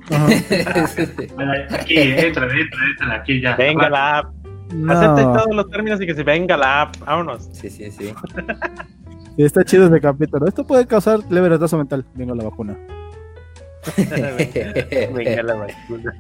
[0.10, 3.56] Aquí, entra, entra, entra, aquí ya.
[3.56, 4.34] Venga la app.
[4.74, 7.50] No, Acepten todos los términos y que se venga la app, vámonos.
[7.54, 8.14] sí, sí, sí.
[9.38, 10.46] sí, está chido ese capítulo.
[10.48, 12.06] Esto puede causar leve retraso mental.
[12.16, 12.78] Vengo la vacuna.
[15.14, 16.16] venga la vacuna.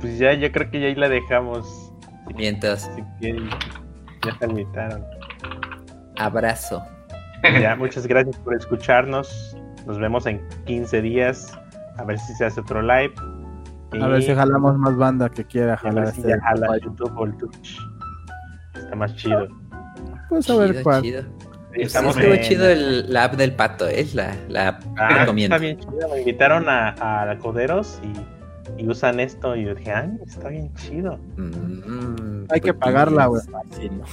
[0.00, 1.92] Pues ya, yo creo que ya ahí la dejamos.
[2.36, 3.36] Mientras, Así que
[4.24, 5.04] ya se invitaron.
[6.16, 6.82] abrazo.
[7.60, 9.56] Ya, muchas gracias por escucharnos.
[9.86, 11.58] Nos vemos en 15 días.
[11.98, 13.12] A ver si se hace otro live.
[14.00, 16.30] A ver si jalamos más banda que quiera a jalar ver si este.
[16.32, 17.78] ya jala YouTube o el Twitch.
[18.74, 19.46] Está más chido.
[20.30, 21.02] Pues a ver Chido, cuál.
[21.02, 21.22] chido.
[21.74, 24.06] Sí, estuvo en- chido el, la app del pato, ¿eh?
[24.14, 25.56] La, la app que Ah, recomiendo.
[25.56, 26.08] está bien chido.
[26.12, 27.98] Me invitaron a, a Coderos
[28.78, 29.56] y, y usan esto.
[29.56, 31.18] Y yo dije, ay, está bien chido.
[31.36, 33.42] Mm, Hay que pues, pagarla, güey.
[33.78, 34.04] Sí, no.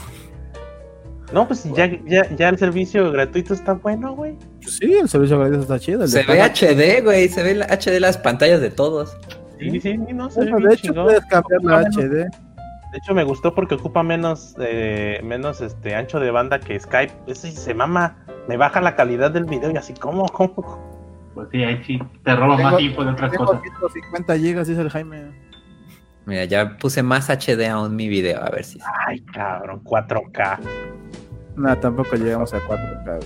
[1.34, 4.36] No, pues ya, ya, ya el servicio gratuito está bueno, güey.
[4.62, 6.04] Pues sí, el servicio gratis está chido.
[6.04, 7.30] el Se ve HD, güey.
[7.30, 9.16] Se ve HD las pantallas de todos.
[9.58, 11.06] Sí, sí, sí, no, se ve de hecho, chingón.
[11.06, 12.26] puedes cambiar la HD.
[12.92, 17.14] De hecho, me gustó porque ocupa menos, eh, menos este ancho de banda que Skype.
[17.28, 18.18] Ese sí se mama.
[18.50, 20.26] Me baja la calidad del video y así, ¿cómo?
[20.28, 20.80] ¿Cómo?
[21.34, 22.00] Pues sí, ahí sí.
[22.24, 23.62] Te roba más info de otras Tengo cosas.
[23.62, 25.32] 150 gigas, dice el Jaime.
[26.26, 28.80] Mira, ya puse más HD aún mi video, a ver si.
[29.08, 30.60] Ay, cabrón, 4K.
[31.56, 33.20] No, tampoco llegamos a 4K.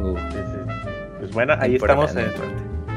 [0.00, 0.12] güey.
[0.12, 0.92] Uh, Sí, sí.
[1.18, 2.30] Pues bueno, ahí estamos en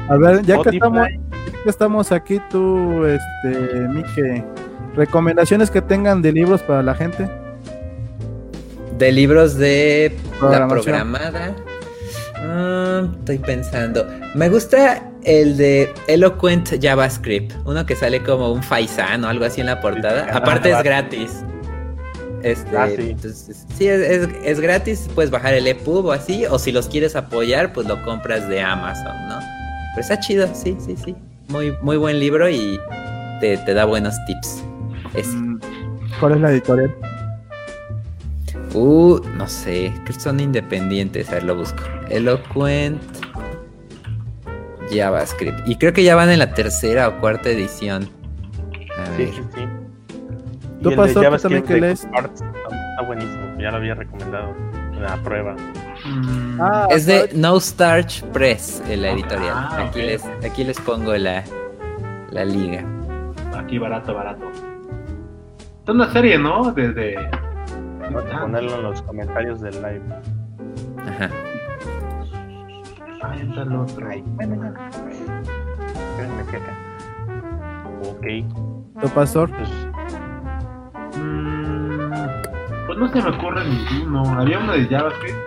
[0.08, 4.44] A ver, ya que estamos, ya que estamos aquí, tú, este, Mike,
[5.00, 7.28] recomendaciones que tengan de libros para la gente.
[8.98, 11.54] De libros de la programada.
[12.36, 14.06] Ah, estoy pensando.
[14.34, 17.52] Me gusta el de Eloquent JavaScript.
[17.64, 20.24] Uno que sale como un faisán o algo así en la portada.
[20.24, 20.30] Sí.
[20.34, 21.30] Aparte Ah, es gratis.
[22.42, 23.10] Este, Ah, sí.
[23.10, 25.08] entonces, sí, es, es- es gratis.
[25.14, 26.44] Puedes bajar el EPUB o así.
[26.46, 29.38] O si los quieres apoyar, pues lo compras de Amazon, ¿no?
[29.94, 31.16] Pero está chido, sí, sí, sí.
[31.48, 32.78] Muy, muy buen libro y
[33.40, 34.62] te, te da buenos tips.
[35.14, 35.36] Ese.
[35.36, 35.60] Mm,
[36.20, 36.94] ¿Cuál es la editorial?
[38.74, 41.82] Uh, no sé, que son independientes, a ver, lo busco.
[42.08, 43.00] Eloquent
[44.90, 45.66] JavaScript.
[45.66, 48.08] Y creo que ya van en la tercera o cuarta edición.
[48.98, 49.28] A Sí, ver.
[49.34, 49.68] sí, sí.
[50.82, 52.04] ¿Tú, Y el de Pastor, tú JavaScript también lees?
[52.04, 54.54] Está buenísimo, ya lo había recomendado
[54.92, 55.54] en la prueba.
[56.06, 59.52] Mm, Ah, Es de No Starch Press, en la editorial.
[59.54, 61.42] Ah, aquí, les, aquí les pongo la,
[62.30, 62.84] la liga.
[63.56, 64.46] Aquí barato, barato.
[65.84, 66.72] Es una serie, ¿no?
[66.72, 67.14] Desde.
[68.00, 70.02] Vamos a ponerlo en los comentarios del live.
[71.08, 71.30] Ajá.
[73.22, 74.10] Ahí está el otro.
[74.10, 74.70] Espérenme
[76.50, 76.76] que acá.
[78.08, 78.26] Ok,
[79.00, 79.50] ¿Tu pastor?
[79.50, 79.70] pues
[81.16, 82.10] Mm,
[82.86, 84.22] Pues no se me ocurre ninguno.
[84.40, 85.38] Había uno de JavaScript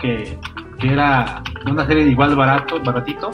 [0.00, 0.38] que,
[0.78, 3.30] que era una serie igual barato, baratito,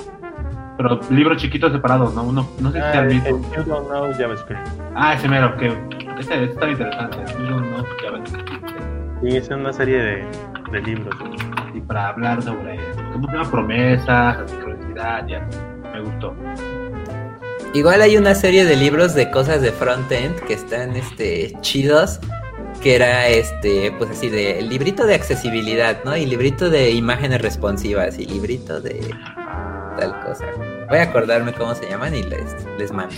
[0.82, 2.22] pero libros chiquitos separados, ¿no?
[2.22, 3.20] Uno, no sé si Ah, sea el el.
[3.22, 4.66] You Don't Know JavaScript.
[4.94, 7.18] Ah, ese mero, que este, este está interesante.
[7.38, 8.50] You don't know JavaScript.
[9.20, 10.26] Sí, es una serie de,
[10.72, 11.14] de libros.
[11.74, 12.78] Y para hablar sobre
[13.12, 15.46] cómo se llama promesas, sincronicidad, ya.
[15.92, 16.34] Me gustó.
[17.74, 22.20] Igual hay una serie de libros de cosas de frontend que están este chidos.
[22.80, 26.16] Que era este, pues así, de librito de accesibilidad, ¿no?
[26.16, 29.14] Y librito de imágenes responsivas y librito de
[30.00, 30.46] tal cosa.
[30.88, 33.14] Voy a acordarme cómo se llaman y les, les mando.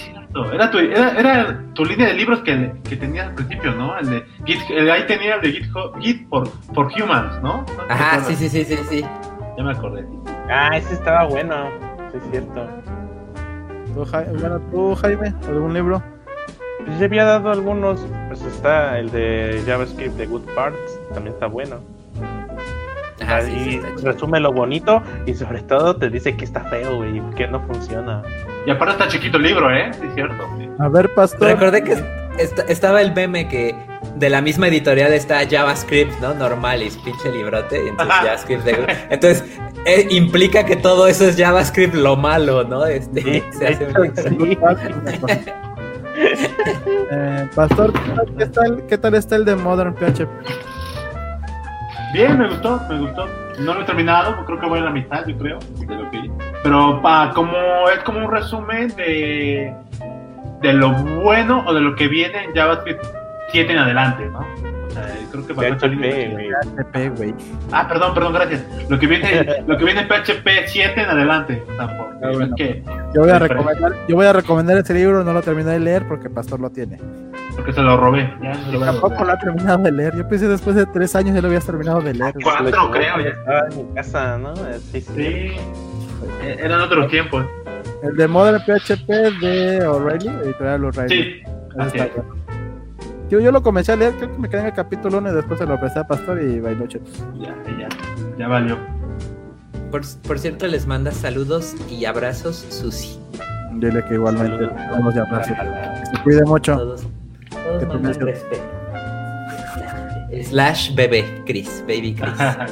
[0.52, 3.98] Era tu, era, era tu línea de libros que, que tenías al principio, ¿no?
[3.98, 5.64] El de Git, el, ahí tenía el de Git,
[6.00, 7.58] Git for, for Humans, ¿no?
[7.58, 9.04] ¿No te Ajá, sí, sí, sí, sí, sí.
[9.56, 10.04] Ya me acordé.
[10.50, 11.70] Ah, ese estaba bueno.
[12.10, 12.66] Sí, es cierto.
[13.94, 16.02] ¿Tú, Ja- bueno, ¿tú, Jaime, algún libro?
[16.84, 18.00] Pues ya había dado algunos.
[18.28, 20.98] Pues está el de JavaScript de Good Parts.
[21.14, 21.80] También está bueno.
[23.22, 26.96] Ajá, sí, sí, y resume lo bonito y sobre todo te dice que está feo,
[26.96, 28.22] güey, y que no funciona.
[28.66, 29.90] Y aparte está chiquito el libro, ¿eh?
[29.94, 30.44] Sí, es cierto.
[30.58, 30.68] sí.
[30.78, 31.48] A ver, Pastor.
[31.48, 31.92] Recordé que
[32.38, 33.74] est- estaba el meme que
[34.16, 36.34] de la misma editorial está JavaScript, ¿no?
[36.34, 37.84] Normal y pinche librote.
[37.84, 38.14] Y entonces.
[38.22, 39.44] JavaScript de- Entonces
[39.86, 42.86] eh, implica que todo eso es JavaScript lo malo, ¿no?
[42.86, 43.86] Este, Sí, se hace
[44.28, 44.58] sí.
[47.10, 50.28] Eh, Pastor, ¿qué tal, qué tal- qué tal está el de Modern PHP?
[52.12, 53.26] Bien, me gustó, me gustó.
[53.58, 56.30] No lo he terminado, creo que voy a la mitad, yo creo, de lo que.
[56.62, 57.54] Pero pa, como
[57.88, 59.74] es como un resumen de,
[60.60, 63.04] de lo bueno o de lo que viene en JavaScript
[63.50, 64.71] 7 en adelante, ¿no?
[64.92, 66.32] Sea, creo que PHP, lindo.
[66.36, 66.48] güey.
[66.50, 67.34] PHP, güey.
[67.72, 68.64] Ah, perdón, perdón, gracias.
[68.88, 71.62] Lo que viene, lo que viene en PHP 7 en adelante.
[71.72, 72.44] O sea, porque Ah, bueno.
[72.44, 72.82] es que,
[73.14, 76.06] Yo voy a recomendar, yo voy a recomendar ese libro, no lo terminé de leer
[76.06, 76.98] porque Pastor lo tiene.
[77.56, 78.32] porque se lo robé.
[78.42, 80.16] Ya se lo a Tampoco lo ha terminado de leer.
[80.16, 82.34] Yo pensé después de tres años ya lo habías terminado de leer.
[82.42, 83.28] Cuatro, creo, ya.
[83.30, 84.54] Estaba en mi casa, ¿no?
[84.56, 85.02] Sí, sí.
[85.14, 85.22] Sí,
[86.42, 87.44] eh, eran otros tiempos.
[88.04, 89.08] El de Modern PHP
[89.40, 91.08] de O'Reilly, editorial O'Reilly.
[91.22, 91.42] Sí,
[91.78, 92.24] así está es.
[93.32, 95.34] Yo, yo lo comencé a leer, creo que me quedé en el capítulo 1 y
[95.34, 97.24] después se lo presté a Pastor y bailó chetos.
[97.40, 97.88] ya, ya,
[98.36, 98.76] ya valió.
[99.90, 103.18] Por, por cierto, les manda saludos y abrazos Susi.
[103.76, 104.90] Dile que igualmente Saludos.
[104.90, 105.54] vamos a abrazo.
[105.54, 106.76] Que se cuide mucho.
[106.76, 107.06] Todos,
[107.48, 108.62] todos mandan respeto.
[110.42, 112.34] Slash bebé, Chris, baby Chris.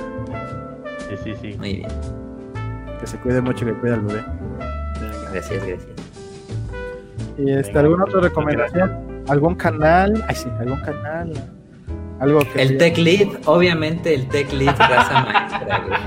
[1.09, 1.57] Sí, sí, sí.
[1.57, 1.89] Muy bien.
[3.01, 4.23] Que se cuide mucho, que cuide al bebé.
[5.33, 5.87] Gracias, gracias.
[7.39, 9.10] ¿Y este, alguna otra recomendación?
[9.31, 10.25] ¿Algún canal?
[10.29, 11.33] Ay, sí, algún canal.
[12.21, 12.61] Algo que.
[12.63, 15.99] El Tech Lead, obviamente el Tech Lead raza maestra, güey.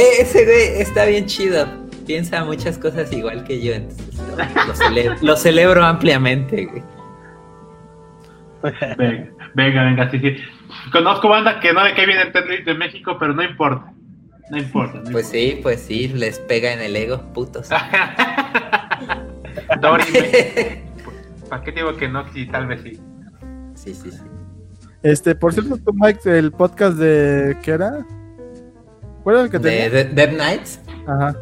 [0.00, 1.66] Eh, ese güey está bien chido.
[2.06, 6.82] Piensa muchas cosas igual que yo, entonces lo, lo cele- lo celebro ampliamente, güey.
[8.96, 10.36] Venga, venga, venga, sí, sí.
[10.90, 13.92] Conozco banda que no de qué viene el Ted Lead de México, pero no importa.
[14.50, 15.00] No importa.
[15.04, 17.68] No Pues sí, pues sí, les pega en el ego, putos.
[21.48, 22.24] ¿para qué digo que no?
[22.32, 23.00] Sí, tal vez sí.
[23.74, 24.20] Sí, sí, sí.
[25.02, 27.56] Este, por cierto, tú, Mike, el podcast de.
[27.62, 28.04] ¿Qué era?
[29.22, 29.90] ¿Cuál era el que ¿De, tenía?
[29.90, 30.80] de- Dead Knights?
[31.06, 31.36] Ajá.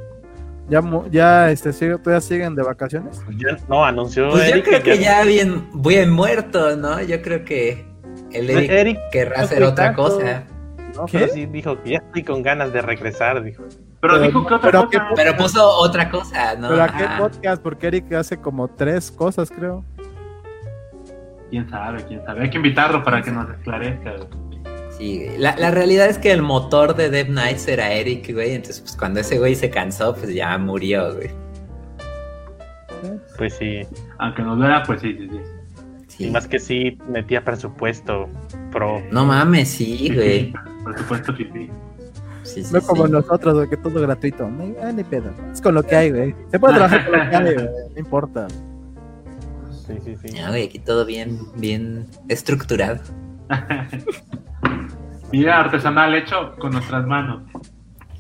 [0.69, 3.23] Ya, ya este, sigue- todavía siguen de vacaciones.
[3.37, 7.03] Yo- no, anunció Pues yo creo que ya bien, bien muerto, ¿no?
[7.03, 7.87] Yo creo que
[8.33, 10.03] el Eric Eric querrá hacer otra tanto.
[10.05, 10.45] cosa.
[10.97, 11.19] no, ¿Qué?
[11.19, 13.63] pero sí dijo que ya estoy con ganas de regresar, dijo.
[14.01, 15.05] Pero, Pero- dijo que otra pero cosa.
[15.17, 16.69] Pero puso otra cosa, ¿no?
[16.69, 17.63] Pero ¿a qué podcast?
[17.63, 19.85] Porque Eric hace como tres cosas, creo.
[21.55, 22.43] Quién sabe, quién sabe.
[22.43, 24.11] Hay que invitarlo para que nos esclarezca.
[24.17, 24.29] güey.
[24.99, 25.39] Sí, güey.
[25.39, 28.55] la, la realidad es que el motor de Dead Knights era Eric, güey.
[28.55, 31.31] Entonces, pues cuando ese güey se cansó, pues ya murió, güey.
[33.39, 33.83] Pues sí.
[34.19, 35.41] Aunque nos vea, pues sí, sí, sí.
[36.09, 36.27] Sí.
[36.27, 38.29] Y más que sí metía presupuesto
[38.73, 39.01] pro.
[39.13, 40.53] No mames, sí, güey.
[40.83, 41.71] Por supuesto, sí, sí.
[42.43, 43.13] Sí, sí, No como sí.
[43.13, 44.51] nosotros, güey, que todo gratuito.
[44.51, 45.31] No, ah, ni pedo.
[45.53, 46.35] Es con lo que hay, güey.
[46.51, 47.67] Se puede trabajar con lo que hay, güey.
[47.95, 48.49] No importa.
[49.87, 50.17] Sí, sí,
[50.49, 53.01] güey, aquí todo bien, bien estructurado.
[55.33, 57.43] Mira, artesanal hecho con nuestras manos.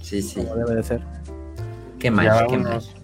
[0.00, 0.42] Sí, sí.
[0.42, 1.00] Como debe de ser.
[1.98, 2.64] Qué mal, qué mal.
[2.64, 2.94] vámonos.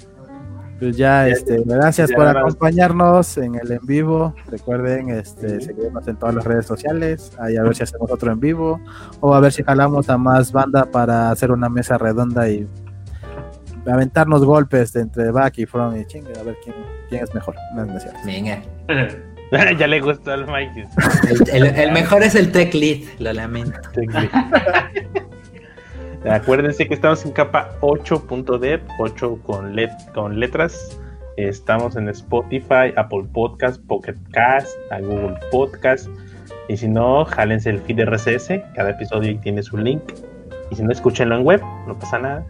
[0.79, 4.35] Pues ya, este, gracias ya por acompañarnos en el en vivo.
[4.51, 7.33] Recuerden, este, seguirnos en todas las redes sociales.
[7.39, 8.81] Ahí a ver si hacemos otro en vivo.
[9.21, 12.67] O a ver si jalamos a más banda para hacer una mesa redonda y
[13.91, 16.77] aventarnos golpes de entre back y front y chingue, a ver quién,
[17.09, 17.55] quién es mejor.
[17.75, 18.21] No, no es cierto.
[18.25, 18.63] Venga.
[19.79, 20.87] ya le gustó al Mike.
[21.53, 23.79] El, el- el mejor es el Tech Lead, lo lamento.
[26.31, 30.99] Acuérdense que estamos en capa 8.dev, 8 con, let, con letras.
[31.39, 36.09] Estamos en Spotify, Apple Podcast, Pocket Cast, a Google Podcast.
[36.69, 38.51] Y si no, jálense el feed RSS.
[38.75, 40.03] Cada episodio tiene su link.
[40.71, 42.45] Y si no, escúchenlo en web, no pasa nada.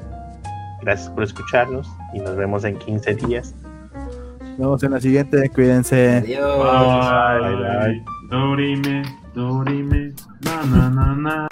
[0.82, 3.54] Gracias por escucharnos y nos vemos en 15 días.
[4.40, 6.18] Nos vemos en la siguiente, cuídense.
[6.18, 6.58] Adiós.
[6.58, 8.04] Bye, bye.
[8.30, 9.02] Dorime,
[9.34, 10.12] dorime,
[10.42, 11.48] na na na na.